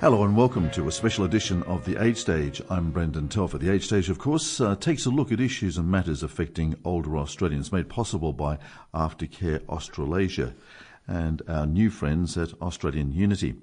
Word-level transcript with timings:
Hello 0.00 0.24
and 0.24 0.34
welcome 0.34 0.70
to 0.70 0.88
a 0.88 0.92
special 0.92 1.26
edition 1.26 1.62
of 1.64 1.84
The 1.84 2.02
Age 2.02 2.16
Stage. 2.16 2.62
I'm 2.70 2.90
Brendan 2.90 3.28
Telfer. 3.28 3.58
The 3.58 3.70
Age 3.70 3.84
Stage, 3.84 4.08
of 4.08 4.18
course, 4.18 4.58
uh, 4.58 4.74
takes 4.74 5.04
a 5.04 5.10
look 5.10 5.30
at 5.30 5.40
issues 5.40 5.76
and 5.76 5.90
matters 5.90 6.22
affecting 6.22 6.74
older 6.86 7.18
Australians, 7.18 7.70
made 7.70 7.90
possible 7.90 8.32
by 8.32 8.56
Aftercare 8.94 9.60
Australasia 9.68 10.54
and 11.06 11.42
our 11.46 11.66
new 11.66 11.90
friends 11.90 12.38
at 12.38 12.54
Australian 12.62 13.12
Unity. 13.12 13.56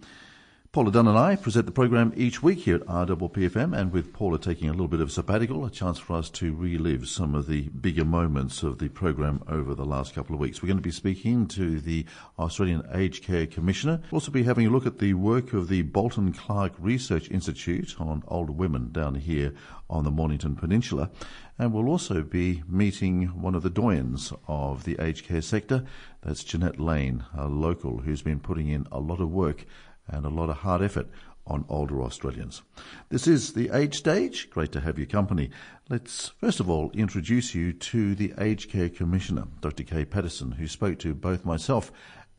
Paula 0.78 0.92
Dunn 0.92 1.08
and 1.08 1.18
I 1.18 1.36
present 1.36 1.66
the 1.66 1.72
program 1.72 2.14
each 2.16 2.44
week 2.44 2.60
here 2.60 2.76
at 2.76 2.86
RPPFM, 2.86 3.76
and 3.76 3.92
with 3.92 4.14
Paula 4.14 4.38
taking 4.38 4.70
a 4.70 4.74
little 4.74 4.88
bit 4.88 5.02
of 5.02 5.12
sabbatical, 5.12 5.66
a 5.66 5.72
chance 5.72 5.98
for 5.98 6.16
us 6.16 6.30
to 6.30 6.54
relive 6.54 7.08
some 7.08 7.34
of 7.34 7.48
the 7.48 7.70
bigger 7.70 8.06
moments 8.06 8.62
of 8.62 8.78
the 8.78 8.88
program 8.88 9.42
over 9.48 9.74
the 9.74 9.88
last 9.88 10.14
couple 10.14 10.36
of 10.36 10.40
weeks. 10.40 10.62
We're 10.62 10.68
going 10.68 10.78
to 10.78 10.84
be 10.84 10.92
speaking 10.92 11.48
to 11.48 11.80
the 11.80 12.06
Australian 12.38 12.84
Aged 12.94 13.24
Care 13.24 13.48
Commissioner. 13.48 14.02
We'll 14.12 14.18
also 14.18 14.32
be 14.32 14.44
having 14.44 14.68
a 14.68 14.70
look 14.70 14.86
at 14.86 15.00
the 15.00 15.16
work 15.16 15.52
of 15.54 15.68
the 15.68 15.82
Bolton 15.82 16.32
Clarke 16.32 16.76
Research 16.78 17.32
Institute 17.32 17.96
on 18.00 18.22
older 18.28 18.52
women 18.52 18.92
down 18.92 19.16
here 19.16 19.56
on 19.90 20.04
the 20.04 20.12
Mornington 20.12 20.56
Peninsula. 20.56 21.10
And 21.58 21.74
we'll 21.74 21.90
also 21.90 22.22
be 22.22 22.62
meeting 22.68 23.42
one 23.42 23.56
of 23.56 23.64
the 23.64 23.72
doyens 23.72 24.32
of 24.48 24.84
the 24.84 24.98
aged 25.00 25.26
care 25.26 25.42
sector. 25.42 25.86
That's 26.22 26.44
Jeanette 26.44 26.80
Lane, 26.80 27.24
a 27.36 27.48
local 27.48 28.00
who's 28.00 28.22
been 28.22 28.40
putting 28.40 28.68
in 28.68 28.86
a 28.92 29.00
lot 29.00 29.20
of 29.20 29.32
work 29.32 29.66
and 30.08 30.26
a 30.26 30.30
lot 30.30 30.50
of 30.50 30.58
hard 30.58 30.82
effort 30.82 31.08
on 31.46 31.66
older 31.70 32.02
Australians. 32.02 32.62
This 33.10 33.28
is 33.28 33.54
the 33.54 33.70
Age 33.74 33.96
Stage. 33.96 34.50
Great 34.50 34.72
to 34.74 34.82
have 34.82 34.98
your 34.98 35.08
company. 35.08 35.50
Let's 35.90 36.30
first 36.30 36.60
of 36.60 36.70
all 36.70 36.92
introduce 36.92 37.56
you 37.56 37.74
to 37.74 38.16
the 38.16 38.34
Aged 38.38 38.70
Care 38.70 38.90
Commissioner, 38.90 39.46
Dr. 39.62 39.84
Kay 39.84 40.06
Patterson, 40.06 40.52
who 40.52 40.68
spoke 40.68 41.00
to 41.00 41.14
both 41.14 41.46
myself 41.46 41.92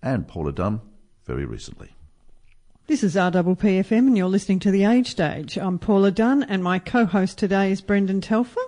and 0.02 0.28
Paula 0.28 0.52
Dunn 0.52 0.80
very 1.24 1.44
recently. 1.44 1.94
This 2.86 3.02
is 3.02 3.16
RPPFM 3.16 4.06
and 4.06 4.16
you're 4.16 4.28
listening 4.28 4.60
to 4.60 4.70
The 4.70 4.84
Age 4.84 5.08
Stage. 5.10 5.58
I'm 5.58 5.78
Paula 5.78 6.10
Dunn 6.10 6.42
and 6.42 6.62
my 6.62 6.78
co-host 6.78 7.36
today 7.36 7.70
is 7.70 7.82
Brendan 7.82 8.20
Telfer. 8.20 8.60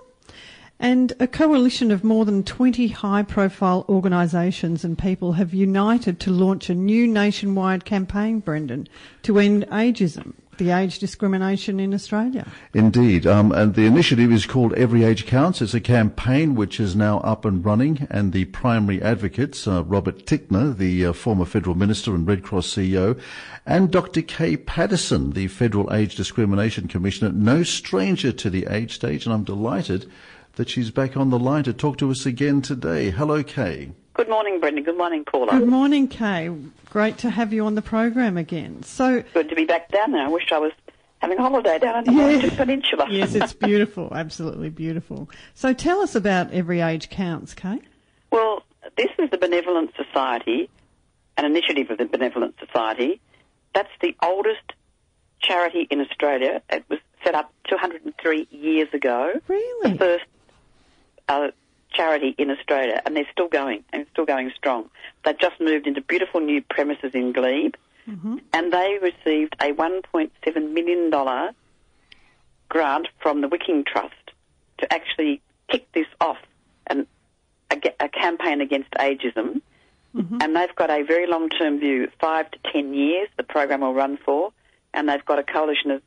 And 0.81 1.13
a 1.19 1.27
coalition 1.27 1.91
of 1.91 2.03
more 2.03 2.25
than 2.25 2.43
20 2.43 2.87
high 2.87 3.21
profile 3.21 3.85
organisations 3.87 4.83
and 4.83 4.97
people 4.97 5.33
have 5.33 5.53
united 5.53 6.19
to 6.21 6.31
launch 6.31 6.71
a 6.71 6.75
new 6.75 7.05
nationwide 7.05 7.85
campaign, 7.85 8.39
Brendan, 8.39 8.89
to 9.21 9.37
end 9.37 9.67
ageism, 9.67 10.33
the 10.57 10.71
age 10.71 10.97
discrimination 10.97 11.79
in 11.79 11.93
Australia. 11.93 12.47
Indeed. 12.73 13.27
Um, 13.27 13.51
and 13.51 13.75
the 13.75 13.85
initiative 13.85 14.31
is 14.31 14.47
called 14.47 14.73
Every 14.73 15.03
Age 15.03 15.27
Counts. 15.27 15.61
It's 15.61 15.75
a 15.75 15.79
campaign 15.79 16.55
which 16.55 16.79
is 16.79 16.95
now 16.95 17.19
up 17.19 17.45
and 17.45 17.63
running, 17.63 18.07
and 18.09 18.33
the 18.33 18.45
primary 18.45 18.99
advocates, 19.03 19.67
uh, 19.67 19.83
Robert 19.83 20.25
Tickner, 20.25 20.75
the 20.75 21.05
uh, 21.05 21.13
former 21.13 21.45
federal 21.45 21.75
minister 21.75 22.15
and 22.15 22.27
Red 22.27 22.41
Cross 22.41 22.73
CEO, 22.73 23.19
and 23.67 23.91
Dr. 23.91 24.23
Kay 24.23 24.57
Patterson, 24.57 25.33
the 25.33 25.47
federal 25.47 25.93
age 25.93 26.15
discrimination 26.15 26.87
commissioner, 26.87 27.31
no 27.31 27.61
stranger 27.61 28.31
to 28.31 28.49
the 28.49 28.65
age 28.65 28.95
stage, 28.95 29.27
and 29.27 29.33
I'm 29.35 29.43
delighted 29.43 30.09
that 30.55 30.69
she's 30.69 30.91
back 30.91 31.15
on 31.15 31.29
the 31.29 31.39
line 31.39 31.63
to 31.63 31.73
talk 31.73 31.97
to 31.97 32.11
us 32.11 32.25
again 32.25 32.61
today. 32.61 33.09
Hello, 33.09 33.43
Kay. 33.43 33.91
Good 34.13 34.29
morning, 34.29 34.59
Brendan. 34.59 34.83
Good 34.83 34.97
morning, 34.97 35.23
Paula. 35.23 35.57
Good 35.57 35.67
morning, 35.67 36.07
Kay. 36.07 36.49
Great 36.89 37.17
to 37.19 37.29
have 37.29 37.53
you 37.53 37.65
on 37.65 37.75
the 37.75 37.81
program 37.81 38.37
again. 38.37 38.83
So 38.83 39.23
good 39.33 39.49
to 39.49 39.55
be 39.55 39.65
back 39.65 39.89
down 39.89 40.11
there. 40.11 40.25
I 40.25 40.29
wish 40.29 40.51
I 40.51 40.57
was 40.59 40.73
having 41.19 41.37
a 41.37 41.41
holiday 41.41 41.79
down 41.79 41.95
on 41.95 42.03
the 42.03 42.11
Mornington 42.11 42.51
Peninsula. 42.51 43.07
yes, 43.09 43.33
it's 43.35 43.53
beautiful, 43.53 44.11
absolutely 44.13 44.69
beautiful. 44.69 45.29
So 45.53 45.73
tell 45.73 46.01
us 46.01 46.15
about 46.15 46.51
Every 46.51 46.81
Age 46.81 47.09
Counts, 47.09 47.53
Kay. 47.53 47.79
Well, 48.31 48.63
this 48.97 49.09
is 49.17 49.29
the 49.29 49.37
Benevolent 49.37 49.91
Society, 49.95 50.69
an 51.37 51.45
initiative 51.45 51.89
of 51.89 51.97
the 51.97 52.05
Benevolent 52.05 52.55
Society. 52.59 53.21
That's 53.73 53.91
the 54.01 54.15
oldest 54.21 54.73
charity 55.41 55.87
in 55.89 56.01
Australia. 56.01 56.61
It 56.69 56.83
was 56.89 56.99
set 57.23 57.35
up 57.35 57.53
203 57.69 58.47
years 58.51 58.89
ago. 58.93 59.31
Really? 59.47 59.93
The 59.93 59.97
first 59.97 60.25
uh, 61.27 61.49
charity 61.91 62.35
in 62.37 62.49
Australia, 62.49 63.01
and 63.05 63.15
they're 63.15 63.27
still 63.31 63.47
going 63.47 63.83
and 63.91 64.05
still 64.11 64.25
going 64.25 64.51
strong. 64.55 64.89
They've 65.25 65.37
just 65.37 65.59
moved 65.59 65.87
into 65.87 66.01
beautiful 66.01 66.39
new 66.39 66.61
premises 66.61 67.11
in 67.13 67.33
Glebe, 67.33 67.75
mm-hmm. 68.09 68.37
and 68.53 68.73
they 68.73 68.97
received 69.01 69.55
a 69.59 69.73
$1.7 69.73 70.73
million 70.73 71.53
grant 72.69 73.07
from 73.21 73.41
the 73.41 73.47
Wicking 73.47 73.83
Trust 73.83 74.15
to 74.79 74.91
actually 74.91 75.41
kick 75.69 75.91
this 75.93 76.07
off 76.19 76.37
and 76.87 77.05
a, 77.69 77.77
a 77.99 78.09
campaign 78.09 78.61
against 78.61 78.91
ageism. 78.91 79.61
Mm-hmm. 80.15 80.37
And 80.41 80.55
they've 80.55 80.75
got 80.75 80.89
a 80.89 81.03
very 81.03 81.27
long 81.27 81.49
term 81.49 81.79
view, 81.79 82.09
five 82.19 82.51
to 82.51 82.59
ten 82.71 82.93
years, 82.93 83.29
the 83.37 83.43
program 83.43 83.81
will 83.81 83.93
run 83.93 84.17
for. 84.25 84.51
And 84.93 85.07
they've 85.07 85.23
got 85.23 85.39
a 85.39 85.43
coalition 85.43 85.91
of, 85.91 86.01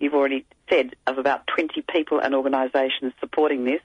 you've 0.00 0.14
already 0.14 0.46
said, 0.70 0.96
of 1.06 1.18
about 1.18 1.46
20 1.48 1.82
people 1.82 2.18
and 2.18 2.34
organisations 2.34 3.12
supporting 3.20 3.64
this 3.64 3.82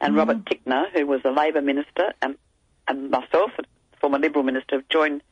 and 0.00 0.14
mm. 0.14 0.18
Robert 0.18 0.44
Tickner, 0.44 0.90
who 0.92 1.06
was 1.06 1.20
a 1.24 1.30
Labor 1.30 1.62
minister, 1.62 2.12
and, 2.22 2.36
and 2.88 3.10
myself, 3.10 3.50
a 3.58 3.62
former 4.00 4.18
Liberal 4.18 4.44
minister, 4.44 4.76
have 4.76 4.88
joined 4.88 5.22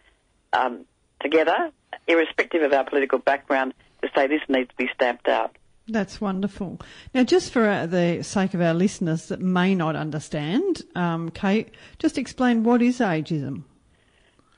um, 0.52 0.84
together, 1.20 1.70
irrespective 2.06 2.62
of 2.62 2.72
our 2.72 2.84
political 2.84 3.18
background, 3.18 3.74
to 4.02 4.08
say 4.14 4.26
this 4.26 4.40
needs 4.48 4.70
to 4.70 4.76
be 4.76 4.88
stamped 4.94 5.28
out. 5.28 5.56
That's 5.88 6.20
wonderful. 6.20 6.80
Now, 7.14 7.24
just 7.24 7.50
for 7.50 7.66
uh, 7.66 7.86
the 7.86 8.22
sake 8.22 8.52
of 8.52 8.60
our 8.60 8.74
listeners 8.74 9.28
that 9.28 9.40
may 9.40 9.74
not 9.74 9.96
understand, 9.96 10.82
um, 10.94 11.30
Kate, 11.30 11.70
just 11.98 12.18
explain 12.18 12.62
what 12.62 12.82
is 12.82 12.98
ageism. 12.98 13.64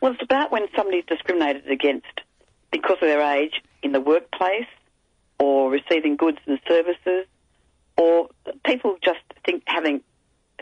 Well, 0.00 0.12
it's 0.12 0.22
about 0.22 0.50
when 0.50 0.66
somebody's 0.74 1.04
discriminated 1.06 1.70
against 1.70 2.20
because 2.72 2.96
of 3.00 3.08
their 3.08 3.20
age 3.20 3.62
in 3.82 3.92
the 3.92 4.00
workplace 4.00 4.66
or 5.38 5.70
receiving 5.70 6.16
goods 6.16 6.38
and 6.46 6.58
services 6.66 7.26
or 8.00 8.30
people 8.64 8.96
just 9.04 9.18
think 9.44 9.62
having 9.66 10.00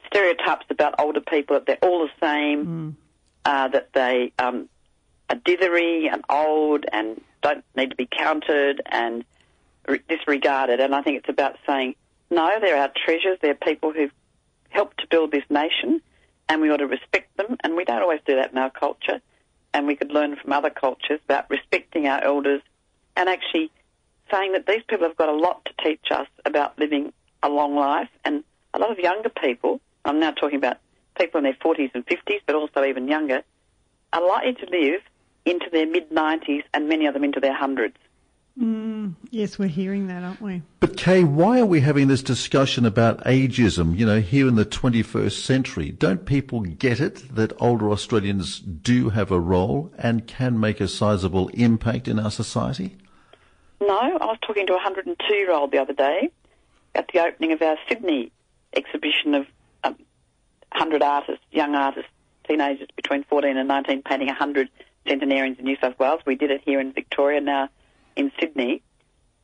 stereotypes 0.08 0.66
about 0.70 0.96
older 0.98 1.20
people 1.20 1.54
that 1.54 1.66
they're 1.66 1.88
all 1.88 2.00
the 2.00 2.26
same, 2.26 2.66
mm. 2.66 2.94
uh, 3.44 3.68
that 3.68 3.90
they 3.92 4.32
um, 4.40 4.68
are 5.30 5.36
dithery 5.36 6.12
and 6.12 6.24
old 6.28 6.84
and 6.92 7.22
don't 7.40 7.64
need 7.76 7.90
to 7.90 7.96
be 7.96 8.08
counted 8.10 8.82
and 8.86 9.24
re- 9.86 10.00
disregarded. 10.08 10.80
And 10.80 10.96
I 10.96 11.02
think 11.02 11.18
it's 11.18 11.28
about 11.28 11.56
saying, 11.64 11.94
no, 12.28 12.50
they're 12.60 12.76
our 12.76 12.90
treasures. 13.04 13.38
They're 13.40 13.54
people 13.54 13.92
who've 13.92 14.12
helped 14.70 14.98
to 14.98 15.06
build 15.06 15.30
this 15.30 15.44
nation, 15.48 16.02
and 16.48 16.60
we 16.60 16.70
ought 16.70 16.78
to 16.78 16.88
respect 16.88 17.36
them. 17.36 17.56
And 17.62 17.76
we 17.76 17.84
don't 17.84 18.02
always 18.02 18.20
do 18.26 18.34
that 18.34 18.50
in 18.50 18.58
our 18.58 18.70
culture. 18.70 19.20
And 19.72 19.86
we 19.86 19.94
could 19.94 20.10
learn 20.10 20.34
from 20.42 20.52
other 20.52 20.70
cultures 20.70 21.20
about 21.24 21.48
respecting 21.50 22.08
our 22.08 22.20
elders 22.20 22.62
and 23.14 23.28
actually 23.28 23.70
saying 24.32 24.54
that 24.54 24.66
these 24.66 24.82
people 24.88 25.06
have 25.06 25.16
got 25.16 25.28
a 25.28 25.36
lot 25.36 25.64
to 25.66 25.84
teach 25.84 26.06
us 26.10 26.26
about 26.44 26.76
living 26.80 27.12
a 27.42 27.48
long 27.48 27.74
life, 27.76 28.08
and 28.24 28.44
a 28.74 28.78
lot 28.78 28.90
of 28.90 28.98
younger 28.98 29.28
people, 29.28 29.80
I'm 30.04 30.20
now 30.20 30.32
talking 30.32 30.58
about 30.58 30.78
people 31.16 31.38
in 31.38 31.44
their 31.44 31.54
40s 31.54 31.90
and 31.94 32.06
50s, 32.06 32.40
but 32.46 32.54
also 32.54 32.84
even 32.84 33.08
younger, 33.08 33.42
are 34.12 34.26
likely 34.26 34.54
to 34.54 34.70
live 34.70 35.00
into 35.44 35.68
their 35.70 35.86
mid 35.86 36.10
90s 36.10 36.64
and 36.74 36.88
many 36.88 37.06
of 37.06 37.14
them 37.14 37.24
into 37.24 37.40
their 37.40 37.54
hundreds. 37.54 37.96
Mm, 38.60 39.14
yes, 39.30 39.56
we're 39.56 39.68
hearing 39.68 40.08
that, 40.08 40.24
aren't 40.24 40.40
we? 40.40 40.62
But 40.80 40.96
Kay, 40.96 41.22
why 41.22 41.60
are 41.60 41.66
we 41.66 41.80
having 41.80 42.08
this 42.08 42.24
discussion 42.24 42.84
about 42.84 43.22
ageism, 43.24 43.96
you 43.96 44.04
know, 44.04 44.20
here 44.20 44.48
in 44.48 44.56
the 44.56 44.64
21st 44.64 45.44
century? 45.44 45.90
Don't 45.90 46.26
people 46.26 46.62
get 46.62 46.98
it 46.98 47.36
that 47.36 47.52
older 47.60 47.88
Australians 47.90 48.58
do 48.58 49.10
have 49.10 49.30
a 49.30 49.38
role 49.38 49.92
and 49.96 50.26
can 50.26 50.58
make 50.58 50.80
a 50.80 50.88
sizable 50.88 51.48
impact 51.48 52.08
in 52.08 52.18
our 52.18 52.32
society? 52.32 52.96
No, 53.80 53.96
I 53.96 54.24
was 54.24 54.38
talking 54.44 54.66
to 54.66 54.72
a 54.72 54.76
102 54.76 55.34
year 55.34 55.52
old 55.52 55.70
the 55.70 55.78
other 55.78 55.92
day 55.92 56.30
at 56.98 57.08
the 57.14 57.20
opening 57.20 57.52
of 57.52 57.62
our 57.62 57.76
Sydney 57.88 58.32
exhibition 58.74 59.34
of 59.34 59.46
um, 59.84 59.96
100 60.72 61.00
artists, 61.00 61.44
young 61.52 61.76
artists, 61.76 62.10
teenagers 62.46 62.88
between 62.96 63.22
14 63.24 63.56
and 63.56 63.68
19, 63.68 64.02
painting 64.02 64.26
100 64.26 64.68
centenarians 65.06 65.58
in 65.60 65.64
New 65.64 65.76
South 65.80 65.96
Wales. 65.98 66.20
We 66.26 66.34
did 66.34 66.50
it 66.50 66.62
here 66.64 66.80
in 66.80 66.92
Victoria, 66.92 67.40
now 67.40 67.68
in 68.16 68.32
Sydney. 68.40 68.82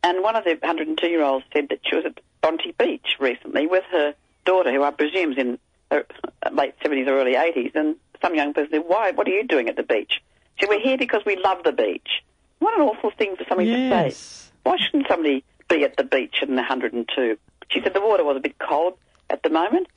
And 0.03 0.23
one 0.23 0.35
of 0.35 0.45
the 0.45 0.59
102 0.61 1.07
year 1.07 1.23
olds 1.23 1.47
said 1.55 1.69
that 1.71 1.79
she 1.89 1.95
was 1.95 2.05
at 2.05 2.21
Bondi 2.43 2.75
Beach 2.77 3.17
recently 3.21 3.69
with 3.69 3.85
her 3.93 4.15
daughter, 4.45 4.73
who 4.73 4.83
I 4.83 4.91
presume 4.91 5.33
is 5.33 5.39
in 5.39 5.59
her 5.93 6.05
late 6.53 6.75
70s 6.85 7.07
or 7.07 7.21
early 7.21 7.35
80s. 7.35 7.71
And 7.77 7.97
some 8.21 8.35
young 8.35 8.53
person 8.53 8.71
said, 8.73 8.83
Why? 8.85 9.13
What 9.13 9.29
are 9.29 9.31
you 9.31 9.47
doing 9.47 9.69
at 9.69 9.77
the 9.77 9.85
beach? 9.85 10.21
She 10.57 10.67
said, 10.67 10.71
We're 10.71 10.81
here 10.81 10.99
because 10.99 11.23
we 11.25 11.37
love 11.37 11.63
the 11.63 11.73
beach. 11.73 12.25
What 12.59 12.75
an 12.75 12.83
awful 12.83 13.13
thing 13.17 13.37
for 13.37 13.45
somebody 13.49 13.71
yes. 13.71 14.13
to 14.13 14.13
say. 14.13 14.51
Why 14.65 14.77
shouldn't 14.77 15.07
somebody 15.09 15.45
be 15.69 15.85
at 15.85 15.97
the 15.97 16.05
beach 16.05 16.37
in 16.43 16.55
102. 16.55 17.39
She 17.69 17.81
said 17.83 17.95
the 17.95 18.01
water 18.01 18.25
was 18.25 18.37
a 18.37 18.41
bit 18.41 18.59
cold 18.59 18.95
at 19.31 19.43
the 19.43 19.51
moment. 19.51 19.89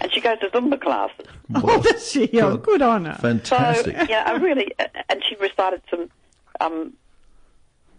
And 0.00 0.12
she 0.12 0.20
goes 0.20 0.38
to 0.38 0.48
Zumba 0.48 0.80
classes. 0.80 1.26
Oh, 1.54 1.82
does 1.82 2.10
she? 2.10 2.40
Oh, 2.40 2.56
good 2.56 2.80
on 2.80 3.06
her. 3.06 3.14
Fantastic. 3.14 3.96
So, 3.96 4.06
yeah, 4.08 4.22
I 4.24 4.36
really, 4.36 4.72
and 5.08 5.22
she 5.28 5.34
recited 5.36 5.82
some 5.90 6.08
um, 6.60 6.92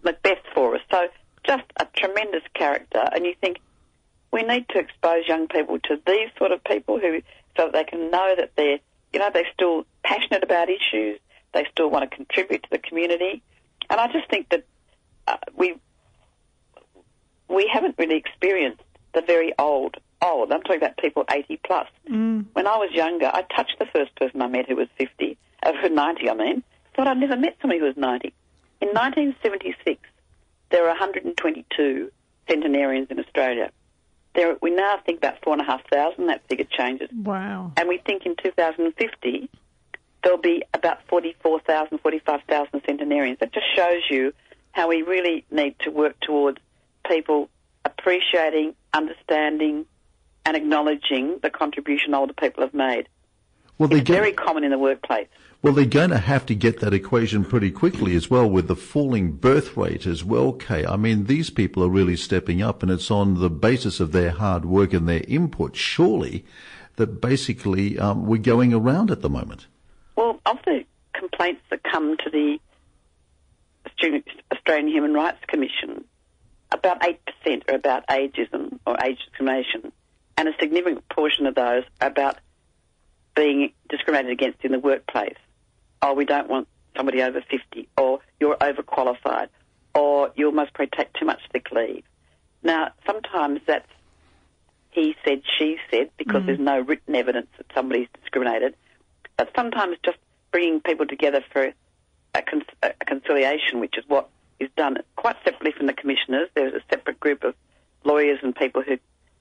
Macbeth 0.02 0.38
for 0.54 0.74
us. 0.74 0.80
So 0.90 1.08
just 1.44 1.64
a 1.76 1.86
tremendous 1.96 2.42
character. 2.54 3.04
And 3.12 3.26
you 3.26 3.34
think 3.40 3.58
we 4.32 4.42
need 4.42 4.68
to 4.70 4.78
expose 4.78 5.28
young 5.28 5.48
people 5.48 5.78
to 5.80 6.00
these 6.06 6.30
sort 6.38 6.52
of 6.52 6.64
people 6.64 6.98
who, 6.98 7.20
so 7.56 7.66
that 7.66 7.72
they 7.72 7.84
can 7.84 8.10
know 8.10 8.34
that 8.36 8.52
they're, 8.56 8.78
you 9.12 9.18
know, 9.20 9.30
they're 9.32 9.44
still 9.52 9.84
passionate 10.02 10.42
about 10.42 10.68
issues. 10.70 11.18
They 11.52 11.66
still 11.70 11.90
want 11.90 12.10
to 12.10 12.16
contribute 12.16 12.62
to 12.62 12.70
the 12.70 12.78
community. 12.78 13.42
And 13.90 14.00
I 14.00 14.10
just 14.10 14.30
think 14.30 14.48
that 14.48 14.64
uh, 15.26 15.36
we 15.54 15.74
we 17.48 17.70
haven't 17.70 17.96
really 17.98 18.16
experienced 18.16 18.82
the 19.14 19.22
very 19.22 19.52
old 19.58 19.96
old. 20.22 20.52
I'm 20.52 20.62
talking 20.62 20.76
about 20.82 20.96
people 20.98 21.24
80 21.30 21.60
plus. 21.66 21.88
Mm. 22.08 22.46
When 22.52 22.66
I 22.66 22.76
was 22.76 22.90
younger, 22.92 23.26
I 23.26 23.42
touched 23.56 23.76
the 23.80 23.86
first 23.86 24.14
person 24.16 24.40
I 24.40 24.46
met 24.46 24.68
who 24.68 24.76
was 24.76 24.86
50, 24.96 25.36
uh, 25.64 25.72
90. 25.90 26.30
I 26.30 26.34
mean, 26.34 26.62
thought 26.94 27.08
I'd 27.08 27.16
never 27.18 27.36
met 27.36 27.56
somebody 27.60 27.80
who 27.80 27.86
was 27.86 27.96
90. 27.96 28.32
In 28.80 28.88
1976, 28.88 30.00
there 30.70 30.82
were 30.82 30.88
122 30.88 32.10
centenarians 32.48 33.08
in 33.10 33.18
Australia. 33.18 33.70
There, 34.34 34.56
we 34.62 34.70
now 34.70 34.96
think 35.04 35.18
about 35.18 35.42
four 35.42 35.52
and 35.52 35.60
a 35.62 35.64
half 35.64 35.82
thousand. 35.90 36.26
That 36.28 36.42
figure 36.48 36.64
changes, 36.70 37.10
Wow. 37.12 37.72
and 37.76 37.88
we 37.88 37.98
think 37.98 38.24
in 38.24 38.34
2050 38.36 39.50
there'll 40.22 40.38
be 40.38 40.62
about 40.72 40.98
44,000, 41.08 41.98
45,000 41.98 42.80
centenarians. 42.86 43.38
That 43.40 43.52
just 43.52 43.66
shows 43.74 44.02
you 44.08 44.32
how 44.70 44.88
we 44.88 45.02
really 45.02 45.44
need 45.50 45.74
to 45.80 45.90
work 45.90 46.14
towards 46.20 46.58
people 47.08 47.48
appreciating, 48.02 48.74
understanding, 48.92 49.86
and 50.44 50.56
acknowledging 50.56 51.38
the 51.42 51.50
contribution 51.50 52.14
older 52.14 52.32
people 52.32 52.64
have 52.64 52.74
made. 52.74 53.08
Well, 53.78 53.88
they're 53.88 54.02
very 54.02 54.32
common 54.32 54.64
in 54.64 54.70
the 54.70 54.78
workplace. 54.78 55.28
well, 55.62 55.72
they're 55.72 55.86
going 55.86 56.10
to 56.10 56.18
have 56.18 56.44
to 56.46 56.54
get 56.54 56.80
that 56.80 56.92
equation 56.92 57.44
pretty 57.44 57.70
quickly 57.70 58.14
as 58.14 58.28
well 58.28 58.48
with 58.48 58.68
the 58.68 58.76
falling 58.76 59.32
birth 59.32 59.76
rate 59.76 60.06
as 60.06 60.22
well, 60.22 60.52
Kay. 60.52 60.84
I 60.84 60.96
mean, 60.96 61.24
these 61.24 61.50
people 61.50 61.82
are 61.82 61.88
really 61.88 62.16
stepping 62.16 62.60
up 62.60 62.82
and 62.82 62.92
it's 62.92 63.10
on 63.10 63.40
the 63.40 63.50
basis 63.50 63.98
of 63.98 64.12
their 64.12 64.30
hard 64.30 64.64
work 64.64 64.92
and 64.92 65.08
their 65.08 65.22
input, 65.26 65.74
surely, 65.76 66.44
that 66.96 67.20
basically 67.20 67.98
um, 67.98 68.26
we're 68.26 68.38
going 68.38 68.74
around 68.74 69.10
at 69.10 69.22
the 69.22 69.30
moment. 69.30 69.66
Well, 70.16 70.40
of 70.44 70.58
the 70.64 70.84
complaints 71.14 71.62
that 71.70 71.82
come 71.84 72.16
to 72.18 72.30
the 72.30 72.58
Australian 74.52 74.88
Human 74.88 75.14
Rights 75.14 75.38
Commission, 75.46 76.04
about 76.74 77.00
8% 77.00 77.68
are 77.68 77.74
about 77.74 78.06
ageism 78.08 78.78
or 78.86 78.96
age 79.04 79.18
discrimination, 79.24 79.92
and 80.36 80.48
a 80.48 80.52
significant 80.58 81.08
portion 81.08 81.46
of 81.46 81.54
those 81.54 81.84
are 82.00 82.08
about 82.08 82.38
being 83.34 83.72
discriminated 83.88 84.32
against 84.32 84.64
in 84.64 84.72
the 84.72 84.78
workplace. 84.78 85.36
Oh, 86.00 86.14
we 86.14 86.24
don't 86.24 86.48
want 86.48 86.68
somebody 86.96 87.22
over 87.22 87.40
50, 87.40 87.88
or 87.96 88.20
you're 88.40 88.56
overqualified, 88.56 89.48
or 89.94 90.32
you 90.36 90.50
must 90.50 90.74
probably 90.74 90.90
take 90.96 91.12
too 91.14 91.24
much 91.24 91.40
sick 91.52 91.70
leave. 91.72 92.04
Now, 92.62 92.92
sometimes 93.06 93.60
that's 93.66 93.88
he 94.92 95.16
said, 95.24 95.42
she 95.58 95.78
said, 95.90 96.10
because 96.18 96.42
mm. 96.42 96.46
there's 96.46 96.58
no 96.58 96.78
written 96.78 97.14
evidence 97.14 97.48
that 97.56 97.66
somebody's 97.74 98.08
discriminated. 98.20 98.74
But 99.38 99.50
sometimes 99.56 99.96
just 100.04 100.18
bringing 100.50 100.80
people 100.82 101.06
together 101.06 101.42
for 101.50 101.72
a, 102.34 102.42
con- 102.42 102.64
a 102.82 103.04
conciliation, 103.06 103.80
which 103.80 103.96
is 103.96 104.04
what 104.06 104.28
is 104.62 104.70
done 104.76 104.98
quite 105.16 105.36
separately 105.44 105.72
from 105.76 105.86
the 105.86 105.92
commissioners. 105.92 106.48
There's 106.54 106.74
a 106.74 106.82
separate 106.90 107.20
group 107.20 107.44
of 107.44 107.54
lawyers 108.04 108.38
and 108.42 108.54
people 108.54 108.82
who, 108.82 108.98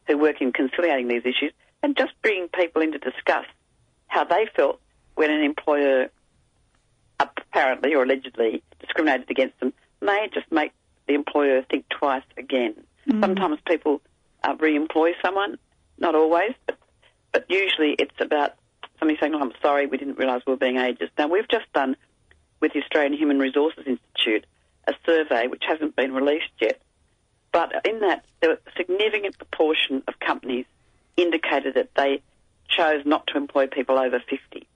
who 0.07 0.18
work 0.18 0.41
in 0.41 0.51
conciliating 0.51 1.07
these 1.07 1.23
issues, 1.23 1.53
and 1.83 1.97
just 1.97 2.12
bringing 2.21 2.47
people 2.50 2.81
in 2.81 2.91
to 2.91 3.00
discuss 3.00 3.45
how 4.07 4.23
they 4.23 4.47
felt 4.56 4.79
when 5.15 5.31
an 5.31 5.41
employer 5.41 6.09
apparently 7.19 7.94
or 7.94 8.03
allegedly 8.03 8.63
discriminated 8.79 9.29
against 9.29 9.59
them 9.59 9.73
may 10.01 10.27
just 10.33 10.51
make 10.51 10.71
the 11.07 11.13
employer 11.13 11.63
think 11.69 11.85
twice 11.89 12.23
again. 12.38 12.75
Sometimes 13.19 13.57
people 13.68 14.01
uh, 14.44 14.56
re-employ 14.59 15.13
someone, 15.23 15.57
not 15.97 16.15
always, 16.15 16.53
but, 16.65 16.77
but 17.31 17.45
usually 17.50 17.95
it's 17.97 18.15
about 18.19 18.53
somebody 19.00 19.19
saying, 19.19 19.33
oh, 19.35 19.39
I'm 19.39 19.53
sorry, 19.62 19.88
we 19.88 19.97
didn't 19.97 20.18
realise 20.18 20.44
we 20.45 20.53
were 20.53 20.57
being 20.57 20.75
ageist. 20.75 21.09
Now, 21.18 21.27
we've 21.27 21.47
just 21.50 21.65
done 21.73 21.95
with 22.59 22.73
the 22.73 22.81
Australian 22.81 23.13
Human 23.13 23.39
Resources 23.39 23.79
Institute 23.79 24.00
survey 25.31 25.48
which 25.48 25.63
hasn't 25.68 25.95
been 25.95 26.13
released 26.13 26.51
yet, 26.60 26.81
but 27.51 27.74
in 27.86 28.00
that, 28.01 28.25
there 28.39 28.50
was 28.50 28.60
a 28.68 28.72
significant 28.78 29.38
proportion 29.38 30.04
of 30.07 30.19
companies 30.19 30.66
indicated 31.18 31.75
that 31.75 31.89
they 31.95 32.22
chose 32.69 33.06
not 33.06 33.28
to 33.28 33.38
employ 33.38 33.68
people 33.68 33.98
over 33.98 34.19
50. 34.19 34.68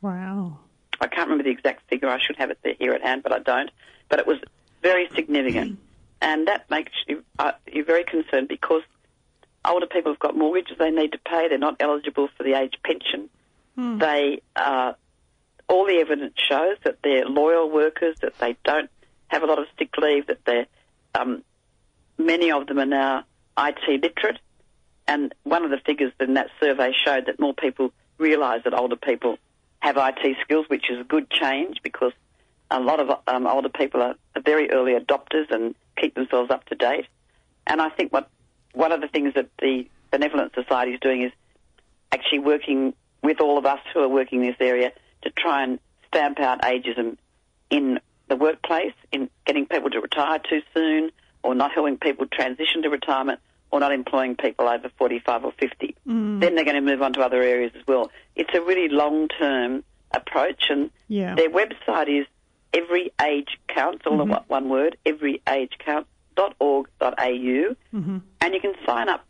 Wow. 0.00 0.58
I 1.00 1.06
can't 1.06 1.28
remember 1.28 1.44
the 1.44 1.50
exact 1.50 1.88
figure. 1.88 2.08
I 2.08 2.18
should 2.20 2.36
have 2.36 2.50
it 2.50 2.58
there 2.62 2.74
here 2.78 2.92
at 2.92 3.02
hand, 3.02 3.22
but 3.22 3.32
I 3.32 3.40
don't. 3.40 3.70
But 4.08 4.20
it 4.20 4.26
was 4.26 4.38
very 4.82 5.08
significant, 5.14 5.78
and 6.22 6.46
that 6.46 6.70
makes 6.70 6.92
you 7.06 7.24
uh, 7.38 7.52
you're 7.72 7.84
very 7.84 8.04
concerned 8.04 8.48
because 8.48 8.82
older 9.64 9.86
people 9.86 10.12
have 10.12 10.18
got 10.18 10.36
mortgages 10.36 10.78
they 10.78 10.90
need 10.90 11.12
to 11.12 11.18
pay. 11.18 11.48
They're 11.48 11.58
not 11.58 11.76
eligible 11.80 12.28
for 12.36 12.42
the 12.42 12.54
age 12.54 12.74
pension. 12.84 13.28
They 13.98 14.42
uh, 14.56 14.92
all 15.68 15.86
the 15.86 15.98
evidence 16.00 16.34
shows 16.36 16.76
that 16.84 16.98
they're 17.02 17.24
loyal 17.24 17.70
workers, 17.70 18.16
that 18.20 18.38
they 18.38 18.56
don't 18.62 18.90
have 19.30 19.42
a 19.42 19.46
lot 19.46 19.58
of 19.58 19.66
sick 19.78 19.90
leave, 19.96 20.26
that 20.26 20.38
they're 20.44 20.66
um, 21.14 21.42
many 22.18 22.52
of 22.52 22.66
them 22.66 22.78
are 22.78 22.86
now 22.86 23.24
IT 23.58 24.02
literate. 24.02 24.38
And 25.06 25.34
one 25.42 25.64
of 25.64 25.70
the 25.70 25.78
figures 25.78 26.12
in 26.20 26.34
that 26.34 26.48
survey 26.60 26.92
showed 26.92 27.26
that 27.26 27.40
more 27.40 27.54
people 27.54 27.92
realise 28.18 28.62
that 28.64 28.74
older 28.74 28.96
people 28.96 29.38
have 29.80 29.96
IT 29.96 30.36
skills, 30.42 30.66
which 30.68 30.90
is 30.90 31.00
a 31.00 31.04
good 31.04 31.30
change 31.30 31.78
because 31.82 32.12
a 32.70 32.78
lot 32.78 33.00
of 33.00 33.10
um, 33.26 33.46
older 33.46 33.68
people 33.68 34.02
are, 34.02 34.14
very 34.44 34.70
early 34.70 34.92
adopters 34.92 35.50
and 35.50 35.74
keep 36.00 36.14
themselves 36.14 36.50
up 36.50 36.64
to 36.66 36.74
date. 36.74 37.06
And 37.66 37.82
I 37.82 37.90
think 37.90 38.12
what 38.12 38.30
one 38.72 38.92
of 38.92 39.00
the 39.00 39.08
things 39.08 39.34
that 39.34 39.48
the 39.60 39.86
Benevolent 40.10 40.54
Society 40.54 40.92
is 40.92 41.00
doing 41.00 41.22
is 41.22 41.32
actually 42.10 42.38
working 42.38 42.94
with 43.22 43.40
all 43.40 43.58
of 43.58 43.66
us 43.66 43.80
who 43.92 44.00
are 44.00 44.08
working 44.08 44.40
in 44.40 44.46
this 44.46 44.56
area 44.60 44.92
to 45.22 45.30
try 45.30 45.62
and 45.62 45.78
stamp 46.08 46.40
out 46.40 46.62
ageism 46.62 47.16
in 47.68 48.00
the 48.30 48.36
workplace, 48.36 48.94
in 49.12 49.28
getting 49.44 49.66
people 49.66 49.90
to 49.90 50.00
retire 50.00 50.38
too 50.38 50.62
soon, 50.72 51.10
or 51.42 51.54
not 51.54 51.72
helping 51.72 51.98
people 51.98 52.24
transition 52.26 52.80
to 52.82 52.88
retirement, 52.88 53.40
or 53.70 53.80
not 53.80 53.92
employing 53.92 54.36
people 54.36 54.66
over 54.68 54.88
45 54.96 55.44
or 55.44 55.52
50. 55.52 55.94
Mm. 56.06 56.40
Then 56.40 56.54
they're 56.54 56.64
going 56.64 56.76
to 56.76 56.80
move 56.80 57.02
on 57.02 57.12
to 57.14 57.20
other 57.20 57.42
areas 57.42 57.72
as 57.78 57.86
well. 57.86 58.10
It's 58.36 58.54
a 58.54 58.62
really 58.62 58.88
long-term 58.88 59.84
approach, 60.12 60.70
and 60.70 60.90
Yeah. 61.08 61.34
their 61.34 61.50
website 61.50 62.08
is 62.08 62.26
Every 62.72 63.12
Age 63.20 63.58
Counts, 63.68 64.06
all 64.06 64.22
in 64.22 64.28
mm-hmm. 64.28 64.44
one- 64.46 64.68
word, 64.68 64.96
everyagecounts.org.au, 65.04 67.10
mm-hmm. 67.10 68.18
and 68.40 68.54
you 68.54 68.60
can 68.60 68.74
sign 68.86 69.08
up 69.08 69.24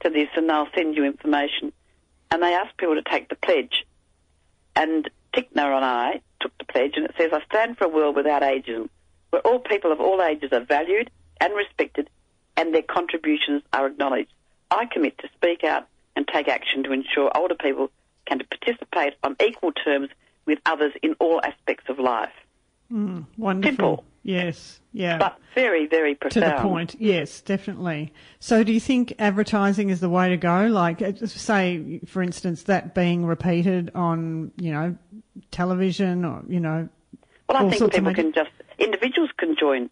to 0.00 0.10
this, 0.10 0.28
and 0.36 0.50
they'll 0.50 0.66
send 0.74 0.96
you 0.96 1.04
information. 1.04 1.72
And 2.32 2.42
they 2.42 2.52
ask 2.54 2.76
people 2.76 2.96
to 2.96 3.02
take 3.02 3.28
the 3.28 3.36
pledge. 3.36 3.86
And 4.74 5.08
Tickner 5.34 5.74
and 5.74 5.84
I 5.84 6.20
took 6.40 6.56
the 6.58 6.64
pledge, 6.64 6.94
and 6.96 7.06
it 7.06 7.14
says, 7.16 7.30
I 7.32 7.42
stand 7.44 7.78
for 7.78 7.84
a 7.84 7.88
world 7.88 8.16
without 8.16 8.42
ageism, 8.42 8.88
where 9.30 9.42
all 9.42 9.58
people 9.58 9.92
of 9.92 10.00
all 10.00 10.22
ages 10.22 10.52
are 10.52 10.64
valued 10.64 11.10
and 11.40 11.54
respected, 11.54 12.08
and 12.56 12.74
their 12.74 12.82
contributions 12.82 13.62
are 13.72 13.86
acknowledged. 13.86 14.32
I 14.70 14.86
commit 14.86 15.18
to 15.18 15.28
speak 15.36 15.64
out 15.64 15.86
and 16.16 16.26
take 16.26 16.48
action 16.48 16.82
to 16.84 16.92
ensure 16.92 17.30
older 17.36 17.54
people 17.54 17.90
can 18.26 18.40
participate 18.50 19.14
on 19.22 19.36
equal 19.42 19.72
terms 19.72 20.08
with 20.46 20.58
others 20.66 20.92
in 21.02 21.14
all 21.18 21.40
aspects 21.42 21.88
of 21.88 21.98
life. 21.98 22.32
Wonderful. 22.90 23.70
Simple. 23.70 24.04
Yes. 24.22 24.80
Yeah. 24.92 25.18
But 25.18 25.38
very, 25.54 25.86
very 25.86 26.14
profound. 26.14 26.44
to 26.44 26.50
the 26.50 26.62
point. 26.62 26.96
Yes, 26.98 27.40
definitely. 27.40 28.12
So, 28.38 28.62
do 28.64 28.72
you 28.72 28.80
think 28.80 29.14
advertising 29.18 29.88
is 29.88 30.00
the 30.00 30.10
way 30.10 30.28
to 30.28 30.36
go? 30.36 30.66
Like, 30.66 31.00
uh, 31.00 31.12
say, 31.26 32.00
for 32.06 32.22
instance, 32.22 32.64
that 32.64 32.94
being 32.94 33.24
repeated 33.24 33.90
on, 33.94 34.52
you 34.56 34.72
know, 34.72 34.96
television 35.50 36.24
or, 36.24 36.42
you 36.48 36.60
know, 36.60 36.88
Well, 37.48 37.66
I 37.66 37.70
think 37.70 37.92
people 37.92 38.14
can 38.14 38.32
just, 38.32 38.50
individuals 38.78 39.30
can 39.38 39.56
join 39.56 39.90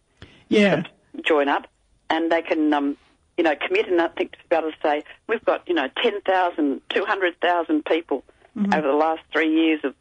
yeah, 0.49 0.83
join 1.23 1.47
up 1.47 1.67
and 2.09 2.31
they 2.31 2.41
can, 2.41 2.73
um, 2.73 2.97
you 3.37 3.43
know, 3.43 3.55
commit 3.55 3.87
and 3.87 4.01
I 4.01 4.07
think 4.09 4.33
to 4.33 4.37
be 4.49 4.55
able 4.55 4.71
to 4.71 4.77
say, 4.83 5.03
we've 5.27 5.43
got, 5.45 5.67
you 5.67 5.75
know, 5.75 5.87
10,000, 6.03 6.81
200,000 6.89 7.85
people 7.85 8.23
over 8.73 8.87
the 8.87 8.93
last 8.93 9.21
three 9.31 9.49
years 9.53 9.79
have 9.83 9.95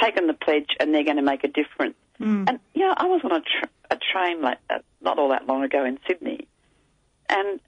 taken 0.00 0.26
the 0.26 0.34
pledge 0.34 0.70
and 0.80 0.92
they're 0.92 1.04
going 1.04 1.16
to 1.16 1.22
make 1.22 1.44
a 1.44 1.48
difference. 1.48 1.94
And, 2.48 2.60
you 2.74 2.82
know, 2.82 2.94
I 2.96 3.06
was 3.06 3.20
on 3.24 3.32
a, 3.32 3.40
tr- 3.40 3.70
a 3.90 3.98
train 4.12 4.40
like, 4.40 4.58
uh, 4.70 4.78
not 5.00 5.18
all 5.18 5.30
that 5.30 5.46
long 5.46 5.64
ago 5.64 5.84
in 5.84 5.98
Sydney 6.06 6.46
and 7.28 7.60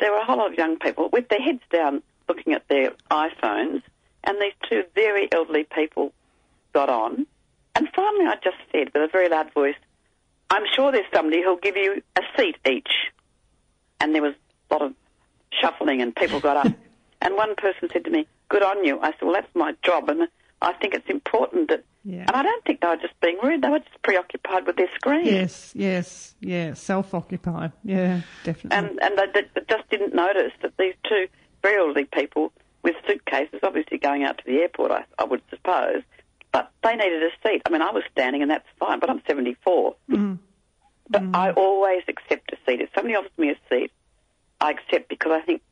there 0.00 0.10
were 0.10 0.18
a 0.18 0.24
whole 0.24 0.38
lot 0.38 0.50
of 0.50 0.58
young 0.58 0.78
people 0.78 1.08
with 1.12 1.28
their 1.28 1.40
heads 1.40 1.62
down 1.70 2.02
looking 2.28 2.52
at 2.52 2.66
their 2.68 2.92
iPhones 3.10 3.82
and 4.24 4.40
these 4.40 4.54
two 4.68 4.84
very 4.94 5.28
elderly 5.32 5.64
people 5.64 6.12
got 6.72 6.88
on 6.88 7.26
and 7.74 7.88
finally 7.94 8.26
I 8.26 8.34
just 8.42 8.56
said 8.70 8.90
with 8.92 9.02
a 9.02 9.08
very 9.10 9.28
loud 9.28 9.52
voice, 9.52 9.76
I'm 10.50 10.64
sure 10.74 10.92
there's 10.92 11.06
somebody 11.14 11.42
who'll 11.42 11.56
give 11.56 11.76
you 11.76 12.02
a 12.16 12.20
seat 12.36 12.56
each. 12.68 12.90
And 14.00 14.14
there 14.14 14.22
was 14.22 14.34
a 14.70 14.74
lot 14.74 14.82
of 14.82 14.94
shuffling 15.50 16.02
and 16.02 16.14
people 16.14 16.40
got 16.40 16.66
up. 16.66 16.72
and 17.22 17.34
one 17.34 17.54
person 17.56 17.88
said 17.92 18.04
to 18.04 18.10
me, 18.10 18.26
good 18.48 18.62
on 18.62 18.84
you. 18.84 19.00
I 19.00 19.12
said, 19.12 19.22
well, 19.22 19.32
that's 19.32 19.54
my 19.54 19.74
job. 19.82 20.08
And 20.10 20.28
I 20.62 20.72
think 20.74 20.94
it's 20.94 21.08
important 21.08 21.68
that, 21.70 21.84
Yeah. 22.04 22.20
and 22.20 22.30
I 22.30 22.42
don't 22.42 22.64
think 22.64 22.80
they 22.80 22.88
were 22.88 22.96
just 22.96 23.18
being 23.20 23.38
rude. 23.42 23.62
They 23.62 23.68
were 23.68 23.80
just 23.80 24.02
preoccupied 24.02 24.66
with 24.66 24.76
their 24.76 24.90
screen. 24.94 25.26
yes, 25.26 25.72
yes, 25.74 26.34
yeah, 26.40 26.74
self-occupied. 26.74 27.72
Yeah, 27.84 28.22
definitely. 28.44 28.78
And, 28.78 29.02
and 29.02 29.18
they, 29.18 29.42
they 29.54 29.60
just 29.68 29.88
didn't 29.90 30.14
notice 30.14 30.52
that 30.62 30.72
these 30.78 30.94
two 31.08 31.26
very 31.62 31.78
elderly 31.78 32.04
people 32.04 32.52
with 32.82 32.96
suitcases, 33.06 33.60
obviously 33.62 33.98
going 33.98 34.24
out 34.24 34.38
to 34.38 34.44
the 34.44 34.58
airport, 34.58 34.90
I, 34.90 35.04
I 35.18 35.24
would 35.24 35.42
suppose, 35.50 36.02
but 36.52 36.70
they 36.82 36.94
needed 36.94 37.22
a 37.22 37.30
seat. 37.48 37.62
I 37.66 37.70
mean, 37.70 37.82
I 37.82 37.90
was 37.90 38.02
standing 38.12 38.42
and 38.42 38.50
that's 38.50 38.66
fine, 38.78 39.00
but 39.00 39.08
I'm 39.08 39.22
74. 39.26 39.94
Mm-hmm. 40.10 40.34
But 41.08 41.22
mm-hmm. 41.22 41.34
I 41.36 41.52
always 41.52 42.02
accept 42.08 42.52
a 42.52 42.56
seat. 42.66 42.80
If 42.80 42.90
somebody 42.94 43.14
offers 43.16 43.30
me 43.38 43.50
a 43.50 43.56
seat, 43.68 43.90
I 44.60 44.70
accept 44.70 45.08
because 45.08 45.32
I 45.32 45.40
think, 45.40 45.62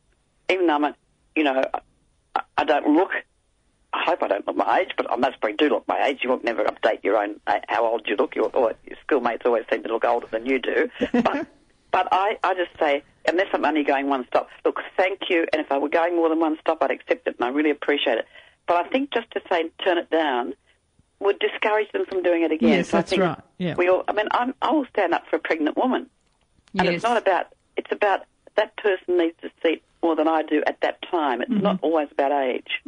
even 0.49 0.67
though 0.67 0.75
I'm, 0.75 0.83
a, 0.83 0.95
you 1.35 1.43
know, 1.43 1.63
I, 2.35 2.41
I 2.57 2.63
don't 2.63 2.95
look. 2.95 3.11
I 3.93 4.03
hope 4.05 4.23
I 4.23 4.27
don't 4.27 4.47
look 4.47 4.55
my 4.55 4.79
age, 4.79 4.91
but 4.95 5.11
I 5.11 5.15
most 5.17 5.39
probably 5.41 5.57
do 5.57 5.69
look 5.69 5.87
my 5.87 6.05
age. 6.07 6.19
You 6.23 6.29
won't 6.29 6.43
never 6.45 6.63
update 6.63 7.03
your 7.03 7.17
own 7.17 7.39
uh, 7.47 7.59
how 7.67 7.85
old 7.85 8.07
you 8.07 8.15
look. 8.15 8.35
Your, 8.35 8.49
or 8.53 8.73
your 8.85 8.97
schoolmates 9.03 9.45
always 9.45 9.65
seem 9.71 9.83
to 9.83 9.89
look 9.89 10.05
older 10.05 10.27
than 10.31 10.45
you 10.45 10.59
do. 10.59 10.89
But 11.11 11.47
but 11.91 12.07
I, 12.09 12.37
I 12.41 12.53
just 12.53 12.71
say, 12.79 13.03
unless 13.27 13.47
I'm 13.51 13.65
only 13.65 13.83
going 13.83 14.07
one 14.07 14.25
stop, 14.27 14.47
look, 14.63 14.79
thank 14.95 15.29
you. 15.29 15.45
And 15.51 15.61
if 15.61 15.69
I 15.73 15.77
were 15.77 15.89
going 15.89 16.15
more 16.15 16.29
than 16.29 16.39
one 16.39 16.57
stop, 16.61 16.77
I'd 16.81 16.91
accept 16.91 17.27
it, 17.27 17.35
and 17.37 17.45
I 17.45 17.49
really 17.49 17.69
appreciate 17.69 18.17
it. 18.17 18.25
But 18.65 18.77
I 18.85 18.89
think 18.89 19.11
just 19.11 19.29
to 19.31 19.41
say 19.49 19.69
turn 19.83 19.97
it 19.97 20.09
down 20.09 20.53
would 21.19 21.37
discourage 21.39 21.91
them 21.91 22.05
from 22.05 22.23
doing 22.23 22.43
it 22.43 22.51
again. 22.53 22.69
Yes, 22.69 22.89
so 22.89 22.97
I 22.97 23.01
that's 23.01 23.17
right. 23.17 23.39
Yeah. 23.57 23.75
We 23.75 23.89
all, 23.89 24.05
I 24.07 24.13
mean, 24.13 24.27
I'm, 24.31 24.55
I 24.61 24.71
will 24.71 24.85
stand 24.85 25.13
up 25.13 25.27
for 25.29 25.35
a 25.35 25.39
pregnant 25.39 25.75
woman. 25.75 26.09
And 26.77 26.85
Yes. 26.85 26.95
it's 26.95 27.03
not 27.03 27.17
about, 27.17 27.47
it's 27.75 27.91
about 27.91 28.21
that 28.61 28.77
person 28.77 29.17
needs 29.17 29.37
a 29.43 29.49
seat 29.63 29.81
more 30.03 30.15
than 30.15 30.27
I 30.27 30.41
do 30.43 30.63
at 30.65 30.81
that 30.81 30.99
time. 31.09 31.41
It's 31.41 31.51
not 31.51 31.79
always 31.81 32.07
about 32.11 32.31
age. 32.31 32.81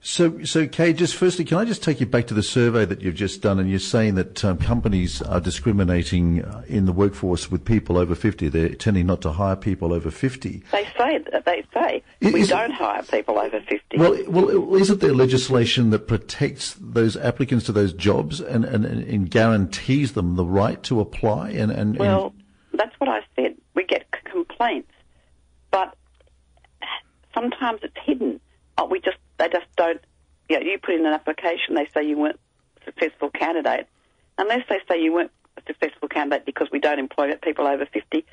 So, 0.00 0.44
so 0.44 0.66
Kay, 0.66 0.92
just 0.92 1.16
firstly, 1.16 1.44
can 1.44 1.58
I 1.58 1.64
just 1.64 1.82
take 1.82 2.00
you 2.00 2.06
back 2.06 2.26
to 2.26 2.34
the 2.34 2.42
survey 2.42 2.84
that 2.84 3.00
you've 3.00 3.14
just 3.14 3.40
done, 3.40 3.58
and 3.58 3.70
you're 3.70 3.78
saying 3.78 4.16
that 4.16 4.44
um, 4.44 4.58
companies 4.58 5.22
are 5.22 5.40
discriminating 5.40 6.44
uh, 6.44 6.62
in 6.66 6.84
the 6.84 6.92
workforce 6.92 7.50
with 7.50 7.64
people 7.64 7.96
over 7.96 8.14
50. 8.14 8.48
They're 8.48 8.74
tending 8.74 9.06
not 9.06 9.22
to 9.22 9.32
hire 9.32 9.56
people 9.56 9.92
over 9.92 10.10
50. 10.10 10.62
They 10.72 10.88
say, 10.98 11.24
they 11.46 11.64
say, 11.72 12.02
Is- 12.20 12.32
we 12.32 12.40
is 12.42 12.48
don't 12.48 12.72
hire 12.72 13.02
people 13.02 13.38
over 13.38 13.60
50. 13.60 13.98
Well, 13.98 14.18
well, 14.28 14.74
isn't 14.76 15.00
there 15.00 15.14
legislation 15.14 15.90
that 15.90 16.06
protects 16.06 16.76
those 16.80 17.16
applicants 17.16 17.66
to 17.66 17.72
those 17.72 17.92
jobs 17.92 18.40
and, 18.40 18.64
and, 18.64 18.84
and 18.84 19.30
guarantees 19.30 20.12
them 20.12 20.36
the 20.36 20.44
right 20.44 20.82
to 20.84 21.00
apply? 21.00 21.50
And, 21.50 21.70
and, 21.70 21.98
Well, 21.98 22.34
that's 22.72 22.98
what 22.98 23.08
I 23.08 23.20
said. 23.36 23.56
We 23.74 23.84
get 23.84 24.10
complaints, 24.32 24.90
but 24.91 24.91
sometimes 27.34 27.80
it's 27.82 27.96
hidden. 28.04 28.40
Oh, 28.78 28.86
we 28.86 29.00
just 29.00 29.18
they 29.38 29.48
just 29.48 29.66
don't. 29.76 30.00
Yeah, 30.48 30.58
you 30.60 30.78
put 30.78 30.94
in 30.94 31.06
an 31.06 31.12
application. 31.12 31.74
They 31.74 31.88
say 31.94 32.04
you 32.06 32.18
weren't 32.18 32.40
a 32.80 32.84
successful 32.84 33.30
candidate, 33.30 33.86
unless 34.38 34.62
they 34.68 34.80
say 34.88 35.00
you 35.02 35.12
weren't 35.12 35.30
a 35.56 35.62
successful 35.66 36.08
candidate 36.08 36.46
because 36.46 36.68
we 36.72 36.78
don't 36.78 36.98
employ 36.98 37.34
people 37.36 37.66
over 37.66 37.86
fifty. 37.86 38.24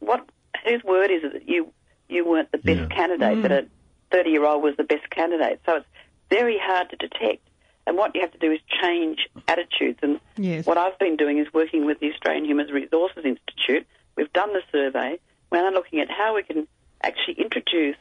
What 0.00 0.28
whose 0.64 0.82
word 0.84 1.10
is 1.10 1.24
it 1.24 1.32
that 1.32 1.48
you 1.48 1.72
you 2.08 2.26
weren't 2.28 2.50
the 2.52 2.58
best 2.58 2.80
Yeah. 2.80 2.86
candidate? 2.86 3.42
That 3.42 3.52
a 3.52 3.62
mm. 3.62 3.68
thirty 4.10 4.30
year 4.30 4.44
old 4.44 4.62
was 4.62 4.76
the 4.76 4.84
best 4.84 5.08
candidate. 5.10 5.60
So 5.66 5.76
it's 5.76 5.86
very 6.30 6.58
hard 6.60 6.90
to 6.90 6.96
detect. 6.96 7.42
And 7.86 7.96
what 7.96 8.14
you 8.14 8.20
have 8.20 8.32
to 8.32 8.38
do 8.38 8.52
is 8.52 8.60
change 8.82 9.28
attitudes. 9.48 9.98
And 10.02 10.20
Yes. 10.36 10.66
what 10.66 10.76
I've 10.76 10.98
been 10.98 11.16
doing 11.16 11.38
is 11.38 11.46
working 11.54 11.86
with 11.86 12.00
the 12.00 12.12
Australian 12.12 12.44
Human 12.44 12.66
Resources 12.66 13.24
Institute. 13.24 13.86
We've 14.14 14.32
done 14.34 14.52
the 14.52 14.62
survey. 14.70 15.18
We're 15.50 15.62
now 15.62 15.74
looking 15.74 16.00
at 16.00 16.10
how 16.10 16.34
we 16.34 16.42
can 16.42 16.68
actually 17.02 17.34
introduce 17.34 17.96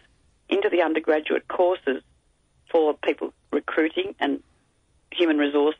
into 0.49 0.69
the 0.69 0.81
undergraduate 0.81 1.47
courses 1.47 2.01
for 2.71 2.93
people 2.95 3.33
recruiting 3.51 4.15
and 4.19 4.41
human 5.11 5.37
resource 5.37 5.75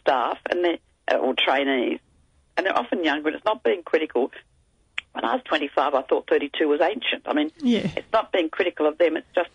staff 0.00 0.38
and 0.50 0.64
they 0.64 0.80
uh, 1.12 1.16
or 1.16 1.34
trainees, 1.34 2.00
and 2.56 2.66
they're 2.66 2.76
often 2.76 3.04
young, 3.04 3.22
but 3.22 3.32
it's 3.34 3.44
not 3.44 3.62
being 3.62 3.82
critical. 3.84 4.32
When 5.12 5.24
I 5.24 5.34
was 5.34 5.42
25, 5.44 5.94
I 5.94 6.02
thought 6.02 6.26
32 6.28 6.66
was 6.68 6.80
ancient. 6.80 7.22
I 7.26 7.32
mean, 7.32 7.52
Yeah. 7.60 7.88
it's 7.96 8.12
not 8.12 8.32
being 8.32 8.50
critical 8.50 8.86
of 8.86 8.98
them. 8.98 9.16
It's 9.16 9.26
just 9.34 9.50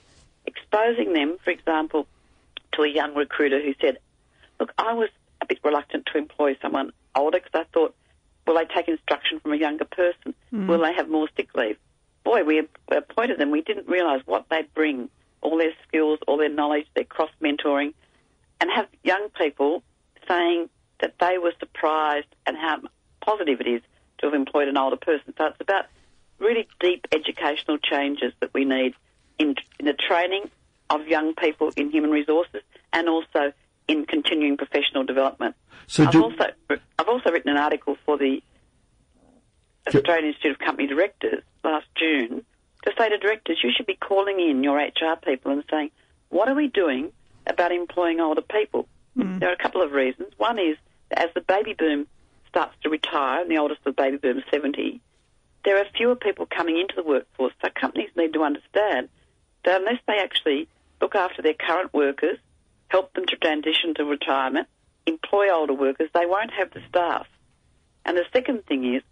exposing 0.46 1.14
them, 1.14 1.38
for 1.44 1.52
example, 1.52 2.08
to 2.74 2.84
a 2.84 2.88
young 2.88 3.14
recruiter 3.16 3.62
who 3.62 3.76
said, 3.82 3.98
"Look, 4.60 4.72
I 4.78 4.94
was 4.94 5.10
a 5.42 5.46
bit 5.46 5.60
reluctant 5.64 6.06
to 6.08 6.18
employ 6.18 6.56
someone 6.62 6.94
older 7.16 7.40
because 7.40 7.54
I 7.54 7.66
thought, 7.74 7.94
will 8.48 8.56
they 8.56 8.66
take 8.66 8.88
instruction 8.88 9.40
from 9.42 9.52
a 9.54 9.58
younger 9.58 9.86
person? 9.86 10.34
Mm. 10.54 10.68
Will 10.68 10.80
they 10.80 10.94
have 10.94 11.10
more 11.10 11.28
sick 11.36 11.54
leave?" 11.54 11.78
Boy, 12.24 12.44
we 12.44 12.68
appointed 12.90 13.40
them. 13.40 13.52
We 13.52 13.62
didn't 13.62 13.88
realise 13.88 14.22
what 14.26 14.46
they 14.50 14.64
bring, 14.74 15.10
all 15.42 15.58
their 15.58 15.74
skills, 15.88 16.20
all 16.28 16.38
their 16.38 16.50
knowledge, 16.50 16.88
their 16.96 17.04
cross 17.04 17.32
mentoring, 17.42 17.94
and 18.60 18.70
have 18.74 18.88
young 19.04 19.30
people 19.38 19.84
saying 20.28 20.70
that 21.00 21.16
they 21.20 21.38
were 21.38 21.54
surprised 21.60 22.28
and 22.46 22.56
how 22.56 22.82
positive 23.22 23.60
it 23.60 23.68
is 23.68 23.82
to 24.20 24.28
have 24.28 24.34
employed 24.34 24.68
an 24.68 24.78
older 24.78 24.98
person. 24.98 25.34
So 25.38 25.46
it's 25.48 25.62
about 25.62 25.86
really 26.40 26.68
deep 26.80 27.08
educational 27.12 27.78
changes 27.78 28.34
that 28.40 28.54
we 28.54 28.66
need 28.66 28.94
in, 29.40 29.56
in 29.80 29.86
the 29.86 29.94
training 29.94 30.50
of 30.90 31.08
young 31.08 31.34
people 31.34 31.72
in 31.76 31.90
human 31.90 32.12
resources 32.12 32.62
and 32.94 33.10
also 33.10 33.54
in 33.88 34.06
continuing 34.06 34.58
professional 34.58 35.04
development. 35.04 35.56
So 35.88 36.04
I've 36.04 36.12
do- 36.12 36.24
also 36.24 36.46
I've 36.70 37.08
also 37.08 37.32
written 37.32 37.52
an 37.52 37.58
article 37.58 37.98
for 38.06 38.18
the 38.18 38.42
Australian 39.88 40.28
Institute 40.28 40.52
of 40.52 40.60
Company 40.60 40.88
Directors 40.88 41.44
last 41.64 41.88
June 41.96 42.46
to 42.84 42.92
say 42.98 43.10
to 43.10 43.18
directors, 43.18 43.60
you 43.64 43.72
should 43.76 43.86
be 43.86 43.96
calling 43.96 44.40
in 44.40 44.64
your 44.64 44.78
HR 44.78 45.16
people 45.24 45.52
and 45.52 45.64
saying, 45.70 45.92
what 46.30 46.50
are 46.50 46.56
we 46.56 46.68
doing 46.68 47.12
about 47.46 47.72
employing 47.72 48.20
older 48.20 48.42
people? 48.42 48.88
Hmm. 49.16 49.40
There 49.40 49.50
are 49.50 49.54
a 49.54 49.58
couple 49.58 49.82
of 49.82 49.92
reasons. 49.92 50.34
One 50.38 50.58
is 50.58 50.78
as 51.12 51.30
the 51.36 51.42
baby 51.42 51.74
boom 51.74 52.08
starts 52.50 52.76
to 52.84 52.90
retire, 52.90 53.42
and 53.42 53.52
the 53.52 53.58
oldest 53.58 53.82
of 53.86 53.96
the 53.96 54.02
baby 54.02 54.18
boom 54.18 54.40
is 54.40 54.44
70, 54.52 55.00
there 55.64 55.78
are 55.78 55.86
fewer 55.96 56.16
people 56.16 56.46
coming 56.46 56.80
into 56.80 56.96
the 56.96 57.04
workforce. 57.04 57.54
So 57.62 57.70
companies 57.80 58.10
need 58.16 58.34
to 58.34 58.44
understand 58.44 59.10
that 59.64 59.80
unless 59.80 60.00
they 60.08 60.18
actually 60.18 60.68
look 61.00 61.16
after 61.16 61.42
their 61.42 61.54
current 61.54 61.94
workers, 61.94 62.38
help 62.88 63.14
them 63.14 63.26
to 63.28 63.36
transition 63.38 63.94
to 63.96 64.06
retirement, 64.06 64.68
employ 65.06 65.50
older 65.52 65.74
workers, 65.74 66.10
they 66.14 66.26
won't 66.26 66.52
have 66.52 66.72
the 66.72 66.82
staff. 66.90 67.28
And 68.06 68.18
the 68.18 68.26
second 68.34 68.66
thing 68.66 68.96
is 68.96 69.04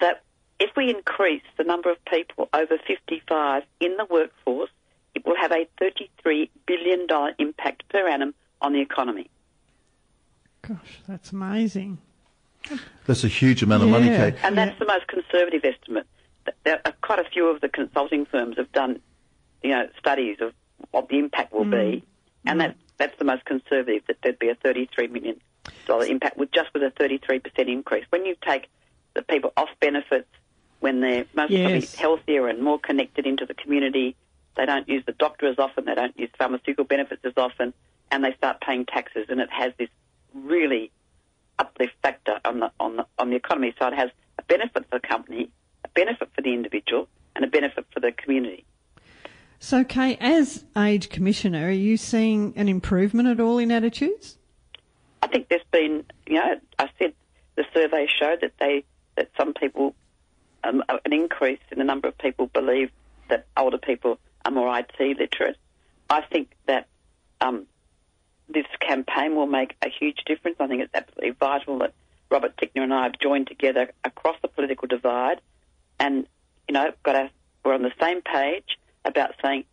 that 0.00 0.22
if 0.58 0.70
we 0.76 0.90
increase 0.90 1.42
the 1.56 1.64
number 1.64 1.90
of 1.90 1.96
people 2.04 2.48
over 2.52 2.78
55 2.86 3.62
in 3.80 3.96
the 3.96 4.04
workforce, 4.04 4.70
it 5.14 5.24
will 5.24 5.36
have 5.36 5.52
a 5.52 5.66
$33 5.80 6.50
billion 6.66 7.06
impact 7.38 7.88
per 7.88 8.06
annum 8.06 8.34
on 8.60 8.72
the 8.72 8.80
economy. 8.80 9.30
Gosh, 10.62 11.00
that's 11.08 11.32
amazing. 11.32 11.98
that's 13.06 13.24
a 13.24 13.28
huge 13.28 13.62
amount 13.62 13.82
of 13.82 13.88
money, 13.88 14.08
Yeah. 14.08 14.32
And 14.42 14.56
that's 14.56 14.78
the 14.78 14.84
most 14.84 15.06
conservative 15.06 15.64
estimate. 15.64 16.06
There 16.64 16.80
are 16.84 16.92
quite 17.02 17.18
a 17.18 17.24
few 17.24 17.48
of 17.48 17.60
the 17.60 17.68
consulting 17.68 18.26
firms 18.26 18.56
have 18.58 18.70
done, 18.72 19.00
you 19.62 19.70
know, 19.70 19.88
studies 19.98 20.38
of 20.40 20.52
what 20.90 21.08
the 21.08 21.18
impact 21.18 21.52
will 21.52 21.64
mm. 21.64 21.70
be, 21.70 22.04
and 22.44 22.58
mm. 22.58 22.62
that 22.64 22.76
that's 22.98 23.18
the 23.18 23.24
most 23.24 23.44
conservative. 23.44 24.02
That 24.08 24.16
there'd 24.22 24.38
be 24.38 24.48
a 24.48 24.54
thirty-three 24.54 25.08
million 25.08 25.40
dollar 25.86 26.06
impact 26.06 26.38
with 26.38 26.50
just 26.50 26.72
with 26.72 26.82
a 26.82 26.90
thirty-three 26.90 27.40
percent 27.40 27.68
increase. 27.68 28.04
When 28.10 28.24
you 28.24 28.36
take 28.42 28.68
the 29.14 29.22
people 29.22 29.52
off 29.56 29.68
benefits, 29.80 30.28
when 30.80 31.00
they're 31.00 31.26
most 31.34 31.50
Yes. 31.50 31.62
probably 31.62 31.86
healthier 31.98 32.48
and 32.48 32.62
more 32.62 32.78
connected 32.78 33.26
into 33.26 33.46
the 33.46 33.54
community, 33.54 34.16
they 34.56 34.66
don't 34.66 34.88
use 34.88 35.04
the 35.06 35.12
doctor 35.12 35.46
as 35.46 35.58
often, 35.58 35.84
they 35.84 35.94
don't 35.94 36.18
use 36.18 36.30
pharmaceutical 36.38 36.84
benefits 36.84 37.24
as 37.24 37.34
often, 37.36 37.72
and 38.10 38.24
they 38.24 38.32
start 38.34 38.60
paying 38.60 38.86
taxes, 38.86 39.26
and 39.28 39.40
it 39.40 39.50
has 39.50 39.72
this 39.78 39.88
really 40.34 40.90
uplift 41.58 41.92
factor 42.02 42.40
on 42.44 42.60
the 42.60 42.72
on 42.80 42.96
the 42.96 43.06
on 43.18 43.30
the 43.30 43.36
economy. 43.36 43.74
So 43.78 43.86
it 43.88 43.94
has 43.94 44.10
a 44.38 44.42
benefit 44.42 44.86
for 44.90 44.98
the 44.98 45.06
company, 45.06 45.50
a 45.84 45.88
benefit 45.88 46.30
for 46.34 46.40
the 46.42 46.52
individual, 46.54 47.08
and 47.36 47.44
a 47.44 47.48
benefit 47.48 47.86
for 47.92 48.00
the 48.00 48.12
community. 48.12 48.64
So, 49.62 49.84
Kay, 49.84 50.16
as 50.16 50.64
Age 50.76 51.10
Commissioner, 51.10 51.68
are 51.68 51.70
you 51.70 51.98
seeing 51.98 52.54
an 52.56 52.68
improvement 52.68 53.28
at 53.28 53.40
all 53.40 53.58
in 53.58 53.70
attitudes? 53.70 54.38
I 55.22 55.26
think 55.26 55.48
there's 55.50 55.60
been, 55.70 56.04
you 56.26 56.36
know, 56.36 56.58
I 56.78 56.88
said 56.98 57.12
the 57.56 57.64
survey 57.74 58.06
showed 58.08 58.40
that 58.40 58.52
they 58.58 58.84
that 59.20 59.28
some 59.36 59.52
people, 59.52 59.94
um, 60.64 60.82
an 60.88 61.12
increase 61.12 61.60
in 61.70 61.78
the 61.78 61.84
number 61.84 62.08
of 62.08 62.16
people 62.16 62.46
believe 62.46 62.90
that 63.28 63.44
older 63.54 63.76
people 63.76 64.18
are 64.46 64.50
more 64.50 64.78
IT 64.78 64.98
literate. 64.98 65.58
I 66.08 66.22
think 66.22 66.50
that 66.66 66.88
um, 67.42 67.66
this 68.48 68.64
campaign 68.80 69.36
will 69.36 69.46
make 69.46 69.76
a 69.84 69.90
huge 69.90 70.22
difference. 70.24 70.56
I 70.58 70.68
think 70.68 70.80
it's 70.80 70.94
absolutely 70.94 71.32
vital 71.38 71.78
that 71.80 71.92
Robert 72.30 72.56
Tickner 72.56 72.82
and 72.82 72.94
I 72.94 73.02
have 73.02 73.18
joined 73.20 73.48
together 73.48 73.90
across 74.04 74.36
the 74.40 74.48
political 74.48 74.88
divide, 74.88 75.42
and 75.98 76.26
you 76.66 76.72
know, 76.72 76.90
got 77.02 77.16
a, 77.16 77.30
we're 77.62 77.74
on 77.74 77.82
the 77.82 77.92
same 78.00 78.22
page 78.22 78.78
about 79.04 79.34
saying 79.42 79.64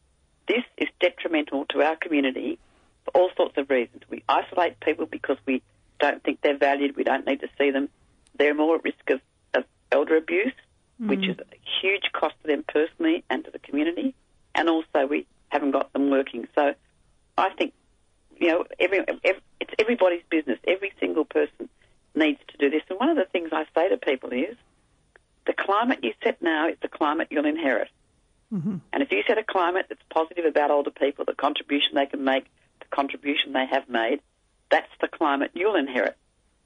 this 0.46 0.64
is 0.78 0.90
detrimental 1.00 1.66
to 1.70 1.82
our 1.84 1.96
community 1.96 2.60
for 3.06 3.12
all 3.12 3.30
sorts 3.38 3.58
of 3.58 3.70
reasons. 3.70 4.04
We 4.10 4.26
isolate 4.28 4.82
people 4.82 5.06
because 5.06 5.38
we 5.46 5.62
don't 6.02 6.22
think 6.22 6.42
they're 6.42 6.58
valued. 6.58 6.98
We 6.98 7.06
don't 7.06 7.26
need 7.26 7.40
to 7.40 7.50
see 7.58 7.72
them. 7.72 7.88
They're 8.38 8.54
more 8.54 8.76
at 8.76 8.84
risk 8.84 9.10
of 9.10 9.22
elder 9.92 10.18
abuse, 10.18 10.54
which 11.00 11.26
hmm. 11.26 11.32
is 11.32 11.38
a 11.40 11.82
huge 11.82 12.12
cost 12.14 12.36
to 12.42 12.48
them 12.48 12.64
personally 12.68 13.24
and 13.30 13.46
to 13.46 13.52
the 13.52 13.60
community. 13.60 14.16
And 14.56 14.70
also, 14.70 15.06
we 15.08 15.28
haven't 15.50 15.72
got 15.72 15.94
them 15.94 16.10
working. 16.10 16.48
So, 16.56 16.74
I 17.38 17.50
think 17.52 17.74
you 18.40 18.50
know, 18.50 18.66
every, 18.80 19.00
ev 19.00 19.36
it's 19.60 19.74
everybody's 19.80 20.24
business. 20.30 20.60
Every 20.68 20.94
single 21.00 21.26
person 21.26 21.70
needs 22.16 22.40
to 22.50 22.58
do 22.58 22.70
this. 22.70 22.82
And 22.90 23.00
one 23.00 23.10
of 23.10 23.18
the 23.18 23.26
things 23.26 23.50
I 23.52 23.66
say 23.76 23.90
to 23.90 23.98
people 23.98 24.32
is, 24.32 24.56
the 25.46 25.54
climate 25.54 26.00
you 26.04 26.14
set 26.24 26.42
now 26.42 26.68
is 26.68 26.76
the 26.82 26.88
climate 26.88 27.28
you'll 27.32 27.46
inherit. 27.46 27.90
Mm-hmm. 28.54 28.78
And 28.94 29.04
if 29.04 29.12
you 29.12 29.24
set 29.28 29.38
a 29.38 29.44
climate 29.44 29.88
that's 29.90 30.02
positive 30.10 30.46
about 30.46 30.72
older 30.72 30.92
people, 30.92 31.26
the 31.26 31.34
contribution 31.34 31.96
they 31.96 32.06
can 32.06 32.24
make, 32.24 32.46
the 32.80 32.86
contribution 32.92 33.54
they 33.54 33.66
have 33.66 33.90
made, 33.90 34.22
that's 34.70 34.92
the 35.02 35.08
climate 35.08 35.52
you'll 35.54 35.76
inherit. 35.76 36.16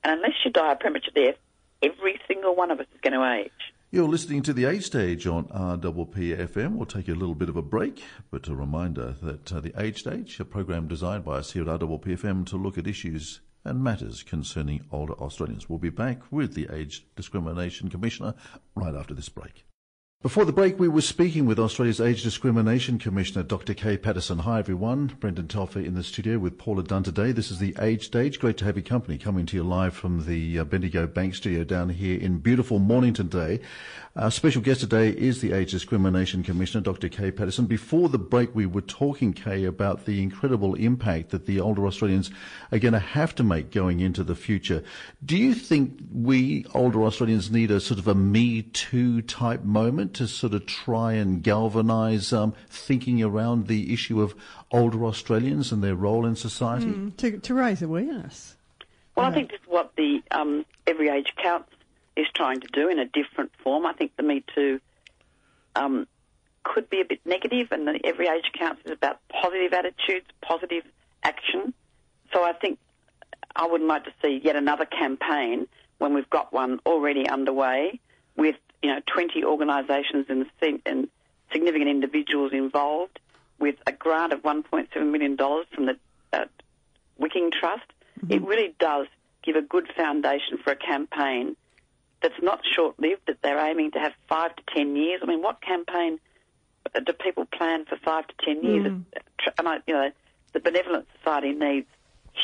And 0.04 0.13
unless 0.13 0.34
you 0.44 0.51
die 0.51 0.74
a 0.74 0.75
premature 0.75 1.13
death, 1.13 1.36
every 1.84 2.20
single 2.28 2.56
one 2.56 2.72
of 2.72 2.80
us 2.80 2.88
is 2.94 3.02
going 3.02 3.14
to 3.14 3.44
age. 3.44 3.52
You're 3.94 4.08
listening 4.08 4.42
to 4.44 4.54
the 4.54 4.66
Age 4.66 4.86
Stage 4.86 5.28
on 5.28 5.48
RPPFM. 5.48 6.76
We'll 6.76 6.86
take 6.86 7.10
a 7.10 7.14
little 7.14 7.36
bit 7.36 7.50
of 7.50 7.58
a 7.58 7.62
break, 7.62 8.02
but 8.30 8.48
a 8.48 8.56
reminder 8.56 9.16
that 9.22 9.52
uh, 9.52 9.60
the 9.60 9.74
Age 9.78 10.00
Stage, 10.00 10.40
a 10.40 10.46
program 10.46 10.88
designed 10.88 11.26
by 11.26 11.40
us 11.40 11.52
here 11.52 11.70
at 11.70 11.82
RPPFM 11.82 12.46
to 12.48 12.56
look 12.56 12.78
at 12.78 12.88
issues 12.88 13.42
and 13.66 13.84
matters 13.84 14.24
concerning 14.24 14.86
older 14.92 15.14
Australians. 15.14 15.70
We'll 15.70 15.80
be 15.80 15.90
back 15.90 16.32
with 16.32 16.54
the 16.54 16.70
Age 16.74 17.06
Discrimination 17.16 17.90
Commissioner 17.90 18.34
right 18.76 18.96
after 18.96 19.14
this 19.14 19.30
break. 19.30 19.66
Before 20.22 20.46
the 20.46 20.54
break, 20.54 20.78
we 20.78 20.88
were 20.88 21.01
speaking 21.01 21.48
with 21.48 21.58
Australia's 21.58 22.00
Age 22.00 22.22
Discrimination 22.22 23.00
Commissioner, 23.00 23.42
Dr. 23.42 23.74
Kay 23.74 23.98
Patterson. 23.98 24.38
Hi, 24.38 24.60
everyone. 24.60 25.08
Brendan 25.20 25.48
Telfer 25.48 25.80
in 25.80 25.96
the 25.96 26.04
studio 26.04 26.38
with 26.38 26.60
Paula 26.60 26.84
Dunn 26.84 27.01
today. 27.01 27.32
This 27.32 27.50
is 27.50 27.58
the 27.58 27.75
Age 27.80 28.06
Stage. 28.06 28.40
Great 28.40 28.56
to 28.58 28.66
have 28.66 28.75
your 28.75 28.84
company 28.84 29.18
coming 29.18 29.48
to 29.48 29.58
you 29.58 29.63
live 29.63 29.96
from 29.96 30.28
the 30.28 30.60
uh, 30.60 30.63
Bendigo 30.63 31.08
Bank 31.08 31.34
Studio 31.34 31.63
down 31.63 31.90
here 31.90 32.20
in 32.20 32.38
beautiful 32.38 32.78
Mornington 32.78 33.30
today. 33.30 33.62
Our 34.16 34.30
special 34.30 34.62
guest 34.62 34.82
today 34.82 35.10
is 35.10 35.42
the 35.42 35.54
Age 35.54 35.72
Discrimination 35.72 36.44
Commissioner, 36.44 36.84
Dr. 36.84 37.10
Kay 37.10 37.32
Patterson. 37.32 37.66
Before 37.66 38.08
the 38.08 38.20
break, 38.20 38.54
we 38.54 38.68
were 38.68 38.82
talking, 38.82 39.34
Kay, 39.34 39.63
about 39.63 40.06
the 40.06 40.22
incredible 40.22 40.75
impact 40.75 41.32
that 41.32 41.48
the 41.48 41.60
older 41.60 41.88
Australians 41.88 42.30
are 42.72 42.78
going 42.78 42.94
to 42.94 43.00
have 43.00 43.34
to 43.36 43.44
make 43.44 43.72
going 43.72 44.01
into 44.01 44.24
the 44.24 44.36
future. 44.36 44.84
Do 45.25 45.36
you 45.36 45.56
think 45.56 45.98
we 46.13 46.66
older 46.75 47.01
Australians 47.06 47.50
need 47.50 47.72
a 47.72 47.80
sort 47.80 48.00
of 48.00 48.08
a 48.08 48.13
Me 48.13 48.62
Too 48.62 49.24
type 49.24 49.63
moment 49.63 50.11
to 50.15 50.27
sort 50.27 50.53
of 50.53 50.65
try 50.65 51.13
and 51.13 51.44
galvanise 51.44 52.34
um, 52.34 52.53
thinking 52.70 53.22
around 53.24 53.68
the 53.68 53.94
issue 53.94 54.22
of 54.22 54.36
older 54.72 55.06
Australians 55.06 55.72
and 55.72 55.84
their 55.84 55.96
role 55.96 56.25
in 56.25 56.36
society? 56.36 56.88
Mm, 56.88 57.18
to, 57.18 57.38
to 57.39 57.53
raise 57.53 57.82
awareness. 57.82 58.56
Well, 59.15 59.25
yeah. 59.25 59.32
I 59.32 59.34
think 59.34 59.51
this 59.51 59.62
is 59.62 59.68
what 59.68 59.96
the 59.96 60.22
um, 60.32 60.65
Every 60.88 61.10
Age 61.10 61.34
Counts 61.41 61.70
is 62.15 62.27
trying 62.36 62.60
to 62.62 62.68
do 62.68 62.89
in 62.89 63.00
a 63.00 63.06
different 63.06 63.51
form. 63.63 63.86
I 63.86 63.94
think 63.94 64.15
the 64.15 64.24
Me 64.24 64.44
Too 64.53 64.80
um, 65.75 66.08
could 66.63 66.89
be 66.89 67.01
a 67.01 67.06
bit 67.06 67.20
negative, 67.25 67.72
and 67.72 67.88
the 67.88 68.00
Every 68.03 68.27
Age 68.27 68.51
Counts 68.58 68.82
is 68.86 68.91
about 68.91 69.20
positive 69.30 69.74
attitudes, 69.74 70.27
positive 70.41 70.84
action. 71.24 71.74
So 72.34 72.44
I 72.44 72.53
think 72.53 72.80
I 73.56 73.68
wouldn't 73.68 73.89
like 73.89 74.06
to 74.06 74.13
see 74.22 74.41
yet 74.44 74.56
another 74.56 74.86
campaign 74.86 75.68
when 75.98 76.13
we've 76.13 76.30
got 76.30 76.51
one 76.51 76.80
already 76.86 77.27
underway 77.27 78.00
with 78.36 78.56
you 78.82 78.94
know 78.94 79.00
20 79.06 79.44
organisations 79.44 80.26
and, 80.30 80.46
and 80.86 81.08
significant 81.52 81.90
individuals 81.90 82.52
involved, 82.54 83.20
with 83.60 83.76
a 83.86 83.92
grant 83.92 84.34
of 84.34 84.42
1.7 84.42 85.12
million 85.12 85.36
dollars 85.36 85.68
from 85.74 85.86
the 85.86 85.98
uh, 86.34 86.46
Wicking 87.18 87.52
Trust. 87.52 87.84
Mm-hmm. 88.20 88.34
It 88.34 88.42
really 88.44 88.76
does 88.80 89.08
give 89.44 89.56
a 89.56 89.62
good 89.62 89.88
foundation 89.96 90.58
for 90.64 90.72
a 90.72 90.76
campaign 90.76 91.56
that's 92.22 92.42
not 92.42 92.62
short-lived. 92.76 93.22
That 93.28 93.38
they're 93.42 93.60
aiming 93.60 93.92
to 93.92 94.00
have 94.00 94.14
five 94.28 94.56
to 94.56 94.64
ten 94.74 94.96
years. 94.96 95.22
I 95.24 95.26
mean, 95.26 95.42
what 95.42 95.62
campaign 95.62 96.20
do 96.94 97.14
people 97.14 97.46
plan 97.46 97.86
for 97.86 97.98
five 97.98 98.28
to 98.28 98.34
ten 98.44 98.64
years? 98.64 98.88
Mm. 98.88 99.06
And 99.58 99.68
I, 99.68 99.78
you 99.88 99.94
know, 99.94 100.12
the 100.54 100.60
Benevolent 100.60 101.08
Society 101.18 101.54
needs 101.54 101.88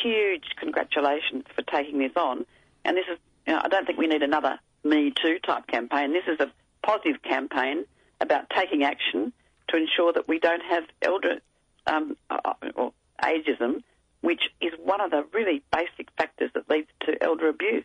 huge 0.02 0.44
congratulations 0.60 1.44
for 1.56 1.62
taking 1.62 2.00
this 2.00 2.12
on. 2.16 2.46
And 2.86 2.98
this 2.98 3.06
is, 3.12 3.18
you 3.46 3.54
know, 3.54 3.62
I 3.64 3.68
don't 3.68 3.86
think 3.86 3.98
we 3.98 4.08
need 4.08 4.24
another 4.24 4.60
Me 4.88 5.12
Too 5.12 5.40
type 5.40 5.68
campaign. 5.68 6.14
This 6.14 6.24
is 6.28 6.40
a 6.40 6.52
positive 6.86 7.22
campaign 7.22 7.86
about 8.22 8.50
taking 8.50 8.84
action 8.84 9.34
to 9.70 9.78
ensure 9.78 10.14
that 10.14 10.28
we 10.28 10.40
don't 10.40 10.64
have 10.64 10.84
elder 11.02 11.40
um, 11.86 12.16
uh, 12.30 12.54
or 12.76 12.94
ageism, 13.22 13.84
which 14.22 14.50
is 14.62 14.72
one 14.84 15.02
of 15.02 15.12
the 15.12 15.26
really 15.34 15.62
basic 15.72 16.10
factors 16.18 16.52
that 16.54 16.70
leads 16.70 16.88
to 17.02 17.22
elder 17.22 17.50
abuse. 17.50 17.84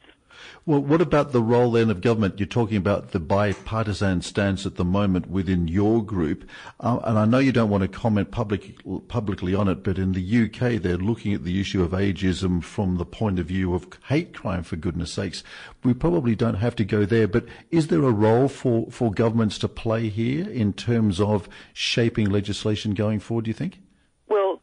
Well, 0.64 0.80
what 0.80 1.00
about 1.00 1.32
the 1.32 1.42
role 1.42 1.72
then 1.72 1.90
of 1.90 2.00
government? 2.00 2.38
You're 2.38 2.46
talking 2.46 2.76
about 2.76 3.10
the 3.10 3.18
bipartisan 3.18 4.22
stance 4.22 4.64
at 4.64 4.76
the 4.76 4.84
moment 4.84 5.28
within 5.28 5.66
your 5.66 6.04
group, 6.04 6.48
uh, 6.78 7.00
and 7.04 7.18
I 7.18 7.24
know 7.24 7.38
you 7.38 7.52
don't 7.52 7.70
want 7.70 7.82
to 7.82 7.88
comment 7.88 8.30
public, 8.30 8.76
publicly 9.08 9.54
on 9.54 9.68
it, 9.68 9.82
but 9.82 9.98
in 9.98 10.12
the 10.12 10.44
UK 10.44 10.80
they're 10.80 10.96
looking 10.96 11.34
at 11.34 11.44
the 11.44 11.60
issue 11.60 11.82
of 11.82 11.90
ageism 11.90 12.62
from 12.62 12.96
the 12.96 13.04
point 13.04 13.38
of 13.38 13.46
view 13.46 13.74
of 13.74 13.88
hate 14.08 14.34
crime, 14.34 14.62
for 14.62 14.76
goodness 14.76 15.12
sakes. 15.12 15.42
We 15.82 15.94
probably 15.94 16.34
don't 16.34 16.54
have 16.54 16.76
to 16.76 16.84
go 16.84 17.04
there, 17.04 17.26
but 17.26 17.46
is 17.70 17.88
there 17.88 18.02
a 18.02 18.12
role 18.12 18.48
for, 18.48 18.90
for 18.90 19.12
governments 19.12 19.58
to 19.58 19.68
play 19.68 20.08
here 20.08 20.48
in 20.48 20.72
terms 20.72 21.20
of 21.20 21.48
shaping 21.72 22.30
legislation 22.30 22.94
going 22.94 23.18
forward, 23.18 23.46
do 23.46 23.50
you 23.50 23.54
think? 23.54 23.80
Well, 24.28 24.60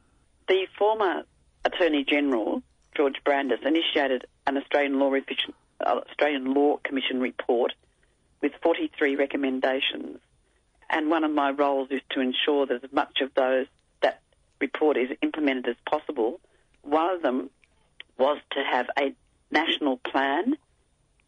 the 0.48 0.66
former 0.78 1.24
Attorney 1.66 2.04
General 2.04 2.64
George 3.00 3.24
Brandis 3.24 3.60
initiated 3.66 4.26
an 4.46 4.58
Australian 4.58 5.00
Law, 5.00 5.14
uh, 5.16 6.02
Australian 6.10 6.54
Law 6.54 6.82
Commission 6.84 7.22
report 7.22 7.72
with 8.42 8.52
43 8.62 9.16
recommendations. 9.16 10.20
And 10.90 11.10
one 11.10 11.24
of 11.24 11.32
my 11.32 11.52
roles 11.52 11.88
is 11.92 12.02
to 12.10 12.20
ensure 12.20 12.66
that 12.66 12.84
as 12.84 12.92
much 12.92 13.22
of 13.22 13.34
those 13.36 13.68
that 14.02 14.20
report 14.60 14.98
is 14.98 15.12
implemented 15.22 15.70
as 15.70 15.78
possible. 15.90 16.42
One 16.82 17.10
of 17.16 17.22
them 17.22 17.50
was 18.18 18.38
to 18.52 18.64
have 18.70 18.88
a 19.00 19.16
national 19.50 19.96
plan. 20.00 20.58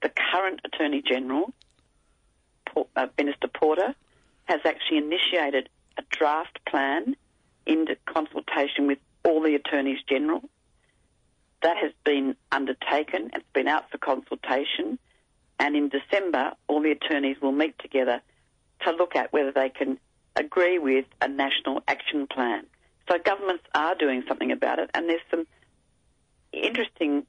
The 0.01 0.09
current 0.09 0.59
Attorney 0.65 1.01
General, 1.01 1.53
uh, 2.97 3.07
Minister 3.17 3.47
Porter, 3.47 3.95
has 4.43 4.59
actually 4.65 4.97
initiated 4.97 5.69
a 5.97 6.03
draft 6.09 6.59
plan 6.67 7.15
in 7.65 7.87
consultation 8.05 8.87
with 8.87 8.99
all 9.23 9.41
the 9.41 9.55
attorneys 9.55 9.99
general 10.09 10.49
that 11.61 11.77
has 11.77 11.91
been 12.03 12.35
undertaken. 12.51 13.31
It's 13.33 13.45
been 13.53 13.67
out 13.67 13.89
for 13.91 13.97
consultation. 13.97 14.97
And 15.59 15.75
in 15.75 15.89
December, 15.89 16.53
all 16.67 16.81
the 16.81 16.91
attorneys 16.91 17.37
will 17.41 17.51
meet 17.51 17.77
together 17.79 18.21
to 18.85 18.91
look 18.91 19.15
at 19.15 19.31
whether 19.31 19.51
they 19.51 19.69
can 19.69 19.99
agree 20.35 20.79
with 20.79 21.05
a 21.21 21.27
national 21.27 21.83
action 21.87 22.27
plan. 22.27 22.65
So 23.09 23.17
governments 23.23 23.63
are 23.75 23.95
doing 23.95 24.23
something 24.27 24.51
about 24.51 24.79
it, 24.79 24.89
and 24.93 25.07
there's 25.07 25.21
some 25.29 25.45
interesting 26.51 27.25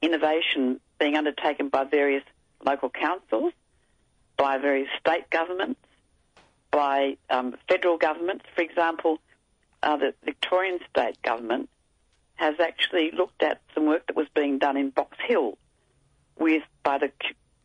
innovation 0.00 0.80
being 0.98 1.16
undertaken 1.16 1.68
by 1.68 1.84
various 1.84 2.22
local 2.64 2.90
councils, 2.90 3.52
by 4.36 4.58
various 4.58 4.88
state 5.00 5.28
governments, 5.30 5.80
by 6.70 7.16
um, 7.30 7.56
federal 7.68 7.98
governments. 7.98 8.44
For 8.54 8.62
example, 8.62 9.18
uh, 9.82 9.96
the 9.96 10.14
Victorian 10.24 10.78
state 10.90 11.20
government 11.22 11.68
has 12.36 12.54
actually 12.60 13.10
looked 13.10 13.42
at 13.42 13.60
some 13.74 13.86
work 13.86 14.06
that 14.06 14.16
was 14.16 14.28
being 14.34 14.58
done 14.58 14.76
in 14.76 14.90
Box 14.90 15.16
Hill 15.26 15.58
with 16.38 16.62
by 16.82 16.98
the 16.98 17.10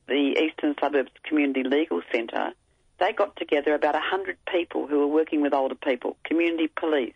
the 0.08 0.36
Eastern 0.44 0.76
Suburbs 0.82 1.12
Community 1.24 1.64
Legal 1.64 2.02
Centre. 2.12 2.52
They 3.00 3.14
got 3.14 3.36
together 3.36 3.74
about 3.74 3.94
100 3.94 4.38
people 4.52 4.88
who 4.88 5.00
were 5.00 5.08
working 5.08 5.42
with 5.42 5.54
older 5.54 5.76
people, 5.76 6.18
community 6.24 6.70
police, 6.76 7.16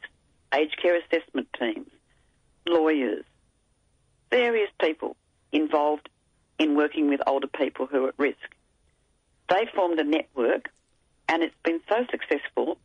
aged 0.54 0.82
care 0.82 0.98
assessment 0.98 1.48
teams, 1.60 1.90
lawyers, 2.66 3.26
various 4.32 4.70
people 4.80 5.16
involved 5.52 6.10
in 6.58 6.76
working 6.76 7.10
with 7.10 7.22
older 7.28 7.48
people 7.48 7.86
who 7.86 8.06
are 8.06 8.10
at 8.10 8.20
risk. 8.20 8.56
They 9.50 9.68
formed 9.76 10.00
a 10.00 10.04
network, 10.04 10.70
and 11.28 11.44
it's 11.44 11.56
been 11.64 11.82
so 11.90 12.06
successful 12.10 12.78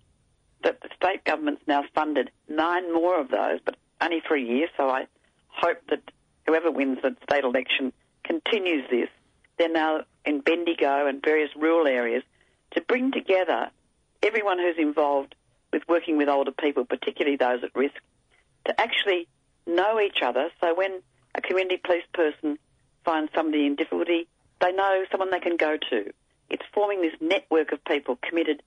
that 0.62 0.80
the 0.82 0.88
state 0.96 1.24
government's 1.24 1.62
now 1.66 1.84
funded 1.94 2.30
nine 2.48 2.92
more 2.92 3.18
of 3.18 3.28
those, 3.28 3.60
but 3.64 3.76
only 4.00 4.20
for 4.26 4.34
a 4.34 4.40
year, 4.40 4.68
so 4.76 4.88
I 4.88 5.06
hope 5.48 5.78
that 5.88 6.02
whoever 6.46 6.70
wins 6.70 6.98
the 7.02 7.16
state 7.24 7.44
election 7.44 7.92
continues 8.24 8.88
this. 8.90 9.08
They're 9.58 9.68
now 9.68 10.00
in 10.24 10.40
Bendigo 10.40 11.06
and 11.06 11.22
various 11.22 11.50
rural 11.56 11.86
areas 11.86 12.22
to 12.72 12.80
bring 12.80 13.12
together 13.12 13.70
everyone 14.22 14.58
who's 14.58 14.78
involved 14.78 15.34
with 15.72 15.82
working 15.88 16.16
with 16.16 16.28
older 16.28 16.52
people, 16.52 16.84
particularly 16.84 17.36
those 17.36 17.62
at 17.62 17.74
risk, 17.74 17.94
to 18.66 18.80
actually 18.80 19.28
know 19.66 20.00
each 20.00 20.22
other. 20.22 20.48
So 20.60 20.74
when 20.74 21.00
a 21.34 21.40
community 21.40 21.80
police 21.82 22.04
person 22.12 22.58
finds 23.04 23.32
somebody 23.34 23.66
in 23.66 23.76
difficulty, 23.76 24.28
they 24.60 24.72
know 24.72 25.04
someone 25.10 25.30
they 25.30 25.40
can 25.40 25.56
go 25.56 25.76
to. 25.90 26.12
It's 26.50 26.64
forming 26.74 27.00
this 27.02 27.14
network 27.20 27.72
of 27.72 27.84
people 27.84 28.18
committed 28.22 28.62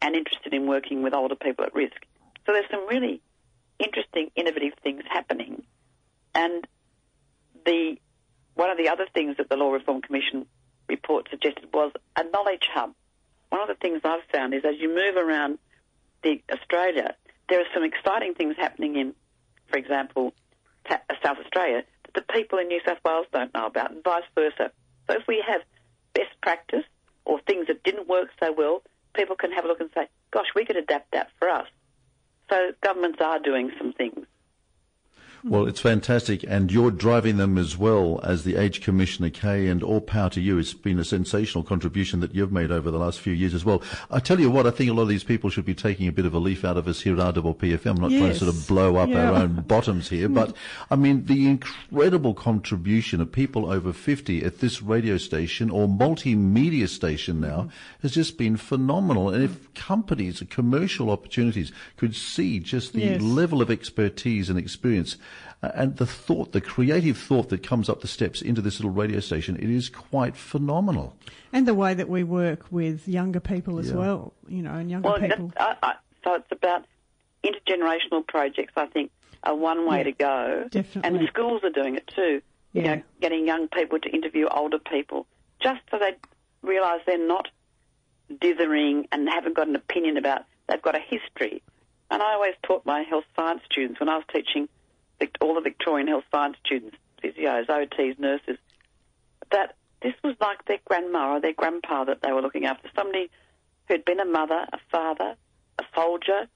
and 0.00 0.14
interested 0.14 0.54
in 0.54 0.66
working 0.66 1.02
with 1.02 1.14
older 1.14 1.34
people 1.34 1.64
at 1.64 1.74
risk. 1.74 1.96
So 2.46 2.52
there's 2.52 2.70
some 2.70 2.86
really 2.86 3.20
interesting, 3.78 4.30
innovative 4.36 4.74
things 4.82 5.02
happening. 5.08 5.64
And 6.34 6.66
the 7.64 7.96
one 8.54 8.70
of 8.70 8.78
the 8.78 8.88
other 8.88 9.06
things 9.12 9.36
that 9.38 9.48
the 9.48 9.56
Law 9.56 9.72
Reform 9.72 10.00
Commission 10.00 10.46
report 10.88 11.28
suggested 11.30 11.68
was 11.72 11.92
a 12.16 12.24
knowledge 12.24 12.68
hub. 12.72 12.94
One 13.50 13.62
of 13.62 13.68
the 13.68 13.74
things 13.74 14.00
I've 14.04 14.24
found 14.32 14.54
is 14.54 14.64
as 14.64 14.74
you 14.78 14.88
move 14.88 15.16
around 15.16 15.58
the 16.22 16.40
Australia, 16.52 17.14
there 17.48 17.60
are 17.60 17.66
some 17.74 17.84
exciting 17.84 18.34
things 18.34 18.54
happening 18.56 18.96
in, 18.96 19.14
for 19.68 19.78
example, 19.78 20.34
ta- 20.88 21.02
uh, 21.10 21.14
South 21.24 21.38
Australia 21.38 21.84
that 22.04 22.26
the 22.26 22.32
people 22.32 22.58
in 22.58 22.68
New 22.68 22.80
South 22.86 22.98
Wales 23.04 23.26
don't 23.32 23.52
know 23.54 23.66
about, 23.66 23.90
and 23.90 24.02
vice 24.04 24.24
versa. 24.34 24.70
So 25.08 25.16
if 25.16 25.26
we 25.26 25.44
have 25.46 25.62
best 26.14 26.30
practice 26.42 26.84
or 27.24 27.40
things 27.40 27.66
that 27.66 27.82
didn't 27.82 28.08
work 28.08 28.28
so 28.40 28.52
well, 28.52 28.82
people 29.14 29.36
can 29.36 29.52
have 29.52 29.64
a 29.64 29.68
look 29.68 29.80
and 29.80 29.90
say, 29.94 30.08
"Gosh, 30.30 30.46
we 30.54 30.64
could 30.64 30.76
adapt 30.76 31.10
that 31.12 31.30
for 31.38 31.48
us." 31.48 31.68
So 32.50 32.72
governments 32.82 33.18
are 33.20 33.38
doing 33.38 33.70
some 33.78 33.92
things. 33.92 34.26
Well, 35.46 35.66
it's 35.66 35.80
fantastic, 35.80 36.42
and 36.48 36.72
you're 36.72 36.90
driving 36.90 37.36
them 37.36 37.58
as 37.58 37.76
well 37.76 38.18
as 38.22 38.44
the 38.44 38.56
Age 38.56 38.80
Commissioner, 38.80 39.28
Kay, 39.28 39.68
and 39.68 39.82
all 39.82 40.00
power 40.00 40.30
to 40.30 40.40
you. 40.40 40.56
It's 40.56 40.72
been 40.72 40.98
a 40.98 41.04
sensational 41.04 41.62
contribution 41.62 42.20
that 42.20 42.34
you've 42.34 42.50
made 42.50 42.70
over 42.70 42.90
the 42.90 42.98
last 42.98 43.20
few 43.20 43.34
years 43.34 43.52
as 43.52 43.62
well. 43.62 43.82
I 44.10 44.20
tell 44.20 44.40
you 44.40 44.50
what, 44.50 44.66
I 44.66 44.70
think 44.70 44.90
a 44.90 44.94
lot 44.94 45.02
of 45.02 45.08
these 45.08 45.22
people 45.22 45.50
should 45.50 45.66
be 45.66 45.74
taking 45.74 46.08
a 46.08 46.12
bit 46.12 46.24
of 46.24 46.32
a 46.32 46.38
leaf 46.38 46.64
out 46.64 46.78
of 46.78 46.88
us 46.88 47.02
here 47.02 47.20
at 47.20 47.34
RPPFM. 47.34 47.86
I'm 47.90 48.00
not 48.00 48.08
trying 48.08 48.32
to 48.32 48.34
sort 48.36 48.48
of 48.48 48.66
blow 48.66 48.96
up 48.96 49.10
Yeah. 49.10 49.32
our 49.32 49.42
own 49.42 49.64
bottoms 49.68 50.08
here, 50.08 50.30
but 50.30 50.48
mm. 50.48 50.54
I 50.90 50.96
mean, 50.96 51.26
the 51.26 51.46
incredible 51.46 52.32
contribution 52.32 53.20
of 53.20 53.30
people 53.30 53.70
over 53.70 53.92
50 53.92 54.42
at 54.42 54.60
this 54.60 54.80
radio 54.80 55.18
station 55.18 55.68
or 55.68 55.86
multimedia 55.86 56.88
station 56.88 57.40
now 57.40 57.64
mm. 57.64 57.70
has 58.00 58.12
just 58.12 58.38
been 58.38 58.56
phenomenal. 58.56 59.28
And 59.28 59.44
if 59.44 59.74
companies, 59.74 60.42
commercial 60.48 61.10
opportunities 61.10 61.70
could 61.98 62.16
see 62.16 62.60
just 62.60 62.94
the 62.94 63.00
Yes. 63.04 63.20
level 63.20 63.60
of 63.60 63.70
expertise 63.70 64.48
and 64.48 64.58
experience 64.58 65.18
and 65.74 65.96
the 65.96 66.06
thought, 66.06 66.52
the 66.52 66.60
creative 66.60 67.16
thought 67.18 67.48
that 67.50 67.62
comes 67.62 67.88
up 67.88 68.00
the 68.00 68.08
steps 68.08 68.42
into 68.42 68.60
this 68.60 68.78
little 68.80 68.90
radio 68.90 69.20
station, 69.20 69.56
it 69.56 69.70
is 69.70 69.88
quite 69.88 70.36
phenomenal. 70.36 71.16
And 71.52 71.66
the 71.68 71.74
way 71.74 71.94
that 71.94 72.08
we 72.08 72.22
work 72.24 72.66
with 72.70 73.06
younger 73.08 73.40
people 73.40 73.78
as 73.78 73.90
Yeah. 73.90 73.96
well, 73.96 74.32
you 74.48 74.62
know, 74.62 74.72
and 74.74 74.90
younger 74.90 75.08
Well, 75.08 75.18
people. 75.20 75.52
I, 75.56 75.76
I, 75.82 75.94
so 76.24 76.34
it's 76.34 76.50
about 76.52 76.84
intergenerational 77.44 78.26
projects. 78.26 78.72
I 78.76 78.86
think 78.86 79.10
are 79.42 79.54
one 79.54 79.86
way 79.88 79.98
Yeah, 79.98 80.02
to 80.04 80.12
go, 80.12 80.68
definitely. 80.70 81.18
and 81.20 81.28
schools 81.28 81.62
are 81.64 81.70
doing 81.70 81.96
it 81.96 82.06
too. 82.08 82.40
You 82.72 82.82
know, 82.82 83.02
getting 83.20 83.46
young 83.46 83.68
people 83.68 84.00
to 84.00 84.08
interview 84.10 84.46
older 84.48 84.78
people, 84.80 85.26
just 85.62 85.80
so 85.92 85.98
they 85.98 86.16
realise 86.62 87.02
they're 87.06 87.24
not 87.24 87.48
dithering 88.40 89.06
and 89.12 89.28
haven't 89.28 89.54
got 89.54 89.68
an 89.68 89.76
opinion 89.76 90.16
about. 90.16 90.42
They've 90.68 90.82
got 90.82 90.96
a 90.96 91.00
history. 91.00 91.62
And 92.10 92.22
I 92.22 92.32
always 92.34 92.54
taught 92.64 92.84
my 92.86 93.02
health 93.02 93.24
science 93.36 93.60
students 93.70 94.00
when 94.00 94.08
I 94.08 94.16
was 94.16 94.24
teaching 94.32 94.62
Vic- 94.62 94.70
all 95.40 95.54
the 95.54 95.60
Victorian 95.60 96.08
health 96.08 96.24
science 96.32 96.56
students, 96.64 96.96
physios, 97.22 97.66
OTs, 97.66 98.18
nurses, 98.18 98.58
that 99.50 99.76
this 100.02 100.14
was 100.22 100.36
like 100.40 100.64
their 100.66 100.78
grandma 100.84 101.34
or 101.34 101.40
their 101.40 101.52
grandpa 101.52 102.04
that 102.04 102.20
they 102.22 102.32
were 102.32 102.42
looking 102.42 102.66
after. 102.66 102.88
Somebody 102.94 103.30
who'd 103.88 104.04
been 104.04 104.20
a 104.20 104.24
mother, 104.24 104.66
a 104.72 104.78
father, 104.90 105.36
a 105.78 105.84
soldier, 105.94 106.46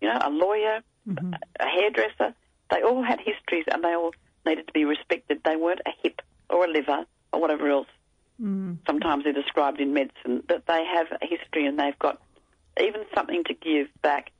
you 0.00 0.08
know, 0.08 0.18
a 0.20 0.30
lawyer, 0.30 0.80
mm-hmm. 1.08 1.32
a 1.60 1.66
hairdresser. 1.66 2.34
They 2.70 2.82
all 2.82 3.02
had 3.02 3.20
histories 3.20 3.64
and 3.70 3.82
they 3.82 3.94
all 3.94 4.12
needed 4.44 4.66
to 4.66 4.72
be 4.72 4.84
respected. 4.84 5.40
They 5.44 5.56
weren't 5.56 5.80
a 5.86 5.90
hip 6.02 6.20
or 6.50 6.64
a 6.64 6.68
liver 6.68 7.04
or 7.32 7.40
whatever 7.40 7.68
else. 7.68 7.88
Mm. 8.40 8.78
Sometimes 8.86 9.24
they're 9.24 9.32
described 9.32 9.80
in 9.80 9.92
medicine, 9.92 10.42
that 10.48 10.66
they 10.66 10.84
have 10.84 11.06
a 11.20 11.26
history 11.26 11.66
and 11.66 11.78
they've 11.78 11.98
got 11.98 12.20
even 12.80 13.04
something 13.14 13.42
to 13.44 13.54
give 13.54 13.88
back 14.02 14.30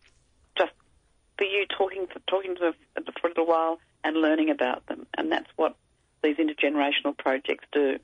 for 1.39 1.45
you 1.45 1.65
talking 1.67 2.07
for, 2.13 2.19
talking 2.27 2.55
to 2.57 2.61
them 2.95 3.05
for 3.21 3.29
a 3.29 3.31
little 3.31 3.47
while 3.47 3.79
and 4.05 4.17
learning 4.17 4.51
about 4.51 4.85
them. 4.87 5.07
And 5.17 5.33
that's 5.33 5.49
what 5.57 5.77
these 6.23 6.37
intergenerational 6.37 7.17
projects 7.17 7.65
do. 7.73 7.99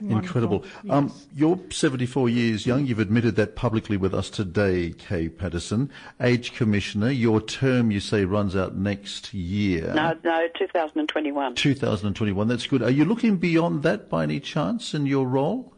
Incredible. 0.00 0.64
Wonderful, 0.84 0.92
Um, 0.92 1.12
you're 1.34 1.58
74 1.70 2.28
years 2.28 2.66
young. 2.66 2.86
You've 2.86 2.98
admitted 2.98 3.36
that 3.36 3.56
publicly 3.56 3.96
with 3.96 4.14
us 4.14 4.30
today, 4.30 4.94
Kay 4.96 5.28
Patterson. 5.28 5.90
Age 6.20 6.54
Commissioner, 6.54 7.10
your 7.10 7.40
term, 7.40 7.90
you 7.90 8.00
say, 8.00 8.24
runs 8.24 8.54
out 8.56 8.76
next 8.76 9.32
year. 9.32 9.92
No, 9.94 10.16
no, 10.24 10.48
2021. 10.58 11.54
2021. 11.54 12.48
That's 12.48 12.66
good. 12.66 12.82
Are 12.82 12.90
you 12.90 13.04
looking 13.04 13.36
beyond 13.36 13.82
that 13.84 14.08
by 14.08 14.22
any 14.22 14.40
chance 14.40 14.94
in 14.94 15.06
your 15.06 15.26
role? 15.26 15.75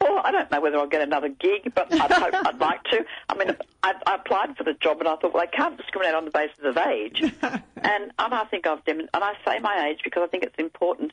Well, 0.00 0.20
I 0.24 0.32
don't 0.32 0.50
know 0.50 0.60
whether 0.60 0.78
I'll 0.78 0.86
get 0.86 1.02
another 1.02 1.28
gig, 1.28 1.72
but 1.74 1.92
I'd 1.92 2.10
hope 2.10 2.34
I'd 2.34 2.58
like 2.58 2.82
to. 2.84 3.04
I 3.28 3.34
mean, 3.36 3.54
I, 3.82 3.94
I 4.06 4.14
applied 4.14 4.56
for 4.56 4.64
the 4.64 4.72
job, 4.74 4.98
and 5.00 5.08
I 5.08 5.16
thought, 5.16 5.34
well, 5.34 5.42
I 5.42 5.46
can't 5.46 5.76
discriminate 5.76 6.14
on 6.14 6.24
the 6.24 6.30
basis 6.30 6.58
of 6.64 6.76
age, 6.76 7.20
and 7.42 7.64
and 8.18 8.34
I 8.34 8.44
think 8.50 8.66
I've 8.66 8.84
dem- 8.84 9.00
and 9.00 9.08
I 9.12 9.34
say 9.46 9.58
my 9.58 9.88
age 9.90 10.00
because 10.02 10.22
I 10.22 10.28
think 10.28 10.44
it's 10.44 10.58
important 10.58 11.12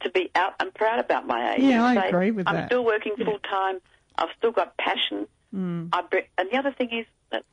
to 0.00 0.10
be 0.10 0.30
out 0.34 0.54
and 0.60 0.72
proud 0.74 1.00
about 1.00 1.26
my 1.26 1.54
age. 1.54 1.62
Yeah, 1.62 1.88
and 1.88 1.98
I 1.98 2.02
say, 2.02 2.08
agree 2.08 2.30
with 2.30 2.46
that. 2.46 2.54
I'm 2.54 2.66
still 2.66 2.84
working 2.84 3.14
full 3.16 3.38
time. 3.38 3.80
I've 4.16 4.28
still 4.36 4.52
got 4.52 4.76
passion. 4.76 5.26
Mm. 5.54 5.88
I 5.92 6.02
bre- 6.02 6.28
and 6.36 6.50
the 6.50 6.56
other 6.58 6.72
thing 6.72 6.90
is 6.92 7.06
that 7.30 7.44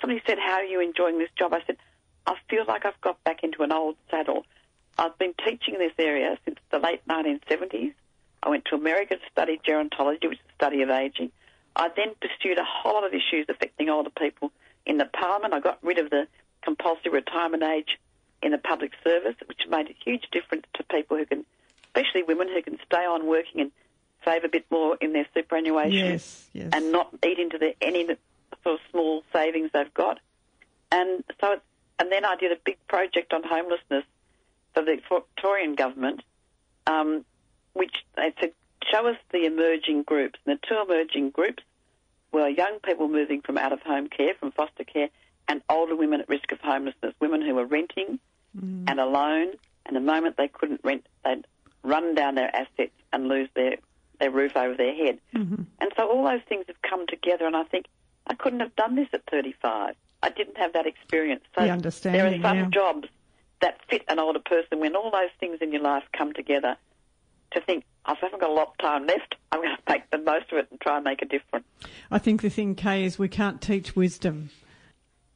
somebody 0.00 0.22
said, 0.26 0.38
"How 0.38 0.54
are 0.54 0.64
you 0.64 0.80
enjoying 0.80 1.18
this 1.18 1.30
job?" 1.38 1.52
I 1.52 1.60
said, 1.66 1.76
"I 2.26 2.34
feel 2.48 2.64
like 2.66 2.86
I've 2.86 3.00
got 3.02 3.22
back 3.24 3.44
into 3.44 3.62
an 3.62 3.72
old 3.72 3.96
saddle. 4.10 4.46
I've 4.96 5.16
been 5.18 5.34
teaching 5.46 5.74
in 5.74 5.80
this 5.80 5.92
area 5.98 6.36
since 6.44 6.58
the 6.70 6.78
late 6.78 7.06
1970s. 7.08 7.92
I 8.42 8.48
went 8.48 8.64
to 8.66 8.76
America 8.76 9.16
to 9.16 9.22
study 9.30 9.60
gerontology, 9.66 10.28
which 10.28 10.38
is 10.38 10.44
the 10.46 10.54
study 10.54 10.82
of 10.82 10.90
aging. 10.90 11.30
I 11.76 11.88
then 11.94 12.14
pursued 12.20 12.58
a 12.58 12.64
whole 12.64 12.94
lot 12.94 13.04
of 13.04 13.12
issues 13.12 13.46
affecting 13.48 13.88
older 13.88 14.10
people 14.10 14.52
in 14.86 14.98
the 14.98 15.04
Parliament. 15.06 15.54
I 15.54 15.60
got 15.60 15.78
rid 15.82 15.98
of 15.98 16.10
the 16.10 16.26
compulsory 16.62 17.12
retirement 17.12 17.62
age 17.62 17.98
in 18.42 18.52
the 18.52 18.58
public 18.58 18.92
service, 19.04 19.34
which 19.46 19.60
made 19.68 19.88
a 19.88 19.94
huge 20.04 20.28
difference 20.30 20.64
to 20.74 20.82
people 20.84 21.16
who 21.16 21.26
can, 21.26 21.44
especially 21.84 22.22
women 22.22 22.48
who 22.48 22.62
can 22.62 22.78
stay 22.86 23.04
on 23.04 23.26
working 23.26 23.60
and 23.60 23.72
save 24.24 24.44
a 24.44 24.48
bit 24.48 24.64
more 24.70 24.96
in 25.00 25.12
their 25.12 25.26
superannuation 25.34 25.92
Yes, 26.12 26.48
yes. 26.52 26.70
and 26.72 26.92
not 26.92 27.12
eat 27.24 27.38
into 27.38 27.58
the, 27.58 27.74
any 27.80 28.06
sort 28.06 28.18
of 28.66 28.78
small 28.90 29.22
savings 29.32 29.70
they've 29.72 29.94
got. 29.94 30.18
And 30.90 31.24
so, 31.40 31.60
and 31.98 32.10
then 32.10 32.24
I 32.24 32.36
did 32.36 32.52
a 32.52 32.56
big 32.64 32.78
project 32.88 33.32
on 33.32 33.42
homelessness 33.42 34.04
for 34.74 34.84
the 34.84 35.00
Victorian 35.08 35.74
government, 35.74 36.22
um, 36.86 37.24
which 37.78 38.04
they 38.16 38.32
said 38.40 38.52
show 38.90 39.06
us 39.06 39.16
the 39.32 39.44
emerging 39.44 40.02
groups. 40.02 40.38
And 40.46 40.58
the 40.58 40.66
two 40.66 40.80
emerging 40.80 41.30
groups 41.30 41.62
were 42.32 42.48
young 42.48 42.78
people 42.84 43.08
moving 43.08 43.40
from 43.40 43.58
out 43.58 43.72
of 43.72 43.80
home 43.82 44.08
care, 44.08 44.34
from 44.38 44.52
foster 44.52 44.84
care, 44.84 45.08
and 45.48 45.62
older 45.68 45.96
women 45.96 46.20
at 46.20 46.28
risk 46.28 46.52
of 46.52 46.60
homelessness, 46.60 47.14
women 47.20 47.42
who 47.42 47.54
were 47.54 47.64
renting 47.64 48.18
mm. 48.56 48.84
and 48.86 49.00
alone, 49.00 49.52
and 49.86 49.96
the 49.96 50.00
moment 50.00 50.36
they 50.36 50.48
couldn't 50.48 50.80
rent, 50.84 51.06
they'd 51.24 51.46
run 51.82 52.14
down 52.14 52.34
their 52.34 52.54
assets 52.54 52.92
and 53.12 53.28
lose 53.28 53.48
their, 53.54 53.76
their 54.20 54.30
roof 54.30 54.56
over 54.56 54.74
their 54.74 54.94
head. 54.94 55.18
Mm-hmm. 55.34 55.62
And 55.80 55.92
so 55.96 56.10
all 56.10 56.24
those 56.24 56.42
things 56.48 56.64
have 56.68 56.80
come 56.82 57.06
together, 57.06 57.46
and 57.46 57.56
I 57.56 57.64
think 57.64 57.86
I 58.26 58.34
couldn't 58.34 58.60
have 58.60 58.76
done 58.76 58.94
this 58.94 59.08
at 59.14 59.22
35. 59.30 59.94
I 60.22 60.30
didn't 60.30 60.58
have 60.58 60.74
that 60.74 60.86
experience. 60.86 61.44
So 61.56 61.64
The 61.64 62.10
there 62.10 62.26
are 62.26 62.42
some 62.42 62.58
yeah. 62.58 62.68
jobs 62.70 63.08
that 63.60 63.78
fit 63.88 64.04
an 64.08 64.18
older 64.18 64.40
person 64.40 64.80
when 64.80 64.94
all 64.94 65.10
those 65.10 65.30
things 65.40 65.58
in 65.60 65.72
your 65.72 65.82
life 65.82 66.04
come 66.12 66.32
together 66.32 66.76
to 67.52 67.60
think, 67.60 67.84
I've 68.04 68.18
haven't 68.18 68.40
got 68.40 68.50
a 68.50 68.52
lot 68.52 68.68
of 68.68 68.78
time 68.78 69.06
left. 69.06 69.34
I'm 69.52 69.60
going 69.60 69.76
to 69.76 69.82
make 69.92 70.10
the 70.10 70.18
most 70.18 70.50
of 70.52 70.58
it 70.58 70.68
and 70.70 70.80
try 70.80 70.96
and 70.96 71.04
make 71.04 71.22
a 71.22 71.26
difference. 71.26 71.66
I 72.10 72.18
think 72.18 72.42
the 72.42 72.50
thing, 72.50 72.74
Kay, 72.74 73.04
is 73.04 73.18
we 73.18 73.28
can't 73.28 73.60
teach 73.60 73.94
wisdom. 73.94 74.50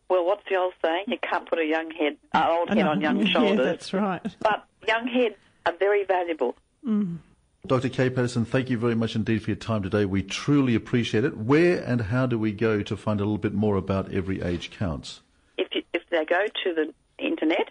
Well, 0.08 0.24
what's 0.26 0.42
the 0.48 0.56
old 0.56 0.74
saying? 0.82 1.04
You 1.08 1.18
can't 1.22 1.48
put 1.48 1.58
a 1.58 1.64
young 1.64 1.90
head, 1.90 2.16
an 2.34 2.50
old 2.50 2.68
head 2.68 2.86
on 2.86 3.00
young 3.00 3.24
shoulders. 3.32 3.58
Yeah, 3.58 3.64
that's 3.64 3.92
right. 3.92 4.22
But 4.40 4.66
young 4.86 5.06
heads 5.06 5.36
are 5.66 5.74
very 5.78 6.04
valuable. 6.04 6.54
Mm. 6.86 7.18
Dr. 7.66 7.88
Kay 7.88 8.10
Patterson, 8.10 8.44
thank 8.44 8.70
you 8.70 8.76
very 8.76 8.96
much 8.96 9.14
indeed 9.14 9.42
for 9.42 9.50
your 9.50 9.56
time 9.56 9.82
today. 9.82 10.04
We 10.04 10.22
truly 10.22 10.74
appreciate 10.74 11.24
it. 11.24 11.36
Where 11.36 11.82
and 11.82 12.02
how 12.02 12.26
do 12.26 12.38
we 12.38 12.52
go 12.52 12.82
to 12.82 12.96
find 12.96 13.20
a 13.20 13.24
little 13.24 13.38
bit 13.38 13.54
more 13.54 13.76
about 13.76 14.12
Every 14.12 14.42
Age 14.42 14.70
Counts? 14.70 15.20
If 15.56 15.68
you, 15.72 15.82
if 15.94 16.02
they 16.10 16.24
go 16.24 16.44
to 16.64 16.74
the 16.74 16.92
internet 17.24 17.70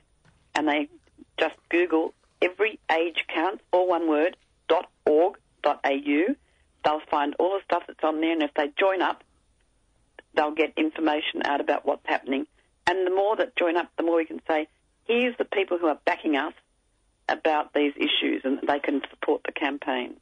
and 0.56 0.68
they 0.68 0.88
just 1.38 1.56
Google 1.70 2.14
every 2.42 2.80
age 2.92 3.26
counts, 3.34 3.64
all 3.72 3.88
one 3.88 4.08
word, 4.10 4.38
dot 4.68 4.90
org 5.06 5.38
dot 5.64 5.80
au, 5.86 6.36
they'll 6.84 7.02
find 7.10 7.36
all 7.40 7.52
the 7.52 7.64
stuff 7.66 7.84
that's 7.88 8.04
on 8.04 8.22
there. 8.22 8.32
And 8.32 8.44
if 8.44 8.54
they 8.56 8.72
join 8.80 9.02
up, 9.02 9.24
they'll 10.36 10.56
get 10.56 10.74
information 10.78 11.42
out 11.46 11.62
about 11.62 11.86
what's 11.86 12.06
happening. 12.06 12.48
And 12.88 13.06
the 13.06 13.12
more 13.12 13.36
that 13.38 13.56
join 13.56 13.78
up, 13.78 13.90
the 13.98 14.04
more 14.04 14.18
we 14.18 14.26
can 14.26 14.42
say, 14.48 14.68
here's 15.06 15.38
the 15.38 15.46
people 15.46 15.78
who 15.78 15.88
are 15.88 16.00
backing 16.06 16.36
us 16.36 16.54
about 17.30 17.74
these 17.74 17.94
issues, 17.96 18.42
and 18.44 18.60
they 18.68 18.80
can 18.80 19.02
support 19.10 19.42
the 19.46 19.52
campaign. 19.52 20.16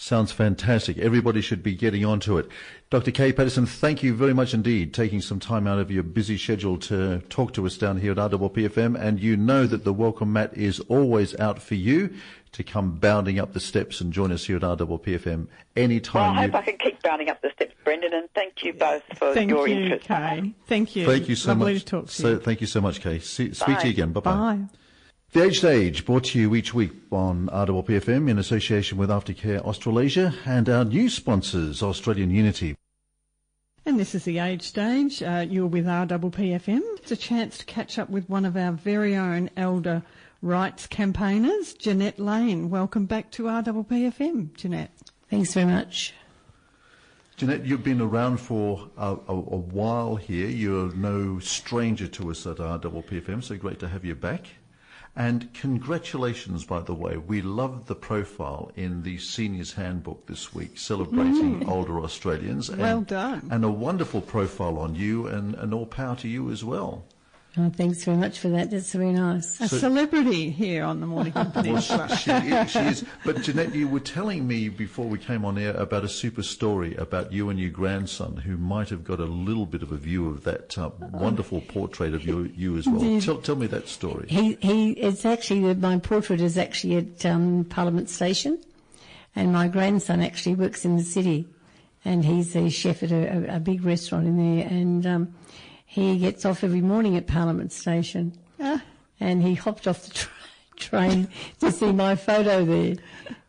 Sounds 0.00 0.30
fantastic. 0.30 0.96
Everybody 0.98 1.40
should 1.40 1.60
be 1.60 1.74
getting 1.74 2.04
onto 2.04 2.38
it. 2.38 2.46
Dr. 2.88 3.10
Kay 3.10 3.32
Patterson, 3.32 3.66
thank 3.66 4.00
you 4.00 4.14
very 4.14 4.32
much 4.32 4.54
indeed, 4.54 4.94
taking 4.94 5.20
some 5.20 5.40
time 5.40 5.66
out 5.66 5.80
of 5.80 5.90
your 5.90 6.04
busy 6.04 6.38
schedule 6.38 6.78
to 6.78 7.18
talk 7.28 7.52
to 7.54 7.66
us 7.66 7.76
down 7.76 7.98
here 7.98 8.12
at 8.12 8.16
RPPFM. 8.18 8.96
And 8.96 9.18
you 9.18 9.36
know 9.36 9.66
that 9.66 9.82
the 9.82 9.92
welcome 9.92 10.32
mat 10.32 10.56
is 10.56 10.78
always 10.88 11.38
out 11.40 11.60
for 11.60 11.74
you 11.74 12.14
to 12.52 12.62
come 12.62 12.92
bounding 12.92 13.40
up 13.40 13.54
the 13.54 13.60
steps 13.60 14.00
and 14.00 14.12
join 14.12 14.30
us 14.30 14.44
here 14.44 14.56
at 14.56 14.62
RPPFM 14.62 15.48
Well, 15.48 15.56
anytime. 15.76 16.38
I 16.38 16.42
hope 16.42 16.52
you- 16.52 16.58
I 16.58 16.62
can 16.62 16.78
keep 16.78 17.02
bounding 17.02 17.28
up 17.28 17.42
the 17.42 17.50
steps, 17.50 17.74
Brendan, 17.82 18.14
and 18.14 18.28
thank 18.36 18.62
you 18.62 18.74
both 18.74 19.02
for 19.18 19.34
Thank 19.34 19.50
your 19.50 19.66
you, 19.66 19.74
interest. 19.80 20.06
Kay. 20.06 20.54
Thank 20.68 20.94
you. 20.94 21.06
Thank 21.06 21.28
you 21.28 21.34
so 21.34 21.48
Lovely 21.50 21.74
much. 21.74 21.82
to 21.82 21.88
talk 21.90 22.06
to 22.06 22.12
so, 22.12 22.28
you. 22.28 22.38
Thank 22.38 22.60
you 22.60 22.68
so 22.68 22.80
much, 22.80 23.00
Kay. 23.00 23.18
See, 23.18 23.52
speak 23.52 23.80
to 23.80 23.86
you 23.86 23.90
again. 23.94 24.12
Bye-bye. 24.12 24.30
Bye. 24.32 24.64
The 25.32 25.42
Age 25.42 25.58
Stage 25.58 26.06
brought 26.06 26.24
to 26.24 26.40
you 26.40 26.54
each 26.54 26.72
week 26.72 26.92
on 27.12 27.50
RPPFM 27.52 28.30
in 28.30 28.38
association 28.38 28.96
with 28.96 29.10
Aftercare 29.10 29.60
Australasia 29.60 30.32
and 30.46 30.70
our 30.70 30.86
new 30.86 31.10
sponsors, 31.10 31.82
Australian 31.82 32.30
Unity. 32.30 32.76
And 33.84 34.00
this 34.00 34.14
is 34.14 34.24
the 34.24 34.38
age 34.38 34.62
stage. 34.62 35.22
Uh, 35.22 35.44
you're 35.46 35.66
with 35.66 35.84
RPPFM. 35.84 36.80
It's 36.96 37.10
a 37.10 37.16
chance 37.16 37.58
to 37.58 37.66
catch 37.66 37.98
up 37.98 38.08
with 38.08 38.26
one 38.30 38.46
of 38.46 38.56
our 38.56 38.72
very 38.72 39.16
own 39.16 39.50
elder 39.54 40.02
rights 40.40 40.86
campaigners, 40.86 41.74
Jeanette 41.74 42.18
Lane. 42.18 42.70
Welcome 42.70 43.04
back 43.04 43.30
to 43.32 43.42
RPPFM, 43.42 44.54
Jeanette. 44.56 44.92
Thanks 45.28 45.52
very 45.52 45.66
much. 45.66 46.14
Jeanette, 47.36 47.66
you've 47.66 47.84
been 47.84 48.00
around 48.00 48.38
for 48.38 48.88
a, 48.96 49.12
a, 49.28 49.34
a 49.34 49.58
while 49.58 50.16
here. 50.16 50.48
You're 50.48 50.90
no 50.94 51.38
stranger 51.38 52.08
to 52.08 52.30
us 52.30 52.46
at 52.46 52.56
RPPFM, 52.56 53.44
so 53.44 53.58
great 53.58 53.78
to 53.80 53.88
have 53.88 54.06
you 54.06 54.14
back. 54.14 54.46
And 55.18 55.52
congratulations, 55.52 56.64
by 56.64 56.78
the 56.78 56.94
way. 56.94 57.16
We 57.16 57.42
loved 57.42 57.88
the 57.88 57.96
profile 57.96 58.70
in 58.76 59.02
the 59.02 59.18
Seniors 59.18 59.72
Handbook 59.72 60.28
this 60.28 60.54
week, 60.54 60.78
celebrating 60.78 61.58
mm. 61.58 61.68
older 61.68 61.98
Australians. 61.98 62.68
And, 62.68 62.80
Well 62.80 63.00
done. 63.00 63.48
And 63.50 63.64
a 63.64 63.68
wonderful 63.68 64.20
profile 64.20 64.78
on 64.78 64.94
you, 64.94 65.26
and, 65.26 65.56
and 65.56 65.74
all 65.74 65.86
power 65.86 66.14
to 66.14 66.28
you 66.28 66.52
as 66.52 66.62
well. 66.62 67.04
Oh, 67.60 67.70
thanks 67.70 68.04
very 68.04 68.16
much 68.16 68.38
for 68.38 68.48
that. 68.50 68.70
That's 68.70 68.92
very 68.92 69.10
nice. 69.10 69.60
A 69.60 69.66
So- 69.66 69.78
celebrity 69.78 70.50
here 70.50 70.84
on 70.84 71.00
the 71.00 71.06
Mornington 71.06 71.50
Well, 71.52 71.64
Peninsula. 71.64 72.08
she, 72.16 72.30
she, 72.30 72.30
is, 72.30 72.70
she 72.70 72.78
is. 72.78 73.04
But 73.24 73.42
Jeanette, 73.42 73.74
you 73.74 73.88
were 73.88 73.98
telling 73.98 74.46
me 74.46 74.68
before 74.68 75.06
we 75.06 75.18
came 75.18 75.44
on 75.44 75.58
air 75.58 75.74
about 75.74 76.04
a 76.04 76.08
super 76.08 76.44
story 76.44 76.94
about 76.94 77.32
you 77.32 77.50
and 77.50 77.58
your 77.58 77.70
grandson, 77.70 78.36
who 78.36 78.56
might 78.56 78.90
have 78.90 79.02
got 79.02 79.18
a 79.18 79.24
little 79.24 79.66
bit 79.66 79.82
of 79.82 79.90
a 79.90 79.96
view 79.96 80.28
of 80.28 80.44
that 80.44 80.78
uh, 80.78 80.90
wonderful 81.12 81.60
portrait 81.62 82.14
of 82.14 82.24
you, 82.24 82.52
you 82.56 82.76
as 82.76 82.86
well. 82.86 83.20
Tell, 83.20 83.38
tell 83.38 83.56
me 83.56 83.66
that 83.66 83.88
story. 83.88 84.26
He, 84.28 84.56
he, 84.60 84.92
it's 84.92 85.24
actually, 85.24 85.74
my 85.74 85.98
portrait 85.98 86.40
is 86.40 86.56
actually 86.56 86.96
at 86.98 87.26
um, 87.26 87.64
Parliament 87.64 88.08
Station, 88.08 88.60
and 89.34 89.52
my 89.52 89.66
grandson 89.66 90.20
actually 90.20 90.54
works 90.54 90.84
in 90.84 90.96
the 90.96 91.02
city, 91.02 91.48
and 92.04 92.24
he's 92.24 92.54
a 92.54 92.68
chef 92.70 93.02
at 93.02 93.10
a, 93.10 93.50
a, 93.50 93.56
a 93.56 93.58
big 93.60 93.84
restaurant 93.84 94.26
in 94.28 94.36
there, 94.36 94.66
and 94.68 95.04
um, 95.06 95.34
he 95.88 96.18
gets 96.18 96.44
off 96.44 96.62
every 96.62 96.80
morning 96.82 97.16
at 97.16 97.26
Parliament 97.26 97.72
Station, 97.72 98.32
Ah. 98.60 98.82
and 99.18 99.42
he 99.42 99.54
hopped 99.54 99.88
off 99.88 100.04
the 100.04 100.10
tra- 100.12 100.30
train 100.76 101.28
to 101.60 101.72
see 101.72 101.90
my 101.92 102.14
photo 102.14 102.64
there. 102.64 102.94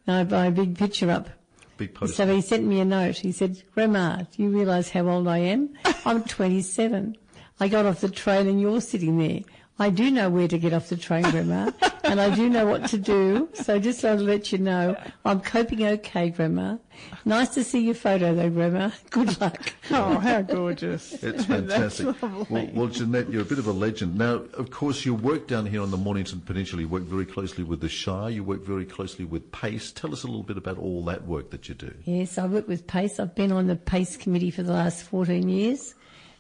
And 0.08 0.16
I 0.16 0.24
buy 0.24 0.46
a 0.48 0.52
big 0.52 0.78
picture 0.78 1.12
up. 1.12 1.30
Big 1.78 1.94
poster. 1.94 2.16
So 2.16 2.34
he 2.34 2.42
sent 2.42 2.66
me 2.66 2.80
a 2.80 2.86
note. 2.86 3.18
He 3.18 3.32
said, 3.32 3.62
Grandma, 3.76 4.24
do 4.36 4.44
you 4.44 4.50
realise 4.50 4.90
how 4.90 5.08
old 5.08 5.28
I 5.28 5.38
am? 5.40 5.70
I'm 6.06 6.24
27. 6.38 7.16
I 7.60 7.68
got 7.68 7.86
off 7.86 8.02
the 8.02 8.10
train 8.10 8.48
and 8.48 8.60
you're 8.60 8.82
sitting 8.82 9.18
there. 9.20 9.42
I 9.80 9.90
do 9.90 10.12
know 10.12 10.30
where 10.30 10.48
to 10.48 10.58
get 10.58 10.74
off 10.74 10.90
the 10.90 10.98
train, 10.98 11.24
Grandma, 11.24 11.72
and 12.04 12.20
I 12.20 12.36
do 12.36 12.50
know 12.50 12.66
what 12.66 12.88
to 12.88 12.98
do. 12.98 13.48
So 13.54 13.80
just 13.80 14.00
so 14.02 14.18
to 14.18 14.22
let 14.22 14.52
you 14.52 14.58
know, 14.58 14.96
I'm 15.24 15.40
coping 15.40 15.86
okay, 15.86 16.30
Grandma. 16.30 16.78
Nice 17.24 17.50
to 17.50 17.64
see 17.64 17.86
your 17.86 17.96
photo 17.96 18.36
though, 18.36 18.50
Grandma. 18.50 18.92
Good 19.10 19.40
luck. 19.40 19.74
Oh, 19.92 20.20
how 20.20 20.42
gorgeous. 20.42 21.24
It's 21.24 21.46
fantastic. 21.46 22.08
lovely. 22.22 22.46
well, 22.50 22.70
well, 22.74 22.88
Jeanette, 22.88 23.30
you're 23.30 23.44
a 23.44 23.46
bit 23.46 23.60
of 23.60 23.68
a 23.68 23.72
legend. 23.72 24.18
Now, 24.18 24.44
of 24.54 24.72
course, 24.72 25.06
you 25.06 25.14
work 25.14 25.48
down 25.48 25.66
here 25.66 25.82
on 25.82 25.92
the 25.92 25.98
Mornington 25.98 26.42
Peninsula. 26.42 26.82
You 26.82 26.88
work 26.90 27.04
very 27.04 27.26
closely 27.26 27.64
with 27.64 27.82
the 27.82 27.90
Shire. 27.90 28.30
You 28.30 28.44
work 28.44 28.66
very 28.66 28.86
closely 28.86 29.26
with 29.26 29.52
PACE. 29.52 29.92
Tell 29.92 30.12
us 30.12 30.24
a 30.24 30.28
little 30.28 30.44
bit 30.44 30.58
about 30.58 30.78
all 30.78 31.04
that 31.06 31.26
work 31.26 31.52
that 31.52 31.70
you 31.70 31.76
do. 31.76 31.94
Yes, 32.04 32.38
I 32.38 32.46
work 32.48 32.68
with 32.68 32.86
PACE. 32.88 33.20
I've 33.20 33.36
been 33.36 33.52
on 33.52 33.68
the 33.68 33.76
PACE 33.76 34.18
committee 34.18 34.52
for 34.52 34.64
the 34.64 34.74
last 34.74 35.04
14 35.04 35.48
years, 35.48 35.94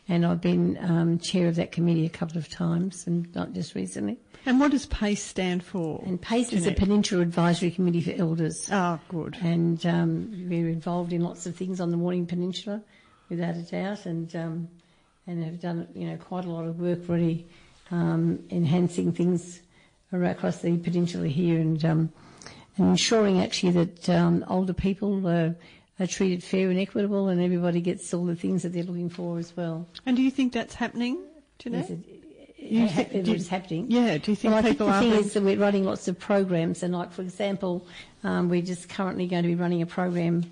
and 0.09 0.25
I've 0.25 0.41
been 0.41 0.77
um, 0.81 1.19
chair 1.19 1.47
of 1.47 1.55
that 1.55 1.71
committee 1.71 2.05
a 2.05 2.09
couple 2.09 2.37
of 2.37 2.49
times, 2.49 3.07
and 3.07 3.33
not 3.35 3.53
just 3.53 3.75
recently. 3.75 4.17
And 4.45 4.59
what 4.59 4.71
does 4.71 4.87
PACE 4.87 5.23
stand 5.23 5.63
for? 5.63 6.03
And 6.05 6.19
PACE 6.19 6.51
is 6.53 6.65
a 6.65 6.71
Peninsula 6.71 7.21
Advisory 7.21 7.71
Committee 7.71 8.01
for 8.01 8.19
Elders. 8.19 8.69
Oh, 8.71 8.99
good. 9.09 9.37
and 9.41 9.85
um, 9.85 10.47
we're 10.49 10.69
involved 10.69 11.13
in 11.13 11.21
lots 11.21 11.45
of 11.45 11.55
things 11.55 11.79
on 11.79 11.91
the 11.91 11.97
Mornington 11.97 12.37
Peninsula, 12.37 12.81
without 13.29 13.55
a 13.55 13.61
doubt, 13.61 14.05
and 14.05 14.35
um, 14.35 14.67
and 15.27 15.43
have 15.43 15.61
done 15.61 15.87
you 15.93 16.07
know 16.07 16.17
quite 16.17 16.45
a 16.45 16.49
lot 16.49 16.65
of 16.65 16.79
work 16.79 16.99
really 17.07 17.47
um, 17.91 18.39
enhancing 18.49 19.11
things 19.11 19.61
across 20.11 20.57
the 20.57 20.75
peninsula 20.77 21.27
here, 21.27 21.59
and 21.59 21.85
um, 21.85 22.11
and 22.77 22.89
ensuring 22.89 23.41
actually 23.41 23.71
that 23.73 24.09
um, 24.09 24.43
older 24.47 24.73
people 24.73 25.27
are, 25.27 25.55
are 25.99 26.07
treated 26.07 26.43
fair 26.43 26.69
and 26.69 26.79
equitable, 26.79 27.27
and 27.27 27.41
everybody 27.41 27.81
gets 27.81 28.13
all 28.13 28.25
the 28.25 28.35
things 28.35 28.63
that 28.63 28.69
they're 28.73 28.83
looking 28.83 29.09
for 29.09 29.37
as 29.39 29.55
well. 29.55 29.87
And 30.05 30.15
do 30.15 30.23
you 30.23 30.31
think 30.31 30.53
that's 30.53 30.73
happening, 30.75 31.19
Jeanette? 31.59 31.89
It, 31.89 31.99
You 32.57 32.87
ha- 32.87 33.03
think- 33.03 33.25
do 33.25 33.31
you- 33.31 33.37
it's 33.37 33.47
happening. 33.47 33.85
Yeah, 33.89 34.17
do 34.17 34.31
you 34.31 34.35
think 34.35 34.51
well, 34.53 34.59
I 34.59 34.61
think 34.61 34.77
the 34.77 34.91
thing 34.99 35.13
is 35.13 35.33
that 35.33 35.43
we're 35.43 35.57
running 35.57 35.85
lots 35.85 36.07
of 36.07 36.19
programs, 36.19 36.83
and 36.83 36.93
like 36.93 37.11
for 37.11 37.21
example, 37.21 37.85
um, 38.23 38.49
we're 38.49 38.61
just 38.61 38.89
currently 38.89 39.27
going 39.27 39.43
to 39.43 39.49
be 39.49 39.55
running 39.55 39.81
a 39.81 39.85
program 39.85 40.43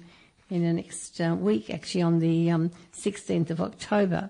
in 0.50 0.64
the 0.64 0.72
next 0.74 1.20
uh, 1.20 1.36
week, 1.38 1.70
actually 1.70 2.02
on 2.02 2.20
the 2.20 2.50
um, 2.50 2.72
16th 2.94 3.50
of 3.50 3.60
October, 3.62 4.30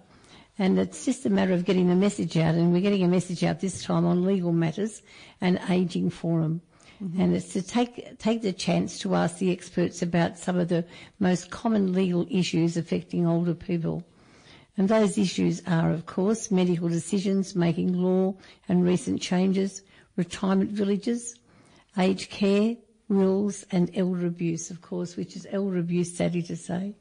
and 0.60 0.80
it's 0.80 1.06
just 1.06 1.26
a 1.28 1.30
matter 1.30 1.54
of 1.54 1.66
getting 1.66 1.88
the 1.88 1.96
message 1.96 2.36
out, 2.38 2.56
and 2.56 2.74
we're 2.74 2.82
getting 2.82 3.04
a 3.04 3.08
message 3.08 3.44
out 3.44 3.60
this 3.60 3.84
time 3.84 4.06
on 4.06 4.26
legal 4.26 4.52
matters 4.52 5.04
and 5.40 5.60
ageing 5.70 6.10
forum. 6.10 6.62
Mm-hmm. 7.04 7.22
And 7.22 7.36
it's 7.36 7.54
to 7.54 7.62
take 7.62 8.18
take 8.18 8.42
the 8.42 8.54
chance 8.54 9.00
to 9.00 9.14
ask 9.14 9.38
the 9.38 9.52
experts 9.52 10.02
about 10.02 10.38
some 10.38 10.58
of 10.58 10.70
the 10.70 10.84
most 11.20 11.52
common 11.52 11.94
legal 11.94 12.26
issues 12.30 12.76
affecting 12.76 13.28
older 13.28 13.54
people. 13.54 14.04
And 14.78 14.90
those 14.90 15.18
issues 15.18 15.62
are, 15.66 15.92
of 15.92 16.06
course, 16.06 16.52
medical 16.52 16.88
decisions, 16.88 17.56
making 17.56 17.94
law 17.94 18.36
and 18.70 18.84
recent 18.84 19.22
changes, 19.22 19.82
retirement 20.16 20.72
villages, 20.72 21.36
aged 21.98 22.30
care, 22.30 22.76
wills, 23.10 23.66
and 23.72 23.90
elder 23.96 24.28
abuse, 24.28 24.70
of 24.70 24.82
course, 24.82 25.16
which 25.16 25.36
is 25.36 25.48
elder 25.52 25.78
abuse, 25.78 26.16
sadly 26.16 26.44
to 26.44 26.56
say, 26.56 26.96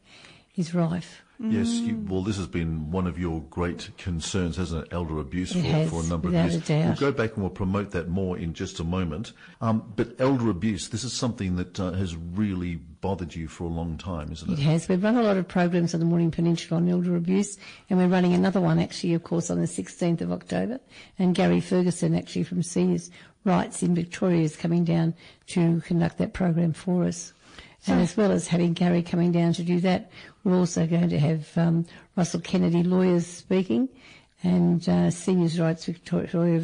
is 0.57 0.75
rife. 0.75 1.23
Yes, 1.39 1.69
you, 1.69 2.03
well, 2.09 2.23
this 2.23 2.39
has 2.39 2.47
been 2.47 2.91
one 2.91 3.07
of 3.07 3.19
your 3.19 3.43
great 3.51 3.91
concerns, 3.99 4.57
hasn't 4.57 4.87
it? 4.87 4.93
Elder 4.93 5.19
abuse 5.19 5.55
It 5.55 5.61
for, 5.61 5.67
has, 5.69 5.91
for 5.91 6.01
a 6.03 6.07
number 6.07 6.29
of 6.29 6.35
a 6.35 6.43
years. 6.43 6.57
doubt. 6.67 6.87
We'll 7.01 7.11
go 7.11 7.17
back 7.17 7.35
and 7.35 7.43
we'll 7.43 7.51
promote 7.51 7.91
that 7.91 8.09
more 8.09 8.39
in 8.39 8.55
just 8.55 8.81
a 8.81 8.85
moment. 8.85 9.33
Um, 9.61 9.93
but 9.97 10.19
elder 10.19 10.49
abuse, 10.49 10.89
this 10.89 11.05
is 11.05 11.13
something 11.13 11.57
that 11.57 11.79
uh, 11.79 11.93
has 11.93 12.17
really 12.17 12.77
bothered 12.77 13.35
you 13.35 13.49
for 13.49 13.65
a 13.65 13.69
long 13.69 13.99
time, 13.99 14.33
isn't 14.33 14.51
It 14.51 14.59
it? 14.59 14.63
has. 14.63 14.89
We've 14.89 15.03
run 15.03 15.17
a 15.17 15.23
lot 15.23 15.37
of 15.37 15.47
programs 15.47 15.93
on 15.93 16.01
the 16.01 16.07
Mornington 16.07 16.45
Peninsula 16.45 16.81
on 16.81 16.89
elder 16.89 17.15
abuse, 17.17 17.59
and 17.91 17.99
we're 17.99 18.09
running 18.09 18.33
another 18.33 18.61
one 18.61 18.79
actually, 18.79 19.13
of 19.13 19.23
course, 19.23 19.51
on 19.51 19.61
the 19.61 19.67
16th 19.67 20.23
of 20.23 20.33
October. 20.33 20.81
And 21.19 21.35
Gary 21.35 21.61
Ferguson, 21.61 22.15
actually 22.15 22.45
from 22.45 22.63
Seniors 22.63 23.11
Rights 23.45 23.83
in 23.83 23.95
Victoria, 23.95 24.43
is 24.43 24.57
coming 24.57 24.85
down 24.85 25.13
to 25.49 25.83
conduct 25.83 26.17
that 26.19 26.33
program 26.33 26.73
for 26.73 27.05
us. 27.05 27.35
And 27.89 28.01
as 28.01 28.17
well 28.17 28.33
as 28.33 28.49
having 28.49 28.73
Gary 28.73 29.01
coming 29.01 29.31
down 29.31 29.53
to 29.53 29.63
do 29.63 29.79
that, 29.83 30.11
we're 30.47 30.57
also 30.57 30.87
going 30.87 31.09
to 31.09 31.19
have 31.19 31.59
um, 31.59 31.85
Russell 32.15 32.39
Kennedy 32.41 32.85
lawyers 32.85 33.27
speaking, 33.27 33.89
and 34.45 34.89
uh, 34.89 35.11
Seniors 35.11 35.59
Rights 35.59 35.87
Victoria 35.87 36.61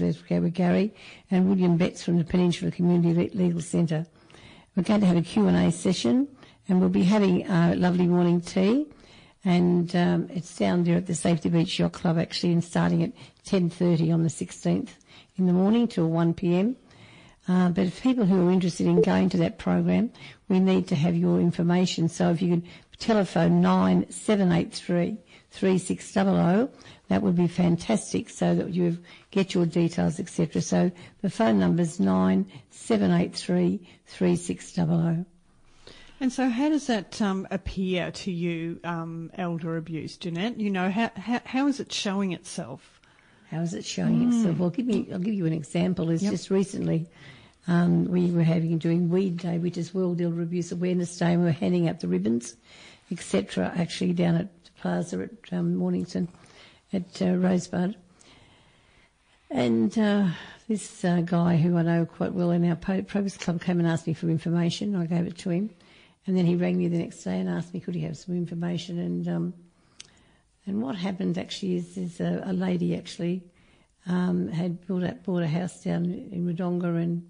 Gary, 0.50 0.94
and 1.32 1.48
William 1.48 1.76
Betts 1.76 2.04
from 2.04 2.16
the 2.16 2.22
Peninsula 2.24 2.70
Community 2.70 3.28
Legal 3.34 3.60
Centre. 3.60 4.06
We're 4.76 4.84
going 4.84 5.00
to 5.00 5.06
have 5.06 5.16
a 5.16 5.22
Q&A 5.22 5.72
session 5.72 6.28
and 6.68 6.78
we'll 6.78 6.90
be 6.90 7.02
having 7.02 7.44
a 7.50 7.74
lovely 7.74 8.06
morning 8.06 8.40
tea 8.40 8.86
and 9.44 9.94
um, 9.96 10.28
it's 10.32 10.56
down 10.56 10.84
there 10.84 10.96
at 10.98 11.08
the 11.08 11.14
Safety 11.16 11.48
Beach 11.48 11.80
Yacht 11.80 11.92
Club 11.92 12.18
actually 12.18 12.52
and 12.52 12.62
starting 12.62 13.02
at 13.02 13.10
10.30 13.46 14.14
on 14.14 14.22
the 14.22 14.28
16th 14.28 14.90
in 15.36 15.46
the 15.46 15.52
morning 15.52 15.88
till 15.88 16.08
1pm. 16.08 16.76
Uh, 17.48 17.68
but 17.70 17.86
if 17.86 18.00
people 18.00 18.24
who 18.24 18.46
are 18.46 18.52
interested 18.52 18.86
in 18.86 19.02
going 19.02 19.28
to 19.28 19.36
that 19.38 19.58
program, 19.58 20.12
we 20.48 20.60
need 20.60 20.86
to 20.86 20.94
have 20.94 21.16
your 21.16 21.40
information. 21.40 22.08
So 22.08 22.30
if 22.30 22.40
you 22.40 22.50
could 22.50 22.68
telephone 23.02 23.60
9783 23.60 25.18
3600, 25.50 26.68
that 27.08 27.20
would 27.20 27.36
be 27.36 27.46
fantastic 27.48 28.30
so 28.30 28.54
that 28.54 28.70
you 28.70 28.96
get 29.30 29.52
your 29.52 29.66
details, 29.66 30.18
etc. 30.18 30.62
So 30.62 30.90
the 31.20 31.28
phone 31.28 31.58
number 31.58 31.82
is 31.82 32.00
9783 32.00 33.86
3600. 34.06 35.26
And 36.20 36.32
so, 36.32 36.48
how 36.48 36.68
does 36.68 36.86
that 36.86 37.20
um, 37.20 37.48
appear 37.50 38.12
to 38.12 38.30
you, 38.30 38.78
um, 38.84 39.32
elder 39.34 39.76
abuse, 39.76 40.16
Jeanette? 40.16 40.60
You 40.60 40.70
know, 40.70 40.88
how, 40.88 41.10
how 41.16 41.40
how 41.44 41.66
is 41.66 41.80
it 41.80 41.92
showing 41.92 42.30
itself? 42.30 43.00
How 43.50 43.60
is 43.60 43.74
it 43.74 43.84
showing 43.84 44.28
itself? 44.28 44.58
Well, 44.58 44.70
give 44.70 44.86
me, 44.86 45.08
I'll 45.12 45.18
give 45.18 45.34
you 45.34 45.46
an 45.46 45.52
example. 45.52 46.10
Is 46.10 46.22
Yep. 46.22 46.30
just 46.30 46.48
recently 46.50 47.08
um, 47.68 48.06
we 48.06 48.30
were 48.30 48.42
having 48.42 48.78
doing 48.78 49.08
Weed 49.08 49.38
Day, 49.38 49.58
which 49.58 49.76
is 49.76 49.94
World 49.94 50.20
Elder 50.20 50.42
Abuse 50.42 50.72
Awareness 50.72 51.16
Day, 51.16 51.32
and 51.32 51.40
we 51.40 51.46
were 51.46 51.52
handing 51.52 51.88
out 51.88 52.00
the 52.00 52.08
ribbons, 52.08 52.56
etc. 53.12 53.72
Actually, 53.77 54.12
down 54.12 54.35
at 54.37 54.64
the 54.64 54.70
Plaza 54.81 55.22
at 55.22 55.53
um, 55.53 55.77
Mornington, 55.77 56.29
at 56.92 57.22
uh, 57.22 57.35
Rosebud, 57.37 57.94
and 59.51 59.96
uh, 59.98 60.29
this 60.68 61.05
uh, 61.05 61.20
guy 61.20 61.57
who 61.57 61.77
I 61.77 61.83
know 61.83 62.07
quite 62.07 62.33
well 62.33 62.51
in 62.51 62.68
our 62.68 62.77
Probus 62.77 63.37
Club 63.37 63.61
came 63.61 63.79
and 63.79 63.88
asked 63.88 64.07
me 64.07 64.14
for 64.14 64.29
information. 64.29 64.96
I 64.96 65.07
gave 65.07 65.27
it 65.27 65.38
to 65.38 65.51
him, 65.51 65.70
and 66.27 66.37
then 66.37 66.46
he 66.46 66.57
rang 66.57 66.79
me 66.79 66.88
the 66.88 66.98
next 66.98 67.22
day 67.22 67.38
and 67.38 67.48
asked 67.48 67.75
me 67.75 67.81
could 67.81 67.94
he 67.94 68.03
have 68.03 68.16
some 68.16 68.35
information 68.35 68.98
and. 68.98 69.29
Um, 69.29 69.55
and 70.64 70.81
what 70.81 70.94
happened 70.94 71.38
actually 71.38 71.75
is, 71.75 71.96
is 71.96 72.20
a, 72.20 72.40
a 72.46 72.53
lady 72.53 72.96
actually 72.96 73.42
um, 74.07 74.48
had 74.48 74.87
built 74.87 75.03
up, 75.03 75.25
bought 75.25 75.42
a 75.42 75.48
house 75.48 75.83
down 75.83 76.05
in 76.05 76.46
Wodonga 76.46 77.03
and 77.03 77.29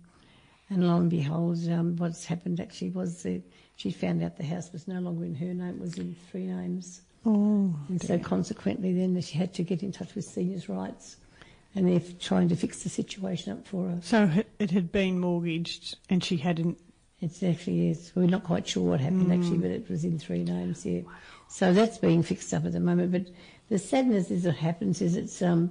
and 0.71 0.87
lo 0.87 0.97
and 0.97 1.11
behold, 1.11 1.59
um, 1.69 1.97
what's 1.97 2.25
happened 2.25 2.59
actually 2.59 2.89
was 2.91 3.25
that 3.25 3.43
she 3.77 3.91
found 3.91 4.23
out 4.23 4.37
the 4.37 4.45
house 4.45 4.73
was 4.73 4.87
no 4.87 5.01
longer 5.01 5.25
in 5.25 5.35
her 5.37 5.47
name, 5.55 5.69
it 5.77 5.81
was 5.81 5.99
in 5.99 6.15
three 6.31 6.47
names. 6.47 7.03
Oh, 7.25 7.75
And 7.89 8.01
so 8.03 8.19
consequently 8.19 8.93
then 8.93 9.21
she 9.21 9.39
had 9.39 9.55
to 9.55 9.63
get 9.63 9.83
in 9.83 9.93
touch 9.93 10.15
with 10.15 10.25
Seniors 10.25 10.69
Rights 10.69 11.17
and 11.75 11.89
they're 11.89 12.01
trying 12.21 12.49
to 12.51 12.57
fix 12.57 12.83
the 12.83 12.89
situation 12.89 13.53
up 13.53 13.67
for 13.67 13.89
her. 13.89 13.99
so 14.03 14.25
it- 14.25 14.49
it 14.59 14.71
had 14.73 14.93
been 14.93 15.19
mortgaged, 15.19 15.97
and 16.11 16.23
she 16.23 16.37
hadn't. 16.37 16.79
It's 17.21 17.43
actually, 17.43 17.89
is. 17.91 18.13
we're 18.15 18.27
not 18.27 18.43
quite 18.45 18.67
sure 18.69 18.91
what 18.91 19.01
happened 19.01 19.33
actually, 19.33 19.59
but 19.59 19.71
it 19.71 19.89
was 19.89 20.05
in 20.05 20.19
three 20.19 20.43
names, 20.45 20.85
yeah. 20.85 21.01
So 21.49 21.73
that's 21.73 21.97
being 21.99 22.23
fixed 22.23 22.53
up 22.53 22.65
at 22.67 22.73
the 22.73 22.81
moment. 22.81 23.13
But 23.13 23.27
the 23.69 23.79
sadness 23.79 24.31
is 24.31 24.45
what 24.45 24.57
happens 24.57 25.01
is 25.01 25.17
it's, 25.17 25.41
um, 25.41 25.71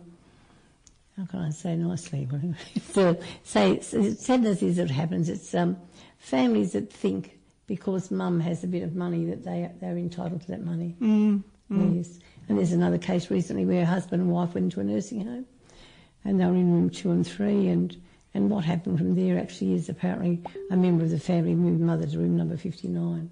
how 1.17 1.25
can 1.25 1.39
I 1.39 1.49
say 1.51 1.75
nicely? 1.75 2.27
so, 2.93 3.17
say, 3.43 3.79
sadness 3.81 4.63
is 4.63 4.79
what 4.79 4.89
happens. 4.89 5.27
It's 5.29 5.53
um, 5.53 5.77
families 6.17 6.71
that 6.71 6.91
think 6.91 7.37
because 7.75 8.11
mum 8.11 8.41
has 8.41 8.65
a 8.65 8.67
bit 8.67 8.83
of 8.83 8.95
money 8.95 9.23
that 9.23 9.45
they 9.45 9.71
they're 9.79 9.97
entitled 9.97 10.41
to 10.41 10.47
that 10.47 10.61
money. 10.65 10.93
Mm, 10.99 11.43
Yes. 11.95 12.19
And 12.49 12.57
there's 12.57 12.73
another 12.73 12.97
case 12.97 13.31
recently 13.31 13.65
where 13.65 13.83
a 13.83 13.85
husband 13.85 14.21
and 14.21 14.29
wife 14.29 14.53
went 14.55 14.65
into 14.65 14.81
a 14.81 14.83
nursing 14.83 15.25
home, 15.25 15.45
and 16.25 16.37
they 16.37 16.45
were 16.45 16.51
in 16.63 16.69
room 16.73 16.89
two 16.89 17.11
and 17.11 17.25
three, 17.25 17.69
and 17.69 17.95
and 18.33 18.49
what 18.49 18.65
happened 18.65 18.97
from 18.97 19.15
there 19.15 19.39
actually 19.39 19.73
is 19.73 19.87
apparently 19.87 20.41
a 20.69 20.75
member 20.75 21.05
of 21.05 21.11
the 21.11 21.19
family 21.19 21.55
moved 21.55 21.79
mother 21.79 22.05
to 22.05 22.17
room 22.17 22.35
number 22.35 22.57
59. 22.57 23.29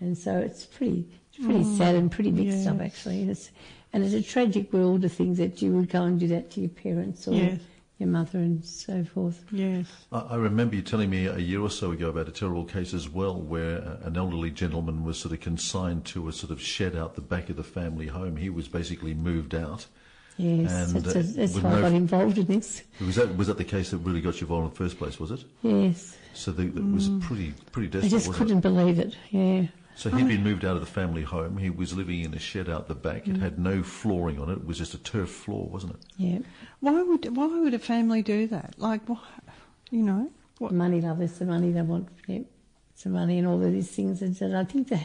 And 0.00 0.18
so 0.18 0.38
it's 0.38 0.64
pretty, 0.66 1.08
it's 1.32 1.44
pretty 1.44 1.64
sad 1.76 1.94
and 1.94 2.10
pretty 2.10 2.30
mixed 2.32 2.66
up 2.68 2.80
actually. 2.80 3.22
And 3.22 3.30
it's, 3.30 3.50
and 3.92 4.04
it's 4.04 4.14
a 4.14 4.22
tragic 4.22 4.72
world 4.72 5.02
to 5.02 5.08
think 5.08 5.36
that 5.38 5.60
you 5.62 5.72
would 5.72 5.88
go 5.88 6.02
and 6.04 6.20
do 6.20 6.28
that 6.28 6.50
to 6.52 6.60
your 6.60 6.68
parents 6.70 7.26
or 7.26 7.34
Yes. 7.34 7.60
Your 7.98 8.08
mother 8.08 8.38
and 8.38 8.64
so 8.64 9.04
forth. 9.04 9.44
Yes. 9.50 9.86
I 10.12 10.18
I 10.18 10.36
remember 10.36 10.76
you 10.76 10.82
telling 10.82 11.10
me 11.10 11.26
a 11.26 11.38
year 11.38 11.60
or 11.60 11.70
so 11.70 11.92
ago 11.92 12.08
about 12.10 12.28
a 12.28 12.32
terrible 12.32 12.64
case 12.64 12.92
as 12.92 13.08
well, 13.08 13.40
where 13.40 13.78
uh, 13.78 14.06
an 14.06 14.16
elderly 14.16 14.50
gentleman 14.50 15.04
was 15.04 15.18
sort 15.18 15.32
of 15.32 15.40
consigned 15.40 16.04
to 16.06 16.28
a 16.28 16.32
sort 16.32 16.50
of 16.50 16.60
shed 16.60 16.94
out 16.94 17.14
the 17.14 17.20
back 17.22 17.48
of 17.48 17.56
the 17.56 17.64
family 17.64 18.08
home. 18.08 18.36
He 18.36 18.50
was 18.50 18.68
basically 18.68 19.14
moved 19.14 19.54
out. 19.54 19.86
Yes, 20.38 20.92
And, 20.92 21.02
that's, 21.02 21.16
uh, 21.16 21.32
that's 21.34 21.54
with 21.54 21.62
how 21.62 21.76
I 21.76 21.80
got 21.80 21.92
involved 21.92 22.36
in 22.36 22.44
this. 22.44 22.82
Was 23.00 23.14
that 23.16 23.34
was 23.38 23.46
that 23.46 23.56
the 23.56 23.64
case 23.64 23.90
that 23.90 23.98
really 23.98 24.20
got 24.20 24.34
you 24.40 24.46
involved 24.46 24.64
in 24.66 24.70
the 24.70 24.76
first 24.76 24.98
place? 24.98 25.18
Was 25.18 25.30
it? 25.30 25.44
Yes. 25.62 26.14
So 26.34 26.52
the, 26.52 26.64
it 26.64 26.74
was 26.92 27.08
pretty 27.20 27.54
pretty 27.72 27.88
desperate. 27.88 28.08
I 28.08 28.10
desperate. 28.10 28.10
just 28.10 28.28
wasn't 28.28 28.36
couldn't 28.36 28.60
believe 28.60 28.98
it. 28.98 29.16
Yeah. 29.30 29.66
It? 29.96 30.00
So 30.00 30.10
he'd 30.10 30.28
been 30.28 30.42
moved 30.44 30.64
out 30.64 30.74
of 30.74 30.80
the 30.80 30.86
family 30.86 31.22
home. 31.22 31.56
He 31.58 31.70
was 31.70 31.94
living 31.94 32.20
in 32.20 32.34
a 32.34 32.38
shed 32.38 32.68
out 32.68 32.88
the 32.88 32.94
back. 32.94 33.24
Mm. 33.24 33.36
It 33.36 33.40
had 33.40 33.58
no 33.58 33.82
flooring 33.82 34.38
on 34.38 34.50
it. 34.50 34.58
It 34.58 34.66
was 34.66 34.78
just 34.78 34.94
a 34.94 34.98
turf 34.98 35.30
floor, 35.30 35.68
wasn't 35.68 35.94
it? 35.94 36.00
Yeah. 36.16 36.38
Why 36.80 37.02
would 37.02 37.36
why 37.36 37.46
would 37.46 37.74
a 37.74 37.78
family 37.78 38.22
do 38.22 38.46
that? 38.48 38.74
Like, 38.78 39.08
why, 39.08 39.18
you 39.90 40.02
know, 40.02 40.30
what? 40.58 40.72
money 40.72 41.00
love 41.00 41.20
it's 41.20 41.38
the 41.38 41.44
money 41.44 41.70
they 41.72 41.82
want 41.82 42.08
yeah, 42.26 42.40
it's 42.92 43.04
the 43.04 43.10
money 43.10 43.38
and 43.38 43.46
all 43.46 43.62
of 43.62 43.72
these 43.72 43.90
things 43.90 44.22
and, 44.22 44.40
and 44.40 44.56
I 44.56 44.64
think 44.64 44.88
that 44.88 45.04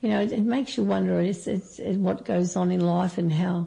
you 0.00 0.10
know 0.10 0.20
it, 0.20 0.32
it 0.32 0.42
makes 0.42 0.76
you 0.76 0.84
wonder 0.84 1.20
it's, 1.20 1.46
it's, 1.46 1.78
it's 1.78 1.96
what 1.96 2.24
goes 2.24 2.54
on 2.54 2.70
in 2.70 2.80
life 2.80 3.18
and 3.18 3.32
how 3.32 3.66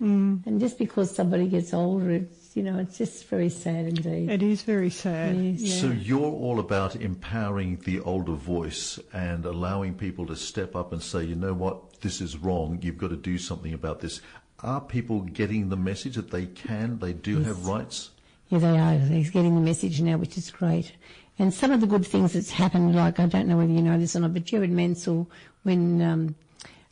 Mm, 0.00 0.44
and 0.46 0.58
just 0.58 0.78
because 0.78 1.14
somebody 1.14 1.46
gets 1.46 1.72
older 1.72 2.24
it's 2.52 2.56
you 2.56 2.62
know 2.62 2.78
it's 2.78 2.98
just 2.98 3.26
very 3.28 3.48
sad 3.48 3.86
indeed 3.86 4.30
it 4.30 4.42
is 4.42 4.62
very 4.62 4.90
sad. 4.90 5.36
Yes. 5.36 5.60
Yeah. 5.60 5.80
So 5.80 5.86
you're 5.88 6.20
all 6.20 6.60
about 6.60 6.96
empowering 6.96 7.78
the 7.84 8.00
older 8.00 8.32
voice 8.32 8.98
and 9.12 9.44
allowing 9.44 9.94
people 9.94 10.26
to 10.26 10.36
step 10.36 10.76
up 10.76 10.92
and 10.92 11.02
say, 11.02 11.24
you 11.24 11.34
know 11.34 11.54
what, 11.54 12.00
this 12.00 12.20
is 12.20 12.36
wrong. 12.36 12.78
You've 12.82 12.98
got 12.98 13.10
to 13.10 13.16
do 13.16 13.38
something 13.38 13.72
about 13.72 14.00
this. 14.00 14.20
Are 14.60 14.80
people 14.80 15.20
getting 15.20 15.68
the 15.68 15.76
message 15.76 16.14
that 16.16 16.30
they 16.30 16.46
can, 16.46 16.98
they 16.98 17.12
do 17.12 17.40
have 17.40 17.66
rights? 17.66 18.10
yeah 18.48 18.58
they 18.58 18.78
are 18.78 18.98
they're 18.98 19.30
getting 19.30 19.54
the 19.54 19.62
message 19.62 20.02
now 20.02 20.18
which 20.18 20.36
is 20.36 20.50
great 20.50 20.92
and 21.38 21.54
some 21.54 21.72
of 21.72 21.80
the 21.80 21.86
good 21.86 22.06
things 22.06 22.34
that's 22.34 22.50
happened 22.50 22.94
like 22.94 23.18
I 23.18 23.24
don't 23.24 23.48
know 23.48 23.56
whether 23.56 23.72
you 23.72 23.80
know 23.80 23.98
this 23.98 24.14
or 24.14 24.20
not 24.20 24.34
but 24.34 24.44
Gerard 24.44 24.68
Mansour 24.68 25.24
when 25.62 26.02
um, 26.02 26.34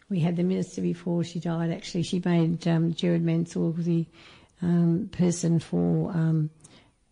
we 0.09 0.21
had 0.21 0.37
the 0.37 0.43
minister 0.43 0.81
before 0.81 1.23
she 1.23 1.39
died 1.39 1.71
actually 1.71 2.03
she 2.03 2.23
made 2.25 2.67
um, 2.67 2.95
Gerard 2.95 3.21
Mansour 3.21 3.73
the 3.77 4.07
um, 4.63 5.09
person 5.13 5.59
for 5.59 6.11
um, 6.13 6.51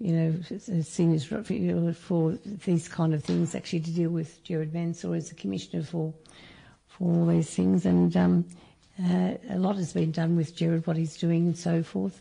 you 0.01 0.13
know, 0.13 0.35
seniors 0.83 1.25
for 1.25 2.39
these 2.65 2.89
kind 2.89 3.15
of 3.15 3.25
things 3.25 3.55
actually 3.55 3.81
to 3.81 3.91
deal 3.91 4.11
with 4.11 4.43
Gerard 4.45 4.73
Mansour 4.73 5.15
as 5.15 5.29
the 5.29 5.35
commissioner 5.35 5.83
for 5.83 6.15
for 6.87 7.13
all 7.13 7.27
these 7.27 7.51
things, 7.51 7.85
and 7.85 8.17
um, 8.17 8.47
uh, 9.05 9.35
a 9.51 9.59
lot 9.59 9.77
has 9.77 9.93
been 9.93 10.11
done 10.11 10.37
with 10.37 10.55
Gerard, 10.55 10.87
what 10.87 10.97
he's 10.97 11.17
doing, 11.17 11.47
and 11.47 11.59
so 11.59 11.83
forth, 11.83 12.21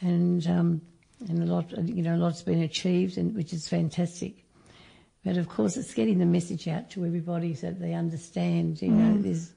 and 0.00 0.46
um, 0.46 0.80
and 1.28 1.42
a 1.42 1.46
lot, 1.46 1.70
you 1.86 2.02
know, 2.02 2.14
a 2.14 2.18
lot's 2.18 2.42
been 2.42 2.62
achieved, 2.62 3.18
and 3.18 3.34
which 3.34 3.52
is 3.52 3.68
fantastic. 3.68 4.44
But 5.24 5.36
of 5.36 5.48
course, 5.48 5.76
it's 5.76 5.94
getting 5.94 6.18
the 6.18 6.26
message 6.26 6.66
out 6.66 6.90
to 6.90 7.04
everybody 7.04 7.54
so 7.54 7.68
that 7.68 7.80
they 7.80 7.94
understand. 7.94 8.82
You 8.82 8.90
know, 8.90 9.22
there's 9.22 9.52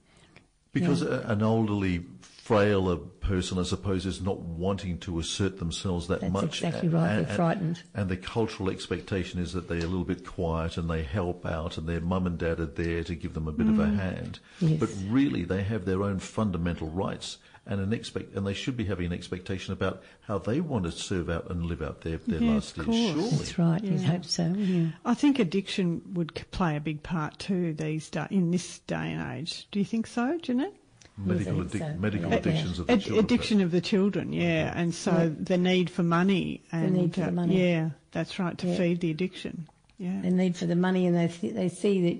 Because 0.73 1.01
a, 1.01 1.21
an 1.27 1.41
elderly, 1.41 2.05
frailer 2.45 2.97
person, 2.97 3.57
I 3.57 3.63
suppose, 3.63 4.05
is 4.05 4.21
not 4.21 4.39
wanting 4.39 4.99
to 4.99 5.17
assert 5.17 5.57
themselves 5.57 6.07
that 6.09 6.21
That's 6.21 6.31
much. 6.31 6.43
exactly 6.63 6.89
right. 6.89 7.15
They're 7.25 7.35
frightened. 7.35 7.81
And 7.95 8.07
the 8.07 8.17
cultural 8.17 8.69
expectation 8.69 9.39
is 9.39 9.53
that 9.53 9.67
they're 9.67 9.79
a 9.79 9.87
little 9.87 10.03
bit 10.05 10.23
quiet 10.25 10.77
and 10.77 10.87
they 10.87 11.01
help 11.01 11.43
out 11.43 11.77
and 11.79 11.87
their 11.89 12.01
mum 12.01 12.27
and 12.27 12.37
dad 12.37 12.59
are 12.59 12.67
there 12.67 13.03
to 13.03 13.15
give 13.15 13.33
them 13.33 13.47
a 13.47 13.51
bit 13.51 13.67
of 13.67 13.79
a 13.79 13.87
hand. 13.87 14.39
Mm. 14.61 14.69
Yes. 14.69 14.79
But 14.79 14.89
really, 15.11 15.43
they 15.43 15.63
have 15.63 15.85
their 15.85 16.03
own 16.03 16.19
fundamental 16.19 16.87
rights 16.89 17.37
and 17.67 17.81
an 17.81 17.93
expect, 17.93 18.35
and 18.35 18.45
they 18.45 18.53
should 18.53 18.77
be 18.77 18.85
having 18.85 19.07
an 19.07 19.13
expectation 19.13 19.73
about 19.73 20.03
how 20.27 20.37
they 20.37 20.61
want 20.61 20.85
to 20.85 20.91
serve 20.91 21.31
out 21.31 21.49
and 21.49 21.65
live 21.65 21.81
out 21.81 22.01
their, 22.01 22.17
their 22.27 22.39
Yeah, 22.39 22.51
last 22.53 22.77
years. 22.77 22.85
course. 22.85 22.97
Surely. 22.97 23.29
that's 23.31 23.57
right. 23.57 23.83
You'd 23.83 24.01
hope 24.03 24.23
so. 24.25 24.53
Yeah. 24.55 24.89
I 25.03 25.15
think 25.15 25.39
addiction 25.39 26.03
would 26.13 26.31
play 26.51 26.75
a 26.75 26.79
big 26.79 27.01
part 27.01 27.39
too 27.39 27.73
these 27.73 28.07
da- 28.11 28.27
in 28.29 28.51
this 28.51 28.77
day 28.85 29.13
and 29.13 29.39
age. 29.39 29.67
Do 29.71 29.79
you 29.79 29.85
think 29.85 30.05
so, 30.05 30.37
Jeanette? 30.43 30.75
Medical, 31.17 31.55
Yes, 31.63 31.65
addic- 31.67 31.79
so. 31.93 31.99
medical 31.99 32.29
Yeah. 32.29 32.35
addictions 32.37 32.79
of 32.79 32.87
the 32.87 32.93
Ad- 32.93 33.01
children. 33.01 33.25
addiction 33.25 33.61
of 33.61 33.71
the 33.71 33.81
children, 33.81 34.33
yeah, 34.33 34.73
and 34.75 34.93
so 34.93 35.11
Yeah. 35.11 35.29
the 35.39 35.57
need 35.57 35.89
for 35.89 36.03
money 36.03 36.61
and 36.73 36.93
need 36.93 37.13
for 37.13 37.21
the 37.21 37.27
uh, 37.27 37.31
money. 37.31 37.57
yeah, 37.69 37.91
that's 38.11 38.37
right 38.37 38.57
to 38.57 38.67
Yeah. 38.67 38.75
feed 38.77 38.99
the 38.99 39.11
addiction. 39.11 39.67
Yeah, 39.97 40.19
the 40.21 40.29
need 40.31 40.57
for 40.57 40.65
the 40.65 40.75
money, 40.75 41.05
and 41.07 41.15
they 41.15 41.29
th- 41.29 41.53
they 41.53 41.69
see 41.69 42.01
that, 42.01 42.17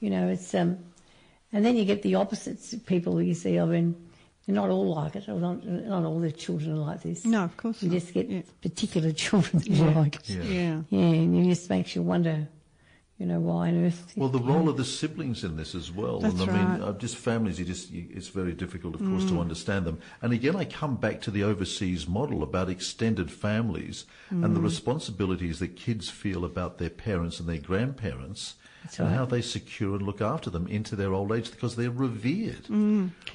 you 0.00 0.10
know, 0.10 0.28
it's 0.28 0.54
um, 0.54 0.78
and 1.52 1.64
then 1.64 1.76
you 1.76 1.84
get 1.84 2.02
the 2.02 2.14
opposites. 2.14 2.72
People 2.86 3.20
you 3.20 3.34
see, 3.34 3.58
I 3.58 3.64
mean, 3.64 3.96
they're 4.46 4.54
not 4.54 4.70
all 4.70 4.94
like 4.94 5.16
it, 5.16 5.28
or 5.28 5.40
not, 5.40 5.66
not 5.66 6.04
all 6.04 6.20
the 6.20 6.30
children 6.30 6.70
are 6.72 6.90
like 6.92 7.02
this. 7.02 7.24
no, 7.24 7.42
of 7.42 7.56
course 7.56 7.82
you 7.82 7.88
not. 7.88 7.94
just 7.98 8.14
get 8.14 8.28
yeah. 8.30 8.42
particular 8.62 9.10
children 9.24 9.58
that 9.58 9.68
Yeah. 9.68 9.90
like 9.98 10.16
it. 10.16 10.28
Yeah. 10.28 10.42
yeah. 10.44 10.82
Yeah, 10.90 11.00
and 11.04 11.36
it 11.44 11.48
just 11.48 11.68
makes 11.68 11.96
you 11.96 12.02
wonder, 12.02 12.46
you 13.18 13.24
know, 13.24 13.40
why 13.40 13.68
on 13.68 13.86
earth. 13.86 14.12
Well, 14.14 14.28
the 14.28 14.38
role 14.38 14.68
of 14.68 14.76
the 14.76 14.84
siblings 14.84 15.42
in 15.42 15.56
this 15.56 15.74
as 15.74 15.90
well. 15.90 16.20
That's 16.20 16.38
and 16.38 16.50
I 16.50 16.52
mean, 16.52 16.66
right. 16.66 16.88
uh, 16.88 16.92
just 16.92 17.16
families, 17.16 17.58
you 17.58 17.64
just, 17.64 17.90
you, 17.90 18.06
it's 18.10 18.28
very 18.28 18.52
difficult, 18.52 18.94
of 18.94 19.00
course, 19.00 19.24
to 19.26 19.40
understand 19.40 19.86
them. 19.86 19.98
And 20.20 20.34
again, 20.34 20.54
I 20.54 20.66
come 20.66 20.96
back 20.96 21.22
to 21.22 21.30
the 21.30 21.42
overseas 21.42 22.06
model 22.06 22.42
about 22.42 22.68
extended 22.68 23.30
families 23.30 24.04
and 24.30 24.54
the 24.54 24.60
responsibilities 24.60 25.60
that 25.60 25.76
kids 25.76 26.10
feel 26.10 26.44
about 26.44 26.76
their 26.76 26.90
parents 26.90 27.40
and 27.40 27.48
their 27.48 27.58
grandparents 27.58 28.56
That's 28.86 28.98
and 29.00 29.08
right. 29.08 29.16
how 29.16 29.24
they 29.26 29.42
secure 29.42 29.96
and 29.96 30.02
look 30.06 30.20
after 30.20 30.48
them 30.48 30.66
into 30.68 30.94
their 30.94 31.12
old 31.12 31.32
age 31.32 31.50
because 31.50 31.74
they're 31.74 31.90
revered. 31.90 32.66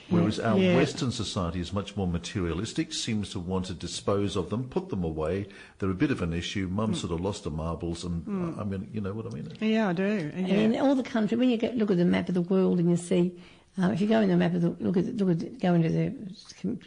Whereas 0.10 0.40
our 0.40 0.58
Yeah. 0.58 0.76
Western 0.78 1.12
society 1.12 1.60
is 1.60 1.74
much 1.74 1.96
more 1.98 2.08
materialistic, 2.08 2.94
seems 2.94 3.30
to 3.32 3.40
want 3.40 3.66
to 3.66 3.74
dispose 3.74 4.36
of 4.36 4.50
them, 4.50 4.64
put 4.66 4.90
them 4.90 5.04
away. 5.04 5.48
They're 5.80 5.90
a 5.92 5.94
bit 5.94 6.12
of 6.12 6.22
an 6.22 6.32
issue. 6.34 6.68
Mum 6.72 6.96
sort 6.96 7.12
of 7.12 7.20
lost 7.22 7.44
her 7.46 7.50
marbles, 7.52 8.04
and 8.06 8.56
uh, 8.58 8.62
I 8.62 8.64
mean, 8.64 8.90
you 8.94 9.02
know 9.02 9.14
what 9.14 9.26
I 9.26 9.30
mean? 9.36 9.52
Yeah, 9.60 9.90
I 9.90 9.94
do. 9.94 10.04
And 10.34 10.48
Yeah. 10.48 10.56
in 10.56 10.76
all 10.80 10.96
the 10.96 11.04
country, 11.04 11.38
when 11.38 11.50
you 11.50 11.58
get, 11.58 11.76
look 11.78 11.92
at 11.92 11.98
the 11.98 12.06
map 12.06 12.30
of 12.30 12.36
the 12.36 12.42
world 12.42 12.80
and 12.80 12.90
you 12.90 12.98
see, 12.98 13.34
uh, 13.82 13.90
if 13.92 14.00
you 14.02 14.08
go 14.08 14.22
in 14.22 14.30
the 14.30 14.38
map 14.38 14.54
of 14.54 14.62
the, 14.62 14.70
look 14.80 14.96
at, 14.98 15.06
look 15.18 15.30
at, 15.30 15.60
go 15.60 15.74
into 15.74 15.90
the, 15.90 16.14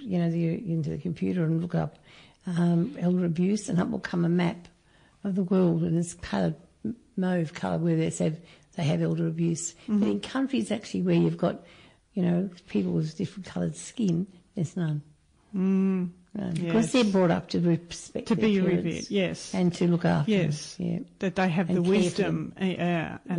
you 0.03 0.19
know, 0.19 0.31
the, 0.31 0.55
into 0.71 0.91
the 0.91 0.99
computer 0.99 1.45
and 1.45 1.61
look 1.63 1.75
up 1.75 1.99
um, 2.47 2.95
elder 2.99 3.25
abuse, 3.25 3.69
and 3.69 3.79
up 3.81 3.89
will 3.91 3.99
come 4.01 4.25
a 4.25 4.29
map 4.29 4.69
of 5.23 5.35
the 5.35 5.43
world, 5.45 5.83
and 5.83 5.99
it's 5.99 6.15
coloured 6.15 6.55
mauve 7.17 7.53
colour 7.55 7.79
where 7.79 7.97
they 7.97 8.11
say 8.11 8.33
they 8.77 8.85
have 8.85 9.03
elder 9.03 9.27
abuse. 9.27 9.75
But 9.89 10.09
in 10.09 10.21
countries 10.21 10.71
actually 10.73 11.03
where 11.03 11.15
you've 11.15 11.37
got, 11.39 11.63
you 12.15 12.23
know, 12.23 12.51
people 12.69 12.93
with 12.93 13.17
different 13.17 13.47
coloured 13.47 13.77
skin, 13.77 14.27
there's 14.55 14.77
none. 14.77 15.03
Mm, 15.55 16.11
No, 16.37 16.47
Yes. 16.47 16.59
Because 16.59 16.91
they're 16.93 17.05
brought 17.05 17.31
up 17.31 17.49
to 17.51 17.61
respect 17.61 18.27
to 18.27 18.35
their 18.35 18.45
be 18.49 18.61
parents 18.61 18.85
revered, 18.85 19.11
yes, 19.11 19.55
and 19.55 19.73
to 19.75 19.87
look 19.87 20.05
after. 20.05 20.33
Yes. 20.33 20.75
them. 20.75 20.87
Yeah. 20.89 20.99
that 21.21 21.37
they 21.37 21.49
have 21.49 21.69
and 21.71 21.79
the 21.79 21.83
wisdom 21.83 22.53
uh, 22.61 22.65
and 22.65 22.73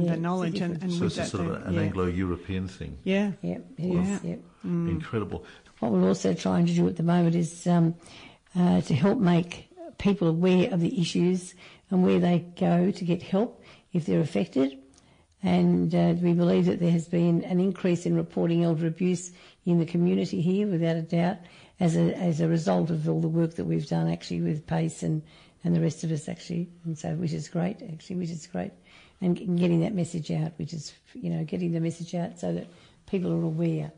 Yeah, 0.05 0.11
the 0.11 0.17
knowledge, 0.17 0.61
and, 0.61 0.81
and 0.81 0.93
So 0.93 1.01
with 1.03 1.07
it's 1.07 1.17
a 1.17 1.21
that, 1.21 1.27
sort 1.27 1.47
of 1.47 1.67
an 1.67 1.73
yeah. 1.73 1.81
Anglo-European 1.81 2.69
thing. 2.69 2.97
yeah, 3.03 3.31
Yep, 3.41 3.65
it 3.77 3.83
Yeah. 3.93 4.15
is, 4.15 4.23
yep. 4.23 4.39
Incredible. 4.63 5.43
What 5.79 5.91
we're 5.91 6.07
also 6.07 6.33
trying 6.33 6.65
to 6.67 6.73
do 6.73 6.87
at 6.87 6.95
the 6.95 7.03
moment 7.03 7.35
is 7.35 7.67
um, 7.67 7.95
uh, 8.55 8.79
to 8.81 8.95
help 8.95 9.19
make 9.19 9.67
people 9.97 10.29
aware 10.29 10.73
of 10.73 10.79
the 10.79 10.99
issues 11.01 11.53
and 11.91 12.01
where 12.01 12.19
they 12.19 12.45
go 12.57 12.91
to 12.91 13.03
get 13.05 13.21
help 13.21 13.61
if 13.95 14.05
they're 14.05 14.19
affected. 14.19 14.77
And 15.41 15.93
uh, 15.93 16.15
we 16.21 16.33
believe 16.33 16.65
that 16.65 16.79
there 16.79 16.91
has 16.91 17.07
been 17.07 17.43
an 17.43 17.59
increase 17.59 18.05
in 18.05 18.15
reporting 18.15 18.63
elder 18.63 18.87
abuse 18.87 19.31
in 19.65 19.79
the 19.79 19.85
community 19.85 20.41
here, 20.41 20.67
without 20.67 20.95
a 20.95 21.01
doubt, 21.01 21.37
as 21.79 21.95
a 21.95 22.13
as 22.15 22.41
a 22.41 22.47
result 22.47 22.89
of 22.89 23.07
all 23.07 23.21
the 23.21 23.27
work 23.27 23.55
that 23.55 23.65
we've 23.65 23.87
done 23.87 24.11
actually 24.11 24.41
with 24.41 24.65
Pace 24.65 25.03
and, 25.03 25.21
and 25.63 25.75
the 25.75 25.81
rest 25.81 26.03
of 26.03 26.11
us 26.11 26.27
actually, 26.27 26.69
and 26.83 26.97
so 26.97 27.13
which 27.15 27.33
is 27.33 27.47
great 27.47 27.81
actually, 27.93 28.15
which 28.15 28.31
is 28.31 28.47
great, 28.47 28.71
and 29.21 29.35
getting 29.35 29.81
that 29.81 29.93
message 29.93 30.31
out, 30.31 30.53
which 30.57 30.73
is 30.73 30.93
you 31.13 31.29
know 31.29 31.43
getting 31.43 31.71
the 31.71 31.79
message 31.79 32.15
out 32.15 32.39
so 32.39 32.53
that 32.53 32.67
people 33.05 33.31
are 33.31 33.43
aware 33.43 33.91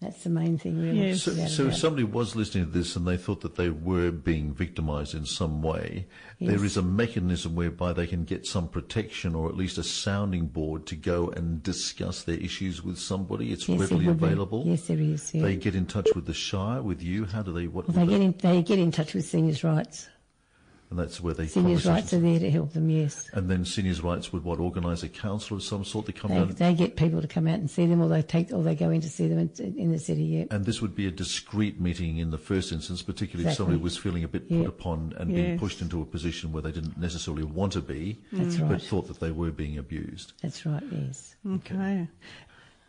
That's 0.00 0.24
the 0.24 0.30
main 0.30 0.56
thing, 0.56 0.80
really. 0.80 1.08
Yes. 1.08 1.22
So, 1.24 1.32
so 1.46 1.66
if 1.66 1.76
somebody 1.76 2.04
was 2.04 2.34
listening 2.34 2.64
to 2.64 2.70
this 2.70 2.96
and 2.96 3.06
they 3.06 3.18
thought 3.18 3.42
that 3.42 3.56
they 3.56 3.68
were 3.68 4.10
being 4.10 4.54
victimised 4.54 5.14
in 5.14 5.26
some 5.26 5.60
way, 5.60 6.06
there 6.40 6.52
Yes. 6.52 6.62
is 6.62 6.76
a 6.78 6.82
mechanism 6.82 7.54
whereby 7.54 7.92
they 7.92 8.06
can 8.06 8.24
get 8.24 8.46
some 8.46 8.66
protection 8.68 9.34
or 9.34 9.50
at 9.50 9.58
least 9.58 9.76
a 9.76 9.82
sounding 9.82 10.46
board 10.46 10.86
to 10.86 10.96
go 10.96 11.28
and 11.28 11.62
discuss 11.62 12.22
their 12.22 12.38
issues 12.38 12.82
with 12.82 12.98
somebody. 12.98 13.52
It's 13.52 13.68
Yes, 13.68 13.78
there 13.78 13.88
readily 13.88 14.06
would 14.06 14.20
be. 14.20 14.24
available. 14.26 14.62
Yes, 14.66 14.86
there 14.86 14.98
is. 14.98 15.34
Yeah. 15.34 15.42
They 15.42 15.56
get 15.56 15.74
in 15.74 15.84
touch 15.84 16.08
with 16.14 16.24
the 16.24 16.32
Shire, 16.34 16.80
with 16.80 17.02
you. 17.02 17.26
How 17.26 17.42
do 17.42 17.52
they? 17.52 17.66
What? 17.66 17.86
Well, 17.88 18.06
they 18.06 18.10
get 18.10 18.22
in. 18.22 18.34
They 18.38 18.62
get 18.62 18.78
in 18.78 18.90
touch 18.92 19.12
with 19.12 19.26
seniors' 19.26 19.62
rights. 19.62 20.08
And 20.90 20.98
that's 20.98 21.20
where 21.20 21.34
they 21.34 21.46
Seniors' 21.46 21.86
rights 21.86 22.12
are 22.12 22.18
there 22.18 22.38
to 22.40 22.50
help 22.50 22.72
them. 22.72 22.90
Yes. 22.90 23.30
And 23.32 23.48
then 23.48 23.64
seniors' 23.64 24.02
rights 24.02 24.32
would 24.32 24.42
what 24.42 24.58
organise 24.58 25.02
a 25.04 25.08
council 25.08 25.56
of 25.56 25.62
some 25.62 25.84
sort 25.84 26.06
to 26.06 26.12
come 26.12 26.30
They, 26.32 26.36
down. 26.38 26.48
they 26.54 26.74
get 26.74 26.96
people 26.96 27.22
to 27.22 27.28
come 27.28 27.46
out 27.46 27.60
and 27.60 27.70
see 27.70 27.86
them, 27.86 28.02
or 28.02 28.08
they 28.08 28.22
take, 28.22 28.52
or 28.52 28.62
they 28.64 28.74
go 28.74 28.90
in 28.90 29.00
to 29.00 29.08
see 29.08 29.28
them 29.28 29.38
in, 29.38 29.74
in 29.78 29.92
the 29.92 29.98
city. 30.00 30.24
Yeah. 30.24 30.44
And 30.50 30.64
this 30.64 30.82
would 30.82 30.96
be 30.96 31.06
a 31.06 31.10
discreet 31.12 31.80
meeting 31.80 32.18
in 32.18 32.30
the 32.32 32.38
first 32.38 32.72
instance, 32.72 33.02
particularly 33.02 33.48
if 33.50 33.56
somebody 33.56 33.78
was 33.78 33.96
feeling 33.96 34.24
a 34.24 34.28
bit 34.28 34.44
Yeah. 34.48 34.60
put 34.62 34.68
upon 34.68 35.14
and 35.16 35.32
being 35.32 35.58
pushed 35.58 35.80
into 35.80 36.02
a 36.02 36.04
position 36.04 36.50
where 36.52 36.62
they 36.62 36.72
didn't 36.72 36.98
necessarily 36.98 37.44
want 37.44 37.72
to 37.74 37.80
be, 37.80 38.18
That's 38.32 38.56
but 38.56 38.70
right. 38.70 38.82
thought 38.82 39.06
that 39.08 39.20
they 39.20 39.30
were 39.30 39.52
being 39.52 39.78
abused. 39.78 40.32
That's 40.42 40.66
right. 40.66 40.82
Yes. 40.90 41.36
Okay. 41.48 42.08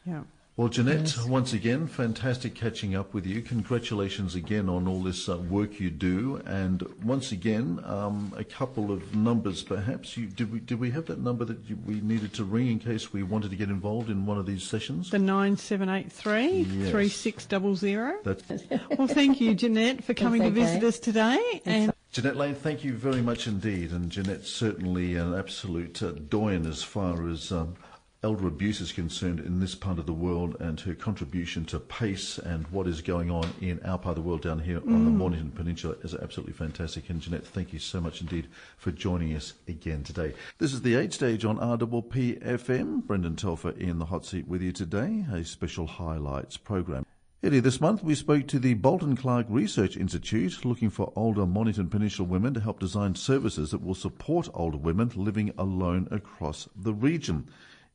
Yeah. 0.06 0.22
Well, 0.62 0.70
Jeanette, 0.70 1.18
once 1.26 1.53
again, 1.53 1.88
fantastic 1.88 2.53
catching 2.53 2.95
up 2.95 3.16
with 3.16 3.26
you. 3.26 3.41
Congratulations 3.41 4.36
again 4.36 4.70
on 4.70 4.88
all 4.88 5.01
this 5.01 5.28
uh, 5.28 5.39
work 5.39 5.80
you 5.80 5.89
do. 5.89 6.39
And 6.45 6.84
once 7.03 7.32
again, 7.32 7.82
um, 7.84 8.32
a 8.38 8.43
couple 8.43 8.91
of 8.91 9.16
numbers 9.16 9.64
perhaps. 9.64 10.16
You, 10.16 10.28
did, 10.28 10.53
we, 10.53 10.59
did 10.59 10.80
we 10.80 10.91
have 10.91 11.07
that 11.07 11.18
number 11.18 11.45
that 11.45 11.68
you, 11.68 11.80
we 11.84 11.99
needed 12.01 12.34
to 12.36 12.43
ring 12.43 12.68
in 12.68 12.78
case 12.78 13.12
we 13.12 13.24
wanted 13.24 13.49
to 13.49 13.57
get 13.57 13.70
involved 13.70 14.12
in 14.12 14.28
one 14.28 14.38
of 14.38 14.45
these 14.45 14.62
sessions? 14.62 15.09
The 15.09 15.18
9783 15.18 16.82
Yes. 16.82 16.91
3600. 16.91 18.24
That's 18.24 18.43
Well, 18.99 19.07
thank 19.07 19.41
you, 19.41 19.55
Jeanette, 19.55 20.03
for 20.03 20.14
coming 20.14 20.43
to 20.43 20.51
visit 20.51 20.84
us 20.84 20.99
today. 20.99 21.64
And 21.66 21.91
Jeanette 22.12 22.36
Lane, 22.38 22.53
thank 22.53 22.84
you 22.84 22.93
very 22.93 23.24
much 23.24 23.47
indeed. 23.47 23.89
And 23.89 24.12
Jeanette's 24.12 24.51
certainly 24.51 25.16
an 25.16 25.34
absolute 25.34 26.03
uh, 26.03 26.12
doyen 26.12 26.68
as 26.68 26.84
far 26.84 27.28
as 27.28 27.51
um, 27.51 27.78
elder 28.24 28.47
abuse 28.47 28.80
is 28.82 28.91
concerned 28.91 29.39
in 29.39 29.59
this 29.59 29.74
part 29.74 29.97
of 29.97 30.05
the 30.05 30.13
world 30.13 30.55
and 30.59 30.80
her 30.82 30.93
contribution 30.93 31.65
to 31.65 31.80
PACE 31.80 32.38
and 32.38 32.67
what 32.67 32.86
is 32.86 33.01
going 33.01 33.32
on 33.32 33.51
in 33.61 33.80
our 33.84 33.97
part 33.97 34.15
of 34.15 34.24
the 34.24 34.30
world 34.30 34.43
down 34.43 34.59
here 34.59 34.78
on 34.78 35.05
the 35.05 35.11
mm. 35.11 35.15
Mornington 35.15 35.49
Peninsula 35.49 35.95
is 36.03 36.13
absolutely 36.13 36.53
fantastic. 36.53 37.09
And 37.09 37.19
Jeanette, 37.19 37.47
thank 37.47 37.74
you 37.74 37.80
so 37.80 37.99
much 37.99 38.22
indeed 38.22 38.47
for 38.78 38.91
joining 38.91 39.36
us 39.36 39.53
again 39.67 40.03
today. 40.03 40.36
This 40.59 40.72
is 40.72 40.84
the 40.84 40.93
Age 40.93 41.13
Stage 41.13 41.45
on 41.45 41.57
RPP 41.57 42.43
FM. 42.43 43.07
Brendan 43.07 43.38
Telfer 43.38 43.72
in 43.72 43.97
the 43.97 44.05
hot 44.05 44.24
seat 44.24 44.47
with 44.47 44.61
you 44.61 44.72
today, 44.72 45.26
a 45.34 45.43
special 45.43 45.88
highlights 45.88 46.57
program. 46.57 47.07
Earlier 47.43 47.61
this 47.61 47.82
month, 47.82 48.03
we 48.03 48.13
spoke 48.13 48.47
to 48.49 48.59
the 48.59 48.76
Bolton 48.76 49.15
Clarke 49.15 49.47
Research 49.49 49.97
Institute 49.97 50.63
looking 50.63 50.91
for 50.91 51.11
older 51.15 51.47
Mornington 51.47 51.89
Peninsula 51.89 52.30
women 52.30 52.53
to 52.53 52.59
help 52.59 52.80
design 52.80 53.15
services 53.15 53.72
that 53.72 53.84
will 53.84 53.95
support 53.95 54.47
older 54.53 54.78
women 54.78 55.11
living 55.15 55.51
alone 55.57 56.07
across 56.11 56.69
the 56.76 56.93
region. 56.93 57.47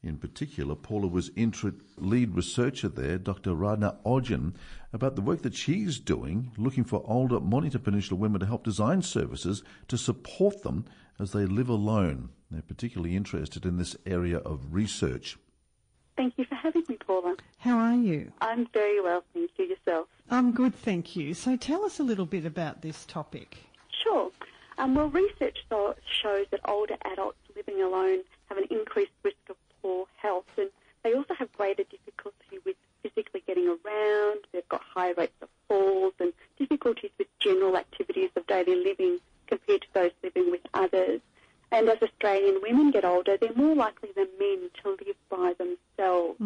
In 0.06 0.18
particular, 0.18 0.76
Paula 0.76 1.08
was 1.08 1.30
inter- 1.30 1.74
lead 1.98 2.36
researcher 2.36 2.86
there, 2.88 3.18
Dr. 3.18 3.50
Rajna 3.50 3.96
Ogrin, 4.04 4.54
about 4.92 5.16
the 5.16 5.20
work 5.22 5.42
that 5.42 5.56
she's 5.56 5.98
doing 5.98 6.52
looking 6.56 6.84
for 6.84 7.02
older 7.06 7.40
Mornington 7.40 7.80
Peninsula 7.80 8.16
women 8.20 8.38
to 8.38 8.46
help 8.46 8.62
design 8.62 9.02
services 9.02 9.64
to 9.88 9.98
support 9.98 10.62
them 10.62 10.84
as 11.18 11.32
they 11.32 11.44
live 11.44 11.68
alone. 11.68 12.28
They're 12.52 12.62
particularly 12.62 13.16
interested 13.16 13.66
in 13.66 13.78
this 13.78 13.96
area 14.06 14.38
of 14.38 14.72
research. 14.72 15.38
Thank 16.16 16.34
you 16.38 16.44
for 16.44 16.54
having 16.54 16.84
me, 16.88 16.96
Paula. 17.04 17.34
how 17.58 17.76
are 17.76 17.96
you? 17.96 18.30
I'm 18.40 18.68
very 18.72 19.00
well, 19.00 19.24
thank 19.34 19.50
you. 19.58 19.64
Yourself? 19.64 20.06
I'm 20.30 20.52
good, 20.52 20.74
thank 20.76 21.16
you. 21.16 21.34
So 21.34 21.56
tell 21.56 21.84
us 21.84 21.98
a 21.98 22.04
little 22.04 22.26
bit 22.26 22.46
about 22.46 22.80
this 22.80 23.04
topic. 23.06 23.56
Sure. 24.04 24.30
Um, 24.78 24.94
well, 24.94 25.08
research 25.08 25.58
so- 25.68 25.96
shows 26.22 26.46
that 26.52 26.60
older 26.64 26.96
adults 27.04 27.38
living 27.56 27.82
alone 27.82 28.20
have 28.48 28.58
an 28.58 28.66
increased 28.70 29.10
risk 29.24 29.36
of 29.50 29.56
poor 29.86 30.06
health, 30.16 30.44
and 30.58 30.70
they 31.04 31.14
also 31.14 31.34
have 31.34 31.52
greater 31.52 31.84
difficulty 31.84 32.58
with 32.64 32.76
physically 33.02 33.42
getting 33.46 33.68
around. 33.68 34.40
They've 34.52 34.68
got 34.68 34.82
high 34.82 35.12
rates 35.12 35.40
of 35.40 35.48
falls 35.68 36.14
and 36.18 36.32
difficulties 36.58 37.10
with 37.18 37.28
general 37.38 37.76
activities 37.76 38.30
of 38.36 38.46
daily 38.48 38.82
living 38.82 39.18
compared 39.46 39.82
to 39.82 39.88
those 39.94 40.10
living 40.24 40.50
with 40.50 40.62
others. 40.74 41.20
And 41.70 41.88
as 41.88 41.98
Australian 42.02 42.60
women 42.62 42.90
get 42.90 43.04
older, 43.04 43.36
they're 43.36 43.54
more 43.54 43.76
likely 43.76 44.10
than 44.16 44.28
men 44.38 44.70
to 44.82 44.90
live 44.90 45.16
by 45.28 45.54
themselves. 45.58 46.36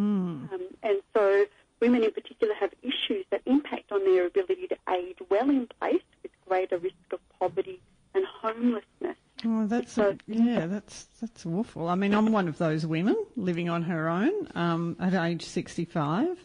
Um, 0.53 0.61
and 0.82 1.01
so 1.14 1.45
women 1.80 2.03
in 2.05 2.12
particular 2.12 2.55
have 2.55 2.72
issues 2.82 3.24
that 3.30 3.43
impact 3.47 3.93
on 3.93 4.05
their 4.05 4.26
ability 4.26 4.66
to 4.68 4.76
age 4.91 5.18
well 5.30 5.49
in 5.49 5.66
place 5.78 6.03
with 6.22 6.32
greater 6.47 6.78
risk 6.78 6.95
of 7.12 7.20
poverty 7.38 7.80
and 8.14 8.24
homelessness. 8.26 9.16
Oh, 9.45 9.66
that's 9.66 9.93
So- 9.93 10.16
yeah, 10.26 10.66
that's 10.66 11.07
that's 11.20 11.47
awful. 11.47 11.88
I 11.88 11.95
mean, 11.95 12.14
I'm 12.14 12.32
one 12.32 12.49
of 12.49 12.59
those 12.59 12.84
women 12.86 13.16
living 13.36 13.68
on 13.70 13.82
her 13.84 14.09
own 14.09 14.49
um, 14.55 14.97
at 15.01 15.14
age 15.14 15.45
65, 15.45 16.36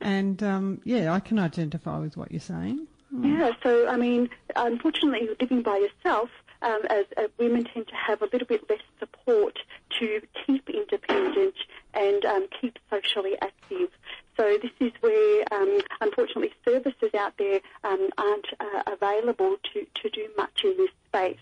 and 0.00 0.42
um, 0.42 0.80
yeah, 0.84 1.12
I 1.12 1.20
can 1.20 1.38
identify 1.38 1.98
with 1.98 2.16
what 2.16 2.30
you're 2.30 2.40
saying. 2.40 2.86
Yeah, 3.22 3.52
so 3.62 3.88
I 3.88 3.96
mean, 3.96 4.28
unfortunately, 4.54 5.28
living 5.40 5.62
by 5.62 5.78
yourself, 5.78 6.30
um, 6.62 6.80
as 6.90 7.06
uh, 7.16 7.22
women 7.38 7.64
tend 7.64 7.88
to 7.88 7.94
have 7.94 8.20
a 8.22 8.26
little 8.32 8.46
bit 8.46 8.68
less 8.68 8.80
support 8.98 9.58
to 9.98 10.20
keep 10.46 10.68
independent 10.68 11.54
and 11.94 12.24
um, 12.24 12.46
keep 12.60 12.78
socially 12.90 13.36
active. 13.40 13.88
So 14.36 14.58
this 14.62 14.70
is 14.80 14.92
where, 15.00 15.44
um, 15.52 15.80
unfortunately, 16.00 16.52
services 16.64 17.14
out 17.18 17.32
there 17.38 17.60
um, 17.84 18.08
aren't 18.18 18.46
uh, 18.60 18.82
available 18.92 19.56
to, 19.72 19.86
to 20.02 20.10
do 20.10 20.28
much 20.36 20.62
in 20.64 20.76
this 20.76 20.90
space. 21.08 21.38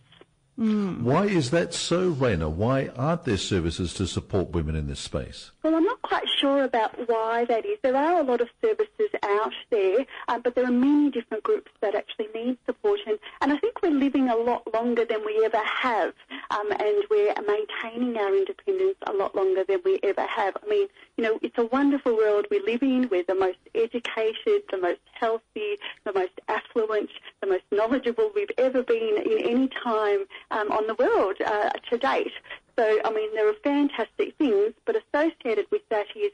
Why 0.56 1.26
is 1.26 1.50
that 1.50 1.74
so, 1.74 2.12
Rajna? 2.12 2.50
Why 2.50 2.88
aren't 2.96 3.24
there 3.24 3.36
services 3.36 3.92
to 3.94 4.06
support 4.06 4.50
women 4.50 4.74
in 4.74 4.86
this 4.86 5.00
space? 5.00 5.50
Well, 5.62 5.74
I'm 5.74 5.84
not 5.84 6.00
quite 6.00 6.24
sure 6.40 6.64
about 6.64 7.08
why 7.08 7.44
that 7.44 7.66
is. 7.66 7.78
There 7.82 7.96
are 7.96 8.20
a 8.20 8.22
lot 8.22 8.40
of 8.40 8.48
services 8.62 9.10
out 9.22 9.52
there, 9.70 10.06
um, 10.28 10.40
but 10.40 10.54
there 10.54 10.64
are 10.64 10.72
many 10.72 11.10
different 11.10 11.42
groups 11.42 11.70
that 11.82 11.94
actually 11.94 12.28
need 12.34 12.56
support, 12.64 13.00
and, 13.06 13.18
and 13.42 13.52
I 13.52 13.58
think 13.58 13.82
we're 13.82 13.90
living 13.90 14.30
a 14.30 14.36
lot 14.36 14.72
longer 14.72 15.04
than 15.04 15.24
we 15.26 15.44
ever 15.44 15.62
have, 15.62 16.14
um, 16.50 16.70
and 16.70 17.04
we're 17.10 17.34
maintaining 17.46 18.16
our 18.16 18.34
independence 18.34 18.96
a 19.06 19.12
lot 19.12 19.34
longer 19.34 19.62
than 19.64 19.80
we 19.84 20.00
ever 20.02 20.26
have. 20.26 20.56
I 20.64 20.68
mean, 20.68 20.88
you 21.18 21.24
know, 21.24 21.38
it's 21.42 21.58
a 21.58 21.66
wonderful 21.66 22.16
world 22.16 22.46
we 22.50 22.60
live 22.60 22.82
in. 22.82 23.08
We're 23.10 23.24
the 23.24 23.34
most 23.34 23.58
educated, 23.74 24.62
the 24.70 24.78
most 24.80 25.00
healthy, 25.12 25.76
the 26.04 26.12
most 26.14 26.32
affluent, 26.48 27.10
the 27.42 27.48
most 27.48 27.64
knowledgeable 27.70 28.30
we've 28.34 28.50
ever 28.56 28.82
been 28.82 29.22
in 29.22 29.46
any 29.46 29.68
time 29.68 30.24
um, 30.50 30.70
on 30.70 30.86
the 30.86 30.94
world 30.94 31.36
uh, 31.44 31.70
to 31.90 31.98
date. 31.98 32.32
So, 32.78 33.00
I 33.04 33.10
mean, 33.10 33.34
there 33.34 33.48
are 33.48 33.54
fantastic 33.64 34.36
things, 34.36 34.74
but 34.84 34.96
associated 34.96 35.66
with 35.70 35.82
that 35.88 36.06
is 36.14 36.32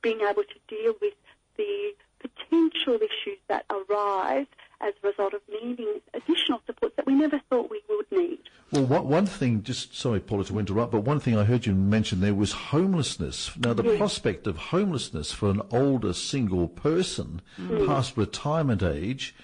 being 0.00 0.20
able 0.20 0.42
to 0.44 0.58
deal 0.68 0.94
with 1.00 1.14
the 1.56 1.92
potential 2.20 2.94
issues 2.94 3.38
that 3.48 3.64
arise 3.68 4.46
as 4.80 4.94
a 5.02 5.06
result 5.06 5.34
of 5.34 5.40
needing 5.48 6.00
additional 6.14 6.60
supports 6.66 6.96
that 6.96 7.06
we 7.06 7.14
never 7.14 7.40
thought 7.50 7.70
we 7.70 7.80
would 7.88 8.06
need. 8.10 8.38
Well, 8.72 8.86
one, 8.86 9.08
one 9.08 9.26
thing, 9.26 9.62
just 9.62 9.94
sorry, 9.94 10.20
Paula, 10.20 10.44
to 10.44 10.58
interrupt, 10.58 10.92
but 10.92 11.00
one 11.00 11.20
thing 11.20 11.36
I 11.36 11.44
heard 11.44 11.66
you 11.66 11.74
mention 11.74 12.20
there 12.20 12.34
was 12.34 12.52
homelessness. 12.52 13.56
Now, 13.58 13.74
the 13.74 13.96
prospect 13.96 14.46
of 14.46 14.56
homelessness 14.56 15.32
for 15.32 15.50
an 15.50 15.62
older 15.70 16.12
single 16.12 16.68
person 16.68 17.42
past 17.86 18.16
retirement 18.16 18.82
age 18.82 19.34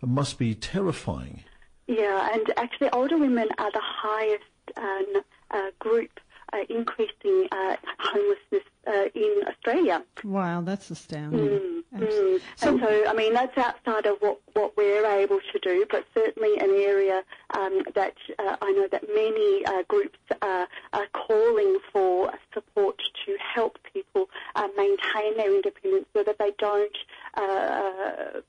must 0.00 0.38
be 0.38 0.54
terrifying. 0.54 1.42
Yeah, 1.86 2.30
and 2.32 2.52
actually, 2.56 2.90
older 2.90 3.16
women 3.16 3.48
are 3.58 3.70
the 3.70 3.80
highest 3.82 4.42
uh, 4.76 4.80
n- 5.14 5.22
uh, 5.50 5.70
group 5.78 6.10
uh, 6.52 6.58
increasing 6.68 7.46
uh, 7.52 7.76
homelessness 7.98 8.62
uh, 8.86 9.04
in 9.14 9.42
Australia. 9.46 10.02
Wow, 10.24 10.62
that's 10.62 10.90
astounding. 10.90 11.48
Mm, 11.48 11.82
Abs- 12.02 12.42
and 12.62 12.80
so, 12.80 13.04
I 13.08 13.12
mean, 13.14 13.32
that's 13.34 13.56
outside 13.56 14.06
of 14.06 14.16
what, 14.20 14.40
what 14.54 14.76
we're 14.76 15.06
able 15.06 15.38
to 15.52 15.58
do, 15.60 15.86
but 15.90 16.04
certainly 16.14 16.58
an 16.58 16.70
area 16.70 17.22
um, 17.56 17.82
that 17.94 18.14
uh, 18.38 18.56
I 18.60 18.70
know 18.72 18.86
that 18.90 19.04
many 19.14 19.64
uh, 19.66 19.82
groups 19.88 20.18
uh, 20.42 20.66
are 20.92 21.06
calling 21.12 21.78
for 21.92 22.32
support 22.52 23.00
to 23.26 23.36
help 23.40 23.78
people 23.92 24.28
uh, 24.56 24.68
maintain 24.76 25.36
their 25.36 25.54
independence 25.54 26.06
so 26.14 26.22
that 26.24 26.38
they 26.38 26.52
don't 26.58 26.96
uh, 27.34 28.40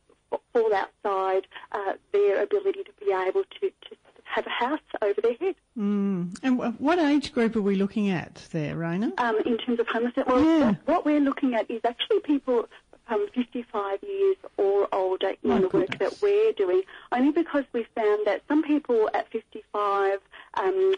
fall 0.53 0.73
outside 0.73 1.47
uh, 1.71 1.93
their 2.11 2.43
ability 2.43 2.83
to 2.83 2.91
be 3.05 3.11
able 3.11 3.43
to, 3.61 3.69
to 3.69 3.95
have 4.23 4.45
a 4.45 4.49
house 4.49 4.79
over 5.01 5.21
their 5.21 5.35
head. 5.35 5.55
And 5.77 6.33
wh- 6.43 6.81
what 6.81 6.99
age 6.99 7.26
group 7.37 7.55
are 7.55 7.61
we 7.61 7.75
looking 7.75 8.09
at 8.09 8.47
there, 8.51 8.75
Rajna? 8.75 9.11
um, 9.19 9.37
in 9.45 9.59
terms 9.59 9.79
of 9.79 9.87
homelessness. 9.87 10.25
Well, 10.25 10.43
Yeah. 10.43 10.73
what 10.85 11.05
we're 11.05 11.19
looking 11.19 11.53
at 11.53 11.69
is 11.69 11.81
actually 11.85 12.19
people 12.21 12.67
um, 13.09 13.27
55 13.35 13.99
years 14.01 14.37
or 14.57 14.87
older 14.91 15.29
in 15.43 15.49
My 15.51 15.57
the 15.59 15.67
work 15.69 15.71
goodness. 15.91 15.99
that 15.99 16.21
we're 16.23 16.51
doing, 16.53 16.81
only 17.11 17.31
because 17.31 17.63
we 17.73 17.83
found 17.93 18.25
that 18.25 18.41
some 18.47 18.63
people 18.63 19.07
at 19.13 19.29
55, 19.31 20.19
um, 20.55 20.95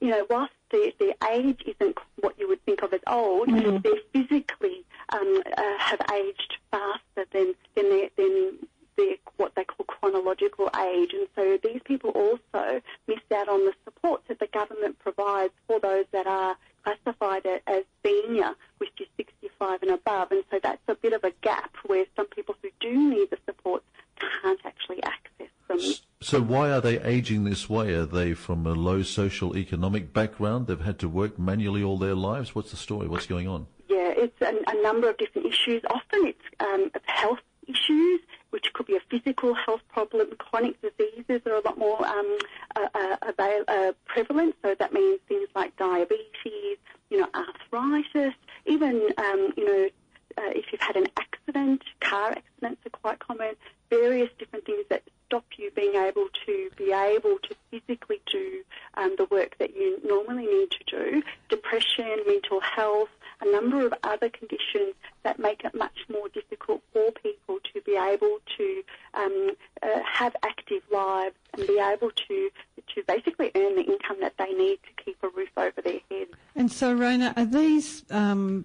you 0.00 0.10
know, 0.12 0.24
whilst 0.30 0.52
their, 0.70 0.92
their 1.00 1.14
age 1.32 1.60
isn't 1.66 1.98
what 2.20 2.38
you 2.38 2.46
would 2.46 2.64
think 2.64 2.82
of 2.82 2.92
as 2.94 3.00
old, 3.08 3.48
Mm-hmm. 3.48 3.78
they 3.82 3.96
physically 4.12 4.84
um, 5.12 5.42
uh, 5.58 5.62
have 5.78 6.00
aged 6.14 6.56
faster 6.70 7.26
than 7.32 7.54
65 19.16 19.82
and 19.82 19.90
above, 19.92 20.30
and 20.32 20.44
so 20.50 20.58
that's 20.62 20.80
a 20.88 20.94
bit 20.94 21.12
of 21.12 21.24
a 21.24 21.32
gap 21.42 21.74
where 21.86 22.04
some 22.16 22.26
people 22.28 22.54
who 22.62 22.68
do 22.80 23.10
need 23.10 23.30
the 23.30 23.38
support 23.46 23.82
can't 24.42 24.60
actually 24.64 25.02
access 25.02 25.48
them. 25.68 25.78
So 26.20 26.40
why 26.40 26.70
are 26.70 26.80
they 26.80 26.98
aging 27.20 27.44
this 27.44 27.68
way? 27.68 27.92
Are 27.92 28.06
they 28.06 28.32
from 28.32 28.66
a 28.66 28.72
low 28.72 29.02
social 29.02 29.54
economic 29.54 30.10
background? 30.10 30.66
They've 30.66 30.80
had 30.80 30.98
to 31.00 31.08
work 31.08 31.38
manually 31.38 31.82
all 31.82 31.98
their 31.98 32.14
lives? 32.14 32.54
What's 32.54 32.70
the 32.70 32.78
story? 32.78 33.08
What's 33.08 33.26
going 33.26 33.46
on? 33.46 33.66
Yeah, 33.90 34.14
it's 34.16 34.40
a, 34.40 34.54
a 34.66 34.82
number 34.82 35.10
of 35.10 35.18
different 35.18 35.46
issues. 35.46 35.82
Often 35.90 36.28
it's 36.28 36.46
um, 36.60 36.90
health 37.04 37.40
issues, 37.68 38.20
which 38.48 38.72
could 38.72 38.86
be 38.86 38.96
a 38.96 39.00
physical 39.10 39.52
health 39.52 39.82
problem. 39.92 40.28
Chronic 40.38 40.76
diseases 40.80 41.42
are 41.44 41.56
a 41.56 41.60
lot 41.60 41.76
more 41.76 42.02
um, 42.06 42.38
uh, 42.76 42.88
uh, 42.94 43.16
avail- 43.20 43.64
uh, 43.68 43.92
prevalent, 44.06 44.54
so 44.62 44.74
that 44.78 44.94
means 44.94 45.20
things 45.28 45.48
like 45.54 45.76
diabetes, 45.76 46.78
you 47.10 47.20
know, 47.20 47.28
arthritis, 47.34 48.32
even, 48.64 49.10
um, 49.18 49.52
you 49.58 49.66
know, 49.66 49.88
uh, 50.38 50.52
if 50.54 50.72
you've 50.72 50.80
had 50.80 50.96
an 50.96 51.08
accident, 51.18 51.82
car 52.00 52.30
accidents 52.30 52.80
are 52.86 52.90
quite 52.90 53.18
common, 53.18 53.52
various 53.90 54.30
different 54.38 54.64
things 54.64 54.86
that 54.88 55.02
stop 55.30 55.44
you 55.56 55.70
being 55.76 55.94
able 55.94 56.26
to 56.44 56.68
be 56.76 56.90
able 56.90 57.38
to 57.38 57.54
physically 57.70 58.20
do 58.30 58.62
um, 58.94 59.14
the 59.16 59.24
work 59.26 59.54
that 59.60 59.76
you 59.76 59.96
normally 60.04 60.44
need 60.44 60.68
to 60.72 60.84
do. 60.90 61.22
Depression, 61.48 62.18
mental 62.26 62.60
health, 62.60 63.10
a 63.40 63.52
number 63.52 63.86
of 63.86 63.94
other 64.02 64.28
conditions 64.28 64.94
that 65.22 65.38
make 65.38 65.62
it 65.64 65.72
much 65.72 65.96
more 66.10 66.28
difficult 66.30 66.82
for 66.92 67.12
people 67.12 67.58
to 67.72 67.79
be 67.90 67.96
able 67.96 68.38
to 68.56 68.82
um, 69.14 69.50
uh, 69.82 70.00
have 70.04 70.36
active 70.44 70.82
lives 70.92 71.34
and 71.54 71.66
be 71.66 71.78
able 71.78 72.10
to 72.28 72.50
to 72.94 73.02
basically 73.06 73.50
earn 73.54 73.76
the 73.76 73.82
income 73.82 74.16
that 74.20 74.34
they 74.38 74.52
need 74.52 74.78
to 74.82 75.04
keep 75.04 75.16
a 75.22 75.28
roof 75.28 75.50
over 75.56 75.80
their 75.82 76.00
heads. 76.10 76.30
And 76.56 76.70
so, 76.70 76.96
Rajna, 76.96 77.36
are 77.36 77.44
these, 77.44 78.04
um, 78.10 78.64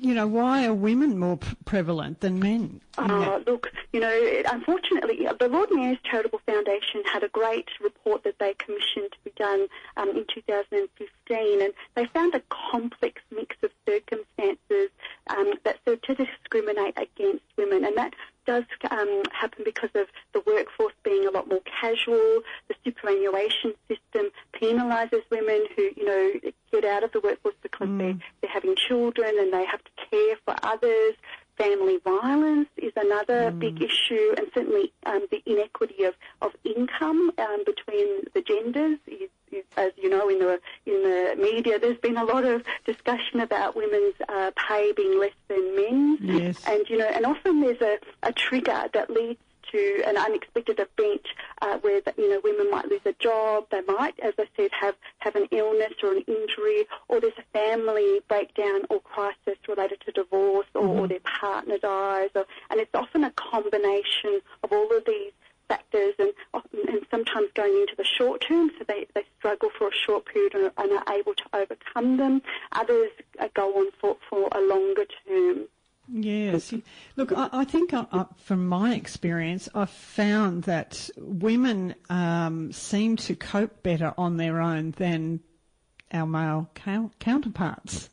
you 0.00 0.14
know, 0.14 0.26
why 0.26 0.66
are 0.66 0.72
women 0.72 1.18
more 1.18 1.36
p- 1.36 1.54
prevalent 1.64 2.20
than 2.20 2.38
men? 2.38 2.80
Uh, 2.96 3.40
look, 3.46 3.70
you 3.92 4.00
know, 4.00 4.42
unfortunately, 4.50 5.28
the 5.38 5.48
Lord 5.48 5.70
Mayor's 5.70 5.98
Charitable 6.10 6.40
Foundation 6.46 7.02
had 7.12 7.22
a 7.22 7.28
great 7.28 7.68
report 7.82 8.24
that 8.24 8.38
they 8.38 8.54
commissioned 8.54 9.12
to 9.12 9.18
be 9.24 9.32
done 9.36 9.66
um, 9.96 10.10
in 10.10 10.24
2015, 10.32 11.62
and 11.62 11.72
they 11.94 12.06
found 12.06 12.34
a 12.34 12.42
complex 12.48 13.20
mix 13.34 13.56
of 13.62 13.70
circumstances 13.86 14.90
um, 15.28 15.52
that 15.64 15.78
serve 15.84 16.00
to 16.02 16.14
discriminate 16.14 16.94
against 16.96 17.44
women, 17.58 17.84
and 17.84 17.96
that 17.96 18.14
does 18.46 18.64
um, 18.90 19.22
happen 19.32 19.62
because 19.64 19.90
of 19.94 20.06
the 20.32 20.42
workforce 20.46 20.94
being 21.02 21.26
a 21.26 21.30
lot 21.30 21.48
more 21.48 21.60
casual. 21.80 22.40
The 22.68 22.74
superannuation 22.84 23.74
system 23.88 24.30
penalises 24.96 25.22
women 25.30 25.66
who, 25.74 25.82
you 25.96 26.04
know, 26.04 26.50
get 26.72 26.84
out 26.84 27.04
of 27.04 27.12
the 27.12 27.20
workforce 27.20 27.54
because 27.62 27.88
mm. 27.88 27.98
they're, 27.98 28.18
they're 28.40 28.50
having 28.50 28.74
children 28.76 29.34
and 29.38 29.52
they 29.52 29.64
have 29.64 29.80
to 29.82 29.90
care 30.10 30.36
for 30.44 30.54
others. 30.62 31.14
Family 31.56 31.98
violence 32.04 32.68
is 32.76 32.92
another 32.96 33.50
mm. 33.50 33.58
big 33.58 33.80
issue, 33.80 34.34
and 34.36 34.46
certainly 34.52 34.92
um, 35.06 35.26
the 35.30 35.42
inequity 35.46 36.04
of, 36.04 36.14
of 36.42 36.52
income 36.64 37.32
um, 37.38 37.64
between 37.64 38.24
the 38.34 38.42
genders 38.42 38.98
is, 39.06 39.30
is, 39.50 39.64
as 39.78 39.90
you 39.96 40.10
know, 40.10 40.28
in 40.28 40.38
the 40.38 40.60
in 40.84 41.02
the 41.02 41.34
media, 41.40 41.78
there's 41.78 41.96
been 41.96 42.18
a 42.18 42.24
lot 42.24 42.44
of 42.44 42.62
discussion 42.84 43.40
about 43.40 43.74
women's 43.74 44.14
uh, 44.28 44.50
pay 44.68 44.92
being 44.92 45.18
less 45.18 45.32
than 45.48 45.76
men's, 45.76 46.20
yes. 46.20 46.62
and 46.66 46.84
you 46.90 46.98
know, 46.98 47.06
and 47.06 47.24
often 47.24 47.62
there's 47.62 47.80
a, 47.80 47.96
a 48.22 48.34
trigger 48.34 48.84
that 48.92 49.08
leads 49.08 49.40
to 49.72 50.02
an 50.06 50.16
unexpected 50.16 50.78
event 50.78 51.26
uh, 51.60 51.76
where 51.78 52.00
you 52.16 52.30
know 52.30 52.40
women 52.44 52.70
might 52.70 52.88
lose 52.88 53.00
a 53.04 53.12
job, 53.14 53.66
they 53.70 53.80
might, 53.80 54.14
as 54.20 54.34
I 54.38 54.46
said, 54.56 54.70
have 54.80 54.94
have 55.18 55.34
an 55.34 55.48
illness 55.50 55.92
or 56.04 56.12
an 56.12 56.22
injury, 56.28 56.86
or 57.08 57.20
there's 57.20 57.32
a 57.38 57.58
family 57.58 58.20
breakdown 58.28 58.82
or 58.90 59.00
crisis 59.00 59.58
related 59.68 60.00
to 60.06 60.12
divorce, 60.12 60.66
or, 60.74 60.82
mm-hmm. 60.82 61.00
or 61.00 61.08
their 61.08 61.20
partner 61.20 61.78
dies, 61.78 62.30
or, 62.36 62.46
and 62.70 62.78
it's 62.80 62.94
often 62.94 63.24
a 63.24 63.32
combination 63.32 64.40
of 64.62 64.70
all 64.70 64.96
of 64.96 65.04
these 65.04 65.32
factors 65.68 66.14
and, 66.20 66.32
and 66.54 67.04
sometimes 67.10 67.48
going 67.54 67.72
into 67.72 67.96
the 67.96 68.04
short 68.04 68.40
term, 68.40 68.70
so 68.78 68.84
they, 68.86 69.04
they 69.16 69.24
struggle 69.36 69.68
for 69.76 69.88
a 69.88 69.92
short 69.92 70.24
period 70.26 70.54
and, 70.54 70.70
and 70.78 70.92
are 70.92 71.12
able 71.12 71.34
to 71.34 71.42
overcome 71.52 72.18
them. 72.18 72.40
Others 72.70 73.10
uh, 73.40 73.48
go 73.52 73.74
on 73.76 73.90
for, 74.00 74.16
for 74.30 74.48
a 74.52 74.60
longer 74.60 75.06
term. 75.26 75.64
Yes. 76.08 76.72
Look, 77.16 77.32
I, 77.32 77.48
I 77.52 77.64
think 77.64 77.92
I, 77.92 78.06
I, 78.12 78.26
from 78.36 78.66
my 78.68 78.94
I've 79.74 79.90
found 79.90 80.64
that 80.64 81.10
women 81.16 81.94
um, 82.08 82.72
seem 82.72 83.16
to 83.16 83.34
cope 83.34 83.82
better 83.82 84.14
on 84.16 84.36
their 84.36 84.60
own 84.60 84.92
than 84.92 85.40
our 86.12 86.26
male 86.26 86.70
counterparts 87.18 88.10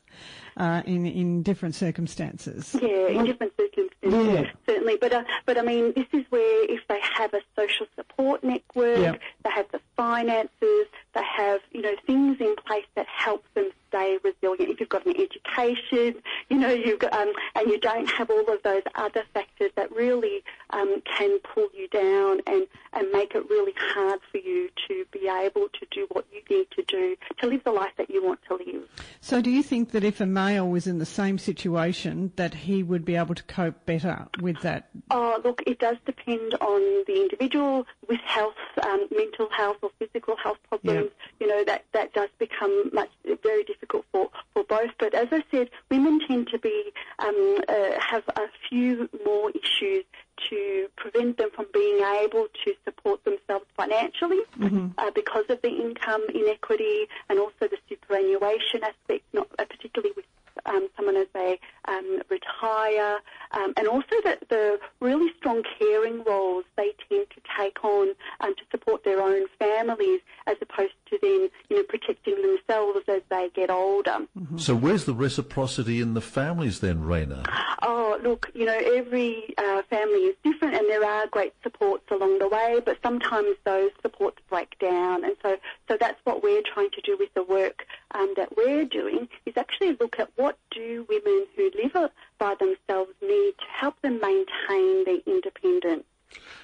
uh, 0.56 0.82
in 0.86 1.06
in 1.06 1.42
different 1.42 1.74
circumstances. 1.74 2.76
Yeah, 2.80 3.08
in 3.08 3.24
different 3.24 3.52
circumstances, 3.58 4.34
yeah. 4.34 4.50
certainly. 4.66 4.96
But 4.96 5.12
uh, 5.12 5.24
but 5.46 5.58
I 5.58 5.62
mean, 5.62 5.92
this 5.94 6.06
is 6.12 6.24
where 6.30 6.70
if 6.70 6.86
they 6.88 7.00
have 7.00 7.34
a 7.34 7.40
social 7.56 7.86
support 7.96 8.44
network, 8.44 8.98
yep. 8.98 9.20
they 9.42 9.50
have 9.50 9.66
the 9.72 9.80
finances, 9.96 10.86
they 11.14 11.24
have 11.36 11.60
you 11.72 11.82
know 11.82 11.94
things 12.06 12.40
in 12.40 12.54
place 12.66 12.86
that 12.94 13.06
help 13.06 13.44
them 13.54 13.70
stay 13.94 14.18
resilient. 14.22 14.70
If 14.70 14.80
you've 14.80 14.88
got 14.88 15.06
an 15.06 15.14
education, 15.16 16.22
you 16.48 16.58
know, 16.58 16.70
you've 16.70 17.02
um, 17.12 17.32
and 17.54 17.68
you 17.68 17.78
don't 17.78 18.08
have 18.10 18.30
all 18.30 18.52
of 18.52 18.62
those 18.62 18.82
other 18.94 19.22
factors 19.32 19.70
that 19.76 19.90
really 19.92 20.42
um, 20.70 21.02
can 21.16 21.38
pull 21.40 21.68
you 21.74 21.88
down 21.88 22.40
and, 22.46 22.66
and 22.92 23.10
make 23.12 23.34
it 23.34 23.48
really 23.48 23.74
hard 23.76 24.20
for 24.30 24.38
you 24.38 24.68
to 24.88 25.04
be 25.12 25.28
able 25.28 25.68
to 25.68 25.86
do 25.90 26.06
what 26.12 26.26
you 26.32 26.40
need 26.54 26.66
to 26.72 26.82
do 26.84 27.16
to 27.38 27.46
live 27.46 27.62
the 27.64 27.70
life 27.70 27.92
that 27.98 28.10
you 28.10 28.24
want 28.24 28.40
to 28.48 28.54
live. 28.54 28.82
So 29.20 29.40
do 29.40 29.50
you 29.50 29.62
think 29.62 29.92
that 29.92 30.04
if 30.04 30.20
a 30.20 30.26
male 30.26 30.68
was 30.68 30.86
in 30.86 30.98
the 30.98 31.06
same 31.06 31.38
situation 31.38 32.32
that 32.36 32.54
he 32.54 32.82
would 32.82 33.04
be 33.04 33.16
able 33.16 33.34
to 33.34 33.42
cope 33.44 33.86
better 33.86 34.26
with 34.40 34.60
that? 34.62 34.88
Oh, 35.10 35.40
look, 35.44 35.62
it 35.66 35.78
does 35.78 35.96
depend 36.04 36.54
on 36.54 37.04
the 37.06 37.22
individual 37.22 37.86
with 38.08 38.20
health, 38.20 38.54
um, 38.84 39.06
mental 39.16 39.48
health 39.50 39.76
or 39.82 39.90
physical 39.98 40.36
health 40.36 40.58
problems. 40.68 41.10
You 41.40 41.46
know, 41.46 41.64
that, 41.64 41.84
that 41.92 42.12
does 42.12 42.28
become 42.38 42.90
much, 42.92 43.10
very 43.42 43.64
difficult 43.64 43.83
difficult 43.84 44.04
for, 44.12 44.30
for 44.52 44.64
both. 44.64 44.90
But 44.98 45.14
as 45.14 45.28
I 45.30 45.42
said, 45.50 45.70
women 45.90 46.20
tend 46.26 46.48
to 46.48 46.58
be 46.58 46.92
um, 47.18 47.58
uh, 47.68 48.00
have 48.00 48.24
a 48.36 48.46
few 48.68 49.08
more 49.24 49.50
issues 49.50 50.04
to 50.50 50.88
prevent 50.96 51.38
them 51.38 51.50
from 51.54 51.66
being 51.72 52.00
able 52.22 52.46
to 52.64 52.74
support 52.84 53.24
themselves 53.24 53.66
financially 53.76 54.40
mm-hmm. 54.58 54.88
uh, 54.98 55.10
because 55.14 55.44
of 55.48 55.62
the 55.62 55.68
income 55.68 56.22
inequity 56.34 57.06
and 57.28 57.38
also 57.38 57.52
the 57.60 57.78
superannuation 57.88 58.82
aspect, 58.82 59.22
not 59.32 59.48
uh, 59.58 59.64
particularly 59.64 60.12
with 60.16 60.24
um, 60.66 60.88
someone 60.96 61.16
as 61.16 61.26
they 61.34 61.58
um, 61.88 62.22
retire, 62.30 63.18
um, 63.52 63.74
and 63.76 63.88
also 63.88 64.14
the, 64.22 64.38
the, 64.48 64.78
really 65.00 65.30
strong 65.36 65.62
caring 65.78 66.22
roles 66.24 66.64
they 66.76 66.92
tend 67.08 67.26
to 67.30 67.40
take 67.58 67.84
on 67.84 68.14
um, 68.40 68.54
to 68.54 68.62
support 68.70 69.04
their 69.04 69.20
own 69.20 69.46
families, 69.58 70.20
as 70.46 70.56
opposed 70.62 70.94
to 71.10 71.18
then 71.22 71.48
you 71.68 71.76
know 71.76 71.82
protecting 71.84 72.40
themselves 72.40 73.00
as 73.08 73.22
they 73.30 73.50
get 73.54 73.70
older. 73.70 74.18
Mm-hmm. 74.38 74.58
So 74.58 74.74
where's 74.74 75.04
the 75.04 75.14
reciprocity 75.14 76.00
in 76.00 76.14
the 76.14 76.20
families 76.20 76.80
then, 76.80 77.02
Rajna? 77.02 77.46
Oh, 77.82 78.18
look, 78.22 78.50
you 78.54 78.64
know 78.64 78.78
every 78.78 79.54
uh, 79.58 79.82
family 79.90 80.20
is 80.20 80.36
different, 80.42 80.74
and 80.74 80.88
there 80.88 81.04
are 81.04 81.26
great 81.26 81.54
supports 81.62 82.10
along 82.10 82.38
the 82.38 82.48
way, 82.48 82.80
but 82.84 82.98
sometimes 83.02 83.56
those 83.64 83.90
supports 84.02 84.38
break 84.48 84.78
down, 84.78 85.24
and 85.24 85.36
so 85.42 85.56
so 85.88 85.96
that's 85.98 86.20
what 86.24 86.42
we're 86.42 86.62
trying 86.62 86.90
to 86.90 87.00
do 87.00 87.16
with 87.18 87.32
the 87.34 87.42
work 87.42 87.86
um, 88.12 88.32
that 88.36 88.56
we're 88.56 88.84
doing 88.84 89.28
is 89.46 89.54
actually 89.56 89.96
look 90.00 90.18
at 90.18 90.30
what 90.36 90.58
do 90.70 91.06
women 91.08 91.46
who 91.56 91.70
live 91.82 92.10
by 92.38 92.54
themselves 92.58 93.12
need 93.22 93.54
to 93.58 93.66
help 93.70 94.00
them 94.02 94.20
maintain 94.20 95.04
their 95.04 95.20
independence 95.26 96.04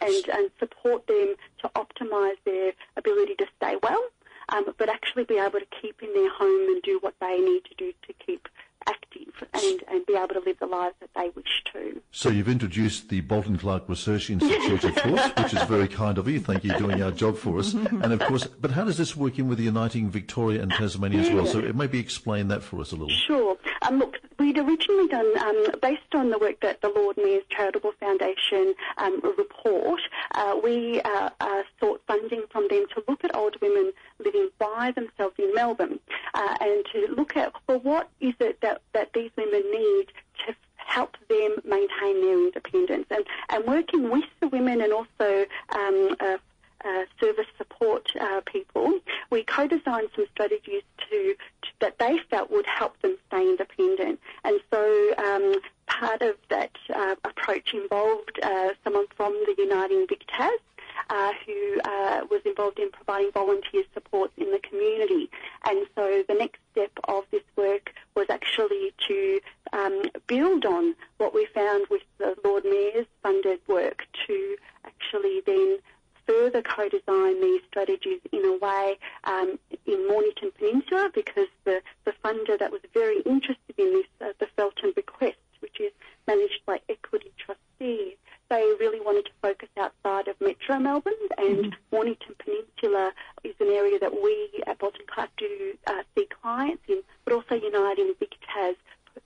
and, 0.01 0.29
and 0.33 0.51
support 0.59 1.07
them 1.07 1.35
to 1.61 1.69
optimise 1.75 2.37
their 2.45 2.73
ability 2.97 3.35
to 3.37 3.47
stay 3.57 3.77
well, 3.83 4.03
um, 4.51 4.65
but 4.79 4.89
actually 4.89 5.25
be 5.25 5.39
able 5.39 5.61
to 5.61 5.67
keep 5.81 6.03
in 6.03 6.13
their 6.15 6.31
home 6.31 6.69
and 6.69 6.83
do 6.83 6.99
what 7.01 7.15
they 7.21 7.39
need 7.39 7.65
to 7.65 7.75
do 7.77 7.93
to 8.07 8.13
keep 8.25 8.49
active 8.89 9.49
and, 9.53 9.85
and 9.89 10.07
be 10.07 10.15
able 10.15 10.29
to 10.29 10.41
live 10.41 10.59
the 10.59 10.67
lives 10.67 10.95
that 11.01 11.11
they 11.15 11.31
wish 11.31 11.63
to. 11.73 12.01
So 12.21 12.29
you've 12.29 12.51
introduced 12.51 13.09
the 13.09 13.23
Bolton 13.23 13.57
Clarke 13.57 13.89
Research 13.89 14.29
Institute, 14.29 14.85
of 14.85 14.95
course, 14.95 15.31
which 15.39 15.55
is 15.55 15.63
very 15.63 15.89
kind 15.89 16.19
of 16.19 16.29
you. 16.29 16.39
Thank 16.39 16.65
you 16.65 16.73
for 16.75 16.79
doing 16.79 17.03
our 17.03 17.11
job 17.11 17.39
for 17.39 17.59
us. 17.59 17.73
And 17.73 18.13
of 18.13 18.21
course, 18.21 18.47
but 18.47 18.73
how 18.73 18.85
does 18.85 18.99
this 18.99 19.17
work 19.17 19.39
in 19.39 19.49
with 19.49 19.59
Uniting 19.59 20.11
Victoria 20.11 20.61
and 20.61 20.71
Tasmania 20.71 21.21
as 21.23 21.31
well? 21.31 21.47
So 21.47 21.61
it 21.61 21.75
maybe 21.75 21.99
explain 21.99 22.49
that 22.49 22.63
for 22.63 22.79
us 22.83 22.93
a 22.93 22.97
little. 22.97 23.09
Sure. 23.09 23.57
Um, 23.81 24.01
look, 24.01 24.19
we'd 24.39 24.59
originally 24.59 25.09
done, 25.09 25.33
um, 25.39 25.65
based 25.81 26.15
on 26.15 26.29
the 26.29 26.39
work 26.39 26.61
that 26.61 26.83
the 26.83 26.91
Lord 26.95 27.17
Mayor's 27.17 27.45
Charitable 27.49 27.93
Foundation 27.99 28.75
um, 28.99 29.23
report, 29.39 30.03
uh, 30.35 30.61
we 30.63 31.01
uh, 31.01 31.31
uh, 31.41 31.63
sought 31.81 32.03
funding 32.07 32.43
from 32.51 32.69
them 32.69 32.85
to 32.97 33.03
look 33.09 33.25
at 33.25 33.35
older 33.35 33.57
women 33.63 33.95
living 34.23 34.51
by 34.59 34.93
themselves 34.95 35.37
in 35.39 35.55
Melbourne 35.55 35.99
uh, 36.35 36.57
and 36.61 36.85
to 36.93 37.15
look 37.17 37.35
at, 37.39 37.55
well, 37.67 37.79
what 37.79 38.11
is 38.21 38.35
it 38.41 38.61
that, 38.61 38.83
that 38.93 39.15
these 39.15 39.31
women 39.39 39.63
need 39.73 40.09
to 40.47 40.55
help 40.91 41.17
them 41.29 41.57
maintain 41.65 42.21
their 42.21 42.39
independence 42.39 43.07
and, 43.11 43.25
and 43.51 43.65
working 43.65 44.11
with 44.11 44.25
the 44.41 44.49
women 44.49 44.81
and 44.81 44.93
also 44.93 45.47
um, 45.77 46.17
uh, 46.21 46.37
uh, 46.85 47.05
service 47.21 47.47
support 47.59 48.11
uh, 48.21 48.41
people, 48.47 48.99
we 49.31 49.43
co-designed 49.45 50.09
some 50.17 50.27
strategies 50.33 50.83
to, 50.99 51.35
to, 51.63 51.69
that 51.81 51.99
they 51.99 52.19
felt 52.31 52.51
would 52.51 52.67
help 52.67 53.01
them 53.03 53.17
stay 53.29 53.43
independent. 53.43 54.19
And 54.45 54.61
so 54.73 55.15
um, 55.19 55.55
part 55.87 56.23
of 56.23 56.37
that 56.49 56.73
uh, 56.95 57.15
approach 57.25 57.75
involved 57.75 58.41
uh, 58.43 58.71
someone 58.83 59.07
from 59.17 59.33
the 59.47 59.55
Uniting 59.59 60.07
VicTAS 60.07 60.59
uh, 61.09 61.33
who 61.47 61.81
uh, 61.85 62.21
was 62.31 62.41
involved 62.45 62.79
in 62.79 62.91
providing 62.91 63.31
volunteer 63.33 63.83
support 63.95 64.31
in 64.37 64.51
the 64.51 64.59
community. 64.61 65.31
And 65.67 65.87
so 65.95 66.23
the 66.29 66.35
next 66.35 66.61
step 66.73 66.93
of 67.05 67.25
this 67.31 67.43
work 67.57 67.93
was 68.15 68.27
actually 68.31 68.93
to 69.09 69.41
um, 69.73 70.03
build 70.27 70.65
on 70.65 70.95
what 71.19 71.35
we 71.35 71.47
found 71.47 71.87
with 71.91 72.03
the 72.19 72.35
Lord 72.45 72.65
Mayor's 72.65 73.07
funded 73.23 73.61
work 73.67 74.07
to 74.27 74.57
actually 74.85 75.43
then 75.47 75.79
further 76.27 76.63
co-design 76.63 77.41
these 77.41 77.63
strategies 77.69 78.21
in 78.31 78.45
a 78.45 78.57
way 78.59 78.97
um, 79.25 79.59
in 79.87 80.07
Mornington 80.07 80.53
Peninsula 80.57 81.11
because 81.13 81.49
the, 81.65 81.83
the 82.05 82.13
funder 82.25 82.57
that 82.59 82.71
was 82.71 82.81
very 82.95 83.21
interested 83.23 83.75
in 83.79 83.93
this, 83.93 84.07
uh, 84.21 84.33
the 84.39 84.47
Felton 84.57 84.93
Bequest, 84.95 85.39
which 85.59 85.81
is 85.81 85.91
managed 86.29 86.61
by 86.67 86.79
Equity 86.89 87.33
Trustees, 87.37 88.15
they 88.51 88.75
really 88.81 89.01
wanted 89.01 89.25
to 89.27 89.31
focus 89.41 89.69
outside 89.79 90.29
of 90.29 90.35
Metro 90.41 90.79
Melbourne 90.79 91.15
and 91.39 91.67
mm-hmm. 91.67 91.71
Mornington 91.93 92.35
Peninsula 92.39 93.13
is 93.45 93.55
an 93.61 93.69
area 93.69 93.99
that 94.01 94.13
we 94.13 94.40
at 94.67 94.79
Bolton 94.79 95.07
Clarke 95.07 95.31
do 95.37 95.75
uh, 95.87 96.03
see 96.15 96.27
clients 96.43 96.83
in, 96.89 97.03
but 97.25 97.35
also 97.35 97.55
Uniting 97.55 98.15
Vic 98.19 98.35
Tas 98.53 98.77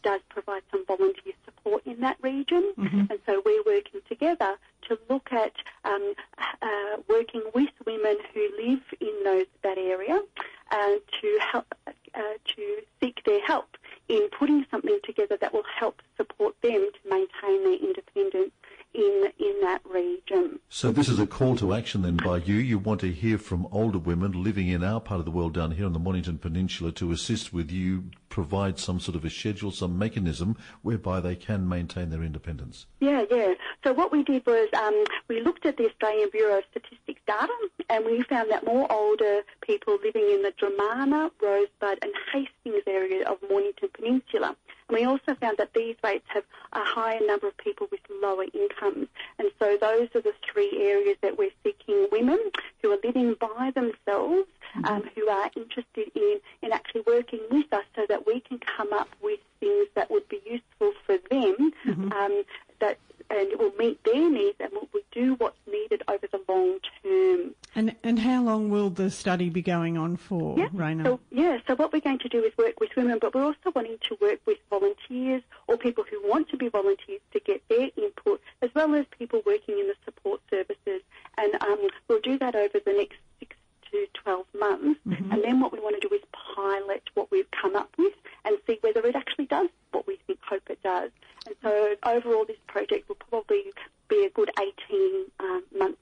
does 0.03 0.21
provide 0.29 0.63
some 0.71 0.85
volunteer 0.87 1.33
support 1.45 1.85
in 1.87 2.01
that 2.01 2.17
region. 2.23 2.73
Mm-hmm. 2.79 3.01
And 3.11 3.19
so 3.27 3.43
we're 3.45 3.63
working 3.65 4.01
together 4.09 4.57
to 4.89 4.99
look 5.09 5.33
at 5.33 5.53
um, 5.85 6.15
uh, 6.63 6.97
working 7.09 7.43
with 7.55 7.71
women 7.87 8.17
who 8.33 8.49
live 8.59 8.83
in 9.01 9.15
those 9.25 9.47
that 9.63 9.79
area 9.79 10.21
and 10.73 11.01
to 11.21 11.39
help 11.41 11.75
uh, 12.15 12.21
to 12.57 12.83
seek 13.01 13.23
their 13.25 13.41
help 13.45 13.77
in 14.09 14.29
putting 14.39 14.67
something 14.71 14.99
together 15.05 15.37
that 15.41 15.53
will 15.53 15.65
help 15.79 16.03
support 16.17 16.55
them 16.63 16.89
to 16.93 17.11
maintain 17.11 17.65
their 17.65 17.79
independence 17.79 18.53
in 18.93 19.33
in 19.39 19.61
that 19.63 19.81
region. 19.85 20.59
So 20.85 20.93
this 20.93 21.09
is 21.09 21.19
a 21.19 21.27
call 21.27 21.57
to 21.57 21.73
action 21.73 22.03
then 22.03 22.19
by 22.19 22.37
you. 22.37 22.57
You 22.57 22.79
want 22.79 23.01
to 23.01 23.11
hear 23.11 23.39
from 23.39 23.67
older 23.73 23.99
women 23.99 24.45
living 24.45 24.69
in 24.69 24.85
our 24.85 25.01
part 25.01 25.19
of 25.19 25.25
the 25.25 25.31
world 25.31 25.55
down 25.55 25.71
here 25.71 25.87
on 25.87 25.95
the 25.95 25.99
Mornington 25.99 26.37
Peninsula 26.37 26.93
to 26.93 27.11
assist 27.11 27.55
with 27.55 27.71
you 27.71 28.11
provide 28.29 28.79
some 28.79 29.01
sort 29.01 29.17
of 29.17 29.25
a 29.25 29.31
schedule, 29.31 29.71
some 29.71 29.99
mechanism 29.99 30.59
whereby 30.83 31.21
they 31.21 31.37
can 31.37 31.67
maintain 31.67 32.11
their 32.11 32.23
independence. 32.23 32.85
Yeah, 33.01 33.25
yeah. 33.31 33.55
So 33.83 33.95
what 33.95 34.13
we 34.13 34.25
did 34.25 34.45
was 34.45 34.69
um, 34.77 35.05
we 35.27 35.41
looked 35.41 35.65
at 35.65 35.79
the 35.79 35.87
Australian 35.87 36.29
Bureau 36.29 36.59
of 36.59 36.65
Statistics 36.71 37.23
data 37.27 37.55
and 37.89 38.05
we 38.05 38.23
found 38.25 38.51
that 38.51 38.67
more 38.67 38.87
older 38.93 39.41
people 39.63 39.97
living 40.05 40.29
in 40.29 40.43
the 40.43 40.53
Dromana, 40.61 41.31
Rosebud 41.41 41.99
and 42.03 42.13
Hastings 42.31 42.83
area 42.87 43.27
of 43.27 43.39
Mornington 43.49 43.89
Peninsula 43.95 44.55
and 44.89 44.99
we 44.99 45.05
also 45.05 45.35
found 45.41 45.57
that 45.59 45.73
these 45.75 45.97
rates 46.05 46.27
have 46.29 46.45
a 46.73 46.81
higher 46.81 47.21
number 47.27 47.47
of 47.49 47.57
people 47.57 47.87
with 47.91 48.01
lower 48.23 48.45
incomes. 48.53 49.09
So 49.65 49.79
those 49.81 50.09
are 50.15 50.21
the 50.21 50.35
three 50.53 50.79
areas 50.79 51.17
that 51.23 51.39
we're 51.39 51.51
seeking 51.63 52.07
women 52.13 52.39
who 52.83 52.93
are 52.93 52.99
living 53.03 53.35
by 53.41 53.73
themselves, 53.75 54.47
mm-hmm. 54.77 54.85
um, 54.85 55.03
who 55.15 55.27
are 55.27 55.51
interested 55.57 56.11
in, 56.15 56.39
in 56.61 56.71
actually 56.71 57.01
working 57.07 57.41
with 57.51 57.73
us 57.73 57.85
so 57.97 58.05
that 58.11 58.27
we 58.27 58.41
can 58.41 58.59
come 58.59 58.93
up 58.93 59.09
with 59.23 59.41
things 59.61 59.89
that 59.95 60.11
would 60.11 60.29
be 60.29 60.39
useful 60.45 60.93
for 61.07 61.17
them, 61.31 61.73
mm-hmm. 61.87 62.13
um, 62.13 62.43
that 62.81 62.99
and 63.31 63.51
it 63.51 63.59
will 63.59 63.73
meet 63.79 64.05
their 64.05 64.31
needs 64.31 64.57
and 64.61 64.71
will 64.71 65.01
do 65.11 65.35
what's 65.37 65.57
needed 65.67 66.03
over 66.09 66.27
the 66.31 66.41
long 66.47 66.79
term. 67.03 67.55
And 67.75 67.97
and 68.05 68.19
how 68.19 68.43
long 68.43 68.69
will 68.69 68.91
the 68.91 69.11
study 69.11 69.49
be 69.49 69.63
going 69.63 69.97
on 69.97 70.19
for, 70.19 70.59
yeah. 70.59 70.69
Rajna? 70.69 71.19
So 71.67 71.75
what 71.77 71.93
we're 71.93 72.01
going 72.01 72.19
to 72.19 72.29
do 72.29 72.45
is 72.45 72.57
work 72.59 72.79
with 72.79 72.91
women, 72.95 73.19
but 73.21 73.35
we're 73.35 73.45
also 73.45 73.73
wanting 73.75 73.97
to 74.09 74.17
work 74.21 74.39
with 74.47 74.59
volunteers 74.69 75.43
or 75.67 75.79
people 75.79 76.05
who 76.09 76.21
want 76.29 76.49
to 76.51 76.57
be 76.57 76.69
volunteers 76.69 77.21
to 77.33 77.41
get 77.41 77.63
their 77.69 77.89
input, 77.97 78.41
as 78.61 78.71
well 78.75 78.95
as 78.95 79.07
people 79.19 79.43
working 79.47 79.79
in 79.79 79.87
the 79.87 79.95
support 80.05 80.41
services. 80.51 81.01
And 81.39 81.55
um, 81.63 81.89
we'll 82.09 82.21
do 82.21 82.39
that 82.39 82.55
over 82.55 82.79
the 82.85 82.93
next 82.93 83.17
six 83.41 83.57
to 83.91 84.07
12 84.23 84.47
months. 84.59 85.01
Mm-hmm. 85.07 85.33
And 85.33 85.43
then 85.43 85.61
what 85.61 85.73
we 85.73 85.81
want 85.81 86.01
to 86.01 86.07
do 86.07 86.15
is 86.15 86.21
pilot 86.55 87.03
what 87.15 87.31
we've 87.31 87.51
come 87.51 87.77
up 87.77 87.91
with 87.97 88.15
and 88.45 88.59
see 88.67 88.79
whether 88.83 89.01
it 89.07 89.17
actually 89.17 89.47
does 89.47 89.69
what 89.93 90.07
we 90.07 90.19
think, 90.27 90.39
hope 90.43 90.69
it 90.69 90.83
does. 90.83 91.11
And 91.47 91.57
so 91.63 91.97
overall, 92.05 92.44
this 92.55 92.63
project 92.67 93.09
will 93.09 93.17
probably 93.17 93.65
be 94.09 94.25
a 94.25 94.31
good 94.31 94.51
18 94.89 95.25
um, 95.41 95.65
months 95.77 95.99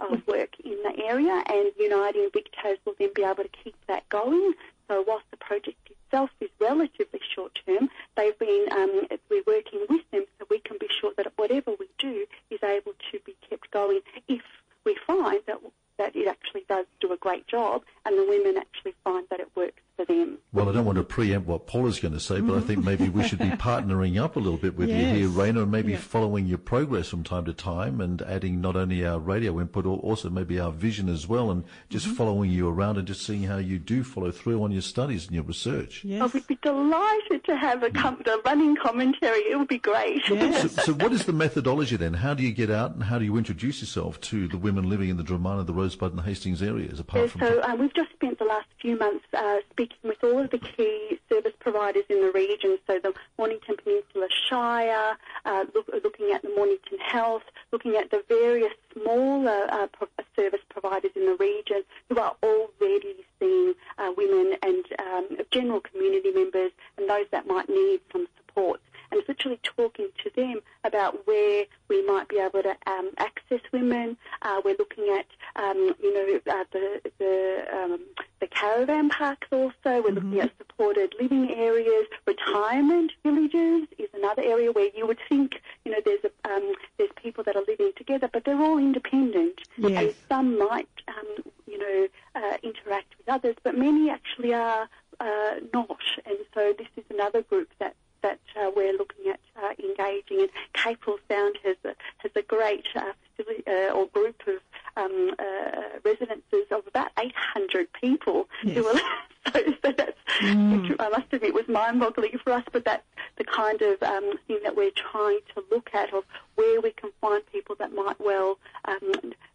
of 0.00 0.26
work 0.26 0.50
in 0.64 0.76
the 0.82 1.04
area, 1.04 1.42
and 1.46 1.70
Uniting 1.78 2.28
VicTAS 2.34 2.78
will 2.84 2.94
then 2.98 3.10
be 3.14 3.22
able 3.22 3.44
to 3.44 3.50
keep 3.62 3.76
that 3.86 4.08
going. 4.08 4.52
So 4.88 5.04
whilst 5.06 5.26
the 5.30 5.36
project 5.36 5.78
itself 5.90 6.30
is 6.40 6.50
relatively 6.58 7.20
short 7.34 7.56
term, 7.64 7.88
they've 8.16 8.38
been 8.38 8.66
um, 8.72 9.02
we're 9.30 9.44
working 9.46 9.86
with 9.88 10.10
them 10.10 10.24
so 10.38 10.46
we 10.50 10.58
can 10.58 10.76
be 10.80 10.88
sure 11.00 11.12
that 11.16 11.32
whatever 11.36 11.72
we 11.78 11.86
do 11.98 12.26
is 12.50 12.58
able 12.64 12.92
to 13.12 13.18
be 13.24 13.36
kept 13.48 13.70
going 13.70 14.00
if 14.26 14.42
we 14.84 14.96
find 15.06 15.40
that 15.46 15.58
that 15.98 16.16
it 16.16 16.26
actually 16.26 16.64
does 16.68 16.86
do 17.00 17.12
a 17.12 17.16
great 17.16 17.46
job 17.46 17.82
and 18.04 18.18
the 18.18 18.24
women 18.24 18.56
actually 18.56 18.94
find 19.04 19.26
that 19.30 19.38
it 19.40 19.48
works 19.54 19.82
for 19.96 20.04
them. 20.04 20.38
Well, 20.52 20.61
I 20.72 20.76
don't 20.76 20.86
want 20.86 20.96
to 20.96 21.04
preempt 21.04 21.46
what 21.46 21.66
Paula's 21.66 22.00
going 22.00 22.14
to 22.14 22.20
say, 22.20 22.40
but 22.40 22.56
I 22.56 22.60
think 22.60 22.82
maybe 22.82 23.10
we 23.10 23.28
should 23.28 23.38
be 23.38 23.50
partnering 23.50 24.18
up 24.18 24.36
a 24.36 24.38
little 24.38 24.58
bit 24.58 24.74
with 24.74 24.88
yes. 24.88 25.18
you 25.18 25.28
here, 25.28 25.28
Rajna, 25.28 25.64
and 25.64 25.70
maybe 25.70 25.92
yeah. 25.92 25.98
following 25.98 26.46
your 26.46 26.56
progress 26.56 27.08
from 27.08 27.24
time 27.24 27.44
to 27.44 27.52
time 27.52 28.00
and 28.00 28.22
adding 28.22 28.60
not 28.62 28.74
only 28.74 29.04
our 29.04 29.18
radio 29.18 29.60
input, 29.60 29.84
or 29.84 29.98
also 29.98 30.30
maybe 30.30 30.58
our 30.58 30.72
vision 30.72 31.10
as 31.10 31.28
well, 31.28 31.50
and 31.50 31.64
just 31.90 32.06
mm-hmm. 32.06 32.14
following 32.14 32.50
you 32.50 32.68
around 32.68 32.96
and 32.96 33.06
just 33.06 33.22
seeing 33.26 33.42
how 33.42 33.58
you 33.58 33.78
do 33.78 34.02
follow 34.02 34.30
through 34.30 34.62
on 34.62 34.72
your 34.72 34.82
studies 34.82 35.26
and 35.26 35.34
your 35.34 35.44
research. 35.44 36.04
Yes. 36.04 36.22
I 36.22 36.26
would 36.26 36.46
be 36.46 36.58
delighted 36.62 37.44
to 37.44 37.56
have 37.56 37.82
a, 37.82 37.90
com- 37.90 38.22
a 38.26 38.38
running 38.44 38.74
commentary. 38.76 39.40
It 39.40 39.58
would 39.58 39.68
be 39.68 39.78
great. 39.78 40.22
Yes. 40.28 40.72
so, 40.72 40.82
so, 40.82 40.92
what 40.94 41.12
is 41.12 41.24
the 41.26 41.32
methodology 41.32 41.96
then? 41.96 42.14
How 42.14 42.34
do 42.34 42.42
you 42.42 42.52
get 42.52 42.70
out 42.70 42.94
and 42.94 43.04
how 43.04 43.18
do 43.18 43.24
you 43.24 43.36
introduce 43.36 43.80
yourself 43.80 44.20
to 44.22 44.48
the 44.48 44.58
women 44.58 44.88
living 44.88 45.10
in 45.10 45.16
the 45.16 45.22
Dromana, 45.22 45.66
the 45.66 45.74
Rosebud 45.74 46.10
and 46.10 46.18
the 46.18 46.22
Hastings 46.22 46.62
areas? 46.62 46.98
Apart 46.98 47.22
yeah, 47.22 47.28
from 47.28 47.40
so 47.40 47.62
um, 47.62 47.78
we've 47.78 47.94
just 47.94 48.10
spent 48.12 48.38
the 48.38 48.44
last 48.44 48.66
few 48.80 48.96
months 48.96 49.24
uh, 49.34 49.58
speaking 49.70 49.96
with 50.01 50.01
all 50.22 50.38
of 50.38 50.50
the 50.50 50.58
key 50.58 51.18
service 51.28 51.52
providers 51.58 52.04
in 52.08 52.20
the 52.20 52.30
region, 52.32 52.78
so 52.86 52.98
the 52.98 53.12
Mornington 53.38 53.76
Peninsula 53.82 54.28
Shire, 54.48 55.16
uh, 55.44 55.64
look, 55.74 55.88
looking 56.02 56.30
at 56.32 56.42
the 56.42 56.50
Mornington 56.50 56.98
Health, 56.98 57.42
looking 57.72 57.96
at 57.96 58.10
the 58.10 58.22
various 58.28 58.72
smaller 58.92 59.66
uh, 59.70 59.86
pro- 59.88 60.08
uh, 60.18 60.22
service 60.36 60.60
providers 60.68 61.12
in 61.16 61.26
the 61.26 61.36
region 61.36 61.82
who 62.08 62.18
are 62.18 62.36
already 62.42 63.16
seeing 63.38 63.74
uh, 63.98 64.12
women 64.16 64.56
and 64.62 64.84
um, 64.98 65.38
general 65.50 65.80
community 65.80 66.30
members 66.30 66.70
and 66.96 67.08
those 67.08 67.26
that 67.30 67.46
might 67.46 67.68
need 67.68 68.00
some 68.12 68.26
support 68.36 68.80
and 69.12 69.20
it's 69.20 69.28
literally 69.28 69.60
talking 69.62 70.08
to 70.24 70.30
them 70.34 70.60
about 70.84 71.26
where 71.26 71.66
we 71.88 72.04
might 72.06 72.28
be 72.28 72.38
able 72.38 72.62
to 72.62 72.74
um, 72.86 73.10
access 73.18 73.60
women. 73.70 74.16
Uh, 74.40 74.60
we're 74.64 74.76
looking 74.78 75.14
at, 75.18 75.26
um, 75.62 75.94
you 76.02 76.14
know, 76.14 76.40
uh, 76.50 76.64
the 76.72 77.00
the, 77.18 77.64
um, 77.72 78.00
the 78.40 78.46
caravan 78.46 79.10
parks 79.10 79.46
also. 79.52 79.72
We're 79.84 80.02
mm-hmm. 80.02 80.14
looking 80.14 80.40
at 80.40 80.52
supported 80.56 81.14
living 81.20 81.50
areas, 81.50 82.06
retirement 82.26 83.12
villages 83.22 83.86
is 83.98 84.08
another 84.14 84.42
area 84.42 84.72
where 84.72 84.88
you 84.96 85.06
would 85.06 85.18
think, 85.28 85.60
you 85.84 85.92
know, 85.92 85.98
there's 86.02 86.24
a, 86.24 86.50
um, 86.50 86.72
there's 86.96 87.10
people 87.16 87.44
that 87.44 87.54
are 87.54 87.64
living 87.68 87.92
together, 87.96 88.30
but 88.32 88.44
they're 88.44 88.60
all 88.60 88.78
independent, 88.78 89.60
yes. 89.76 89.90
and 90.02 90.14
some 90.28 90.58
might, 90.58 90.88
um, 91.08 91.52
you 91.66 91.78
know, 91.78 92.08
uh, 92.34 92.56
interact 92.62 93.14
with 93.18 93.21
others, 93.32 93.56
but 93.62 93.76
many 93.76 94.10
actually 94.10 94.54
are 94.54 94.88
uh, 95.20 95.54
not. 95.72 96.02
And 96.26 96.38
so 96.54 96.74
this 96.76 96.88
is 96.96 97.04
another 97.10 97.42
group 97.42 97.68
that 97.78 97.94
that 98.22 98.40
uh, 98.56 98.70
we're 98.74 98.92
looking 98.92 99.30
at 99.30 99.40
uh, 99.56 99.72
engaging 99.78 100.40
And 100.40 100.50
Capel 100.72 101.18
Sound 101.28 101.58
has 101.64 101.76
a, 101.84 101.94
has 102.18 102.32
a 102.36 102.42
great 102.42 102.86
uh, 102.94 103.12
facility, 103.36 103.64
uh, 103.66 103.92
or 103.92 104.06
group 104.06 104.40
of 104.46 104.60
um, 104.96 105.30
uh, 105.38 105.98
residences 106.04 106.66
of 106.70 106.86
about 106.86 107.10
800 107.18 107.88
people 108.00 108.48
yes. 108.62 108.76
who 108.76 108.86
are 108.86 109.00
so, 109.52 109.60
so 109.84 109.92
that's, 109.96 110.18
mm. 110.40 110.96
I 110.98 111.08
must 111.08 111.32
admit, 111.32 111.54
was 111.54 111.68
mind-boggling 111.68 112.38
for 112.44 112.52
us, 112.52 112.64
but 112.72 112.84
that's 112.84 113.02
the 113.36 113.44
kind 113.44 113.82
of 113.82 114.02
um, 114.02 114.38
thing 114.46 114.60
that 114.62 114.76
we're 114.76 114.92
trying 114.92 115.40
to 115.54 115.64
look 115.70 115.90
at 115.94 116.12
of 116.14 116.24
where 116.54 116.80
we 116.80 116.92
can 116.92 117.10
find 117.20 117.42
people 117.50 117.74
that 117.78 117.92
might 117.92 118.20
well 118.20 118.58
um, 118.84 119.12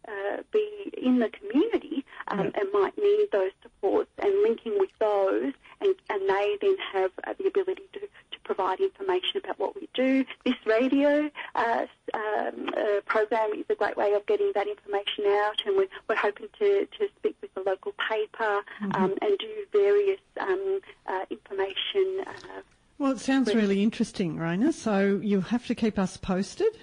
uh, 0.07 0.37
be 0.51 0.91
in 0.97 1.19
the 1.19 1.29
community 1.29 2.05
um, 2.27 2.51
and 2.55 2.67
might 2.73 2.97
need 2.97 3.27
those 3.31 3.51
supports 3.61 4.09
and 4.19 4.33
linking 4.43 4.77
with 4.77 4.89
those 4.99 5.53
and, 5.81 5.95
and 6.09 6.29
they 6.29 6.57
then 6.61 6.75
have 6.91 7.11
uh, 7.25 7.33
the 7.37 7.47
ability 7.47 7.83
to 7.93 7.99
provide 8.47 8.79
information 8.79 9.41
about 9.43 9.59
what 9.59 9.75
we 9.75 9.87
do. 9.93 10.25
This 10.45 10.55
radio 10.65 11.29
uh, 11.53 11.85
um, 12.13 12.69
uh, 12.75 13.01
program 13.05 13.51
is 13.53 13.65
a 13.69 13.75
great 13.75 13.96
way 14.07 14.13
of 14.15 14.25
getting 14.25 14.51
that 14.55 14.67
information 14.67 15.25
out, 15.25 15.61
and 15.65 15.77
we're, 15.77 15.87
we're 16.07 16.15
hoping 16.15 16.47
to, 16.59 16.87
to 16.97 17.07
speak 17.17 17.35
with 17.41 17.53
the 17.53 17.61
local 17.61 17.93
paper 18.09 18.61
mm-hmm. 18.81 19.03
um, 19.03 19.13
and 19.21 19.37
do 19.37 19.49
various 19.71 20.19
um, 20.39 20.79
uh, 21.07 21.25
information. 21.29 22.23
Uh, 22.25 22.61
well, 22.97 23.11
it 23.11 23.19
sounds 23.19 23.53
really 23.53 23.83
interesting, 23.83 24.37
Rajna. 24.37 24.73
So 24.73 25.19
you'll 25.21 25.41
have 25.41 25.67
to 25.67 25.75
keep 25.75 25.99
us 25.99 26.17
posted 26.17 26.77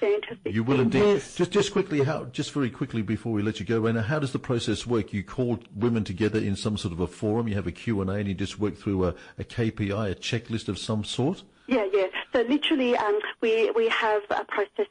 fantastic. 0.00 0.54
You 0.54 0.64
will 0.64 0.80
indeed. 0.80 0.98
Yes. 0.98 1.34
Just, 1.34 1.50
just 1.50 1.72
quickly, 1.72 2.02
how, 2.02 2.24
just 2.26 2.52
very 2.52 2.70
quickly 2.70 3.02
before 3.02 3.32
we 3.32 3.42
let 3.42 3.60
you 3.60 3.66
go, 3.66 3.80
Rajna, 3.82 4.04
how 4.04 4.18
does 4.18 4.32
the 4.32 4.38
process 4.38 4.86
work? 4.86 5.12
You 5.12 5.22
call 5.22 5.60
women 5.76 6.04
together 6.04 6.38
in 6.38 6.56
some 6.56 6.76
sort 6.76 6.92
of 6.92 7.00
a 7.00 7.06
forum, 7.06 7.48
you 7.48 7.54
have 7.54 7.66
a 7.66 7.72
Q&A 7.72 8.10
and 8.10 8.26
you 8.26 8.34
just 8.34 8.58
work 8.58 8.76
through 8.76 9.04
a, 9.04 9.14
a 9.38 9.44
KPI, 9.44 10.10
a 10.10 10.14
checklist 10.14 10.68
of 10.68 10.78
some 10.78 11.04
sort? 11.04 11.42
Yeah, 11.66 11.86
yeah. 11.92 12.06
So 12.32 12.42
So 12.42 12.48
literally, 12.48 12.96
um, 12.96 13.18
we 13.40 13.70
we 13.72 13.88
have 13.88 14.22
a 14.30 14.44
process 14.44 14.86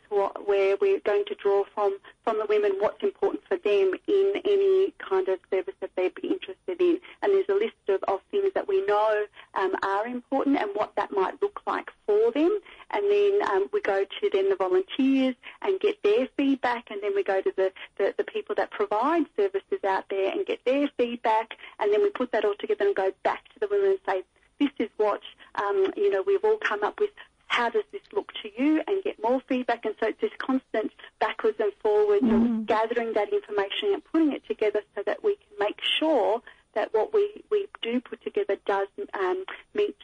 where 0.59 0.75
we're 0.81 0.99
going 0.99 1.23
to 1.25 1.35
draw 1.35 1.63
from 1.73 1.97
from 2.23 2.37
the 2.37 2.45
women 2.47 2.73
what's 2.79 3.01
important 3.01 3.41
for 3.47 3.57
them 3.57 3.93
in 4.07 4.33
any 4.45 4.93
kind 4.97 5.27
of 5.29 5.39
service 5.49 5.73
that 5.79 5.89
they'd 5.95 6.13
be 6.15 6.27
interested 6.27 6.81
in, 6.81 6.99
and 7.21 7.33
there's 7.33 7.47
a 7.49 7.53
list 7.53 7.83
of, 7.87 8.03
of 8.03 8.19
things 8.29 8.51
that 8.53 8.67
we 8.67 8.85
know 8.85 9.25
um, 9.53 9.73
are 9.83 10.05
important 10.05 10.57
and 10.57 10.69
what 10.73 10.93
that 10.95 11.11
might 11.11 11.41
look 11.41 11.61
like 11.65 11.89
for 12.05 12.31
them, 12.31 12.59
and 12.91 13.03
then 13.09 13.39
um, 13.51 13.69
we 13.71 13.81
go 13.81 14.03
to 14.03 14.29
then 14.33 14.49
the 14.49 14.55
volunteers 14.55 15.35
and 15.61 15.79
get 15.79 16.01
their 16.03 16.27
feedback, 16.35 16.91
and 16.91 17.01
then 17.01 17.15
we 17.15 17.23
go 17.23 17.41
to 17.41 17.53
the, 17.55 17.71
the, 17.97 18.13
the 18.17 18.23
people 18.25 18.53
that 18.55 18.69
provide 18.71 19.25
services 19.37 19.81
out 19.87 20.03
there 20.09 20.29
and 20.31 20.45
get 20.45 20.59
their 20.65 20.89
feedback, 20.97 21.55
and 21.79 21.93
then 21.93 22.01
we 22.01 22.09
put 22.09 22.31
that 22.33 22.43
all 22.43 22.55
together 22.59 22.85
and 22.85 22.95
go 22.95 23.11
back 23.23 23.47
to 23.53 23.59
the 23.61 23.67
women 23.71 23.91
and 23.91 23.99
say, 24.05 24.23
this 24.59 24.71
is 24.77 24.89
what 24.97 25.21
um, 25.55 25.87
you 25.95 26.09
know 26.11 26.21
we've 26.27 26.43
all 26.43 26.57
come 26.57 26.83
up 26.83 26.99
with. 26.99 27.11
How 27.47 27.67
does 27.67 27.83
this 27.91 28.01
look 28.13 28.31
to 28.43 28.49
you? 28.61 28.83
And 28.87 29.03
get 29.03 29.18
more 29.29 29.41
feedback. 29.47 29.85
And 29.85 29.95
so 29.99 30.07
it's 30.07 30.21
this 30.21 30.31
constant 30.39 30.91
backwards 31.19 31.59
and 31.59 31.71
forwards 31.83 32.23
Mm. 32.23 32.61
of 32.61 32.65
gathering 32.65 33.13
that 33.13 33.29
information 33.39 33.93
and 33.93 34.03
putting 34.11 34.31
it 34.33 34.43
together 34.47 34.81
so 34.95 35.03
that 35.05 35.23
we 35.23 35.35
can 35.35 35.53
make 35.59 35.79
sure 35.99 36.41
that 36.73 36.93
what 36.93 37.13
we, 37.13 37.43
we 37.49 37.67
do 37.81 37.99
put 38.01 38.21
together 38.23 38.55
does 38.65 38.87
um, 39.13 39.43
meet. 39.73 39.95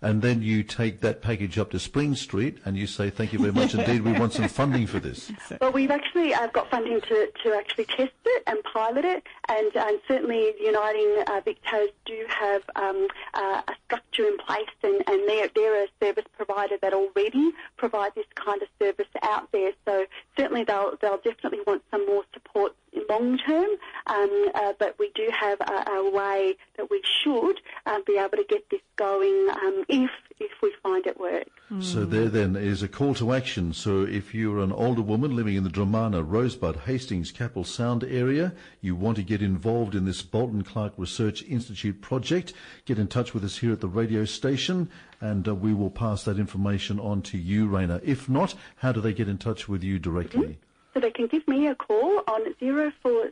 And 0.00 0.22
then 0.22 0.42
you 0.42 0.62
take 0.62 1.00
that 1.00 1.22
package 1.22 1.58
up 1.58 1.72
to 1.72 1.78
Spring 1.80 2.14
Street 2.14 2.58
and 2.64 2.76
you 2.76 2.86
say, 2.86 3.10
thank 3.10 3.32
you 3.32 3.40
very 3.40 3.52
much 3.52 3.74
indeed, 3.74 4.02
we 4.02 4.12
want 4.12 4.32
some 4.32 4.48
funding 4.48 4.86
for 4.86 5.00
this. 5.00 5.32
Well, 5.60 5.72
we've 5.72 5.90
actually 5.90 6.32
uh, 6.34 6.46
got 6.48 6.70
funding 6.70 7.00
to, 7.00 7.28
to 7.42 7.54
actually 7.54 7.86
test 7.86 8.12
it 8.24 8.42
and 8.46 8.62
pilot 8.62 9.04
it, 9.04 9.24
and, 9.48 9.74
and 9.74 9.98
certainly 10.06 10.54
Uniting 10.60 11.24
uh, 11.26 11.40
VicTas 11.40 11.88
do 12.04 12.24
have 12.28 12.62
um, 12.76 13.08
uh, 13.34 13.62
a 13.66 13.72
structure 13.86 14.24
in 14.24 14.36
place, 14.38 14.68
and, 14.82 15.02
and 15.08 15.28
they're, 15.28 15.48
they're 15.54 15.84
a 15.84 15.88
service 16.00 16.24
provider 16.36 16.76
that 16.80 16.92
already 16.92 17.52
provide 17.76 18.14
this 18.14 18.26
kind 18.34 18.62
of 18.62 18.68
service 18.78 19.08
out 19.22 19.50
there. 19.52 19.72
So 19.84 20.06
certainly 20.36 20.64
they'll 20.64 20.96
they'll 21.00 21.18
definitely 21.18 21.60
want 21.66 21.82
some 21.90 22.06
more 22.06 22.24
support 22.32 22.74
long 23.08 23.38
term, 23.38 23.68
um, 24.06 24.48
uh, 24.54 24.72
but 24.78 24.98
we 24.98 25.10
do 25.14 25.28
have 25.32 25.60
a, 25.60 25.90
a 25.90 26.10
way 26.10 26.56
that 26.76 26.90
we 26.90 27.02
should 27.22 27.60
uh, 27.86 27.98
be 28.06 28.16
able 28.16 28.36
to 28.36 28.44
get 28.48 28.68
this 28.70 28.80
going 28.96 29.48
um, 29.50 29.84
if 29.88 30.10
if 30.40 30.52
we 30.62 30.72
find 30.82 31.04
it 31.06 31.18
works. 31.18 31.50
So 31.80 32.04
there 32.04 32.28
then 32.28 32.54
is 32.54 32.82
a 32.82 32.88
call 32.88 33.14
to 33.14 33.32
action. 33.32 33.72
So 33.72 34.02
if 34.02 34.34
you're 34.34 34.60
an 34.60 34.72
older 34.72 35.02
woman 35.02 35.34
living 35.34 35.56
in 35.56 35.64
the 35.64 35.70
Dromana, 35.70 36.24
Rosebud, 36.26 36.76
Hastings, 36.86 37.32
Capel 37.32 37.64
Sound 37.64 38.04
area, 38.04 38.54
you 38.80 38.94
want 38.94 39.16
to 39.16 39.22
get 39.22 39.42
involved 39.42 39.94
in 39.94 40.04
this 40.04 40.22
Bolton 40.22 40.62
Clarke 40.62 40.94
Research 40.96 41.42
Institute 41.42 42.00
project, 42.00 42.52
get 42.84 42.98
in 42.98 43.08
touch 43.08 43.34
with 43.34 43.44
us 43.44 43.58
here 43.58 43.72
at 43.72 43.80
the 43.80 43.88
radio 43.88 44.24
station 44.24 44.88
and 45.20 45.46
uh, 45.48 45.54
we 45.54 45.74
will 45.74 45.90
pass 45.90 46.22
that 46.24 46.38
information 46.38 47.00
on 47.00 47.22
to 47.22 47.36
you, 47.36 47.68
Rajna. 47.68 48.00
If 48.04 48.28
not, 48.28 48.54
how 48.76 48.92
do 48.92 49.00
they 49.00 49.12
get 49.12 49.28
in 49.28 49.38
touch 49.38 49.68
with 49.68 49.82
you 49.82 49.98
directly? 49.98 50.58
So 50.98 51.02
they 51.02 51.12
can 51.12 51.28
give 51.28 51.46
me 51.46 51.68
a 51.68 51.76
call 51.76 52.24
on 52.26 52.52
0400253459. 52.54 53.30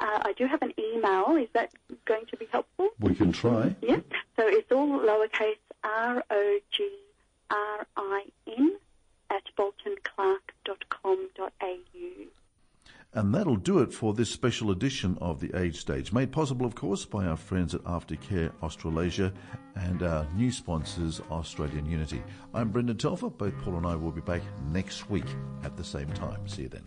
I 0.00 0.32
do 0.36 0.46
have 0.46 0.62
an 0.62 0.72
email. 0.78 1.34
Is 1.34 1.48
that 1.52 1.72
going 2.04 2.26
to 2.26 2.36
be 2.36 2.46
helpful? 2.52 2.90
We 3.00 3.16
can 3.16 3.32
try. 3.32 3.74
Yeah. 3.82 3.98
So 4.36 4.46
it's 4.46 4.70
all 4.70 5.00
lowercase 5.00 5.56
r 5.82 6.22
o 6.30 6.60
g 6.70 6.88
r 7.50 7.86
i 7.96 8.24
n 8.46 8.76
at 9.30 9.42
boltonclarke.com.au. 9.58 12.41
And 13.14 13.34
that'll 13.34 13.56
do 13.56 13.80
it 13.80 13.92
for 13.92 14.14
this 14.14 14.30
special 14.30 14.70
edition 14.70 15.18
of 15.20 15.38
the 15.38 15.54
Age 15.54 15.78
Stage, 15.78 16.14
made 16.14 16.32
possible, 16.32 16.64
of 16.64 16.74
course, 16.74 17.04
by 17.04 17.26
our 17.26 17.36
friends 17.36 17.74
at 17.74 17.82
Aftercare 17.84 18.50
Australasia 18.62 19.34
and 19.76 20.02
our 20.02 20.26
new 20.34 20.50
sponsors, 20.50 21.20
Australian 21.30 21.84
Unity. 21.84 22.22
I'm 22.54 22.70
Brendan 22.70 22.96
Telfer. 22.96 23.28
Both 23.28 23.58
Paul 23.58 23.76
and 23.76 23.86
I 23.86 23.96
will 23.96 24.12
be 24.12 24.22
back 24.22 24.40
next 24.70 25.10
week 25.10 25.26
at 25.62 25.76
the 25.76 25.84
same 25.84 26.10
time. 26.14 26.48
See 26.48 26.62
you 26.62 26.68
then. 26.68 26.80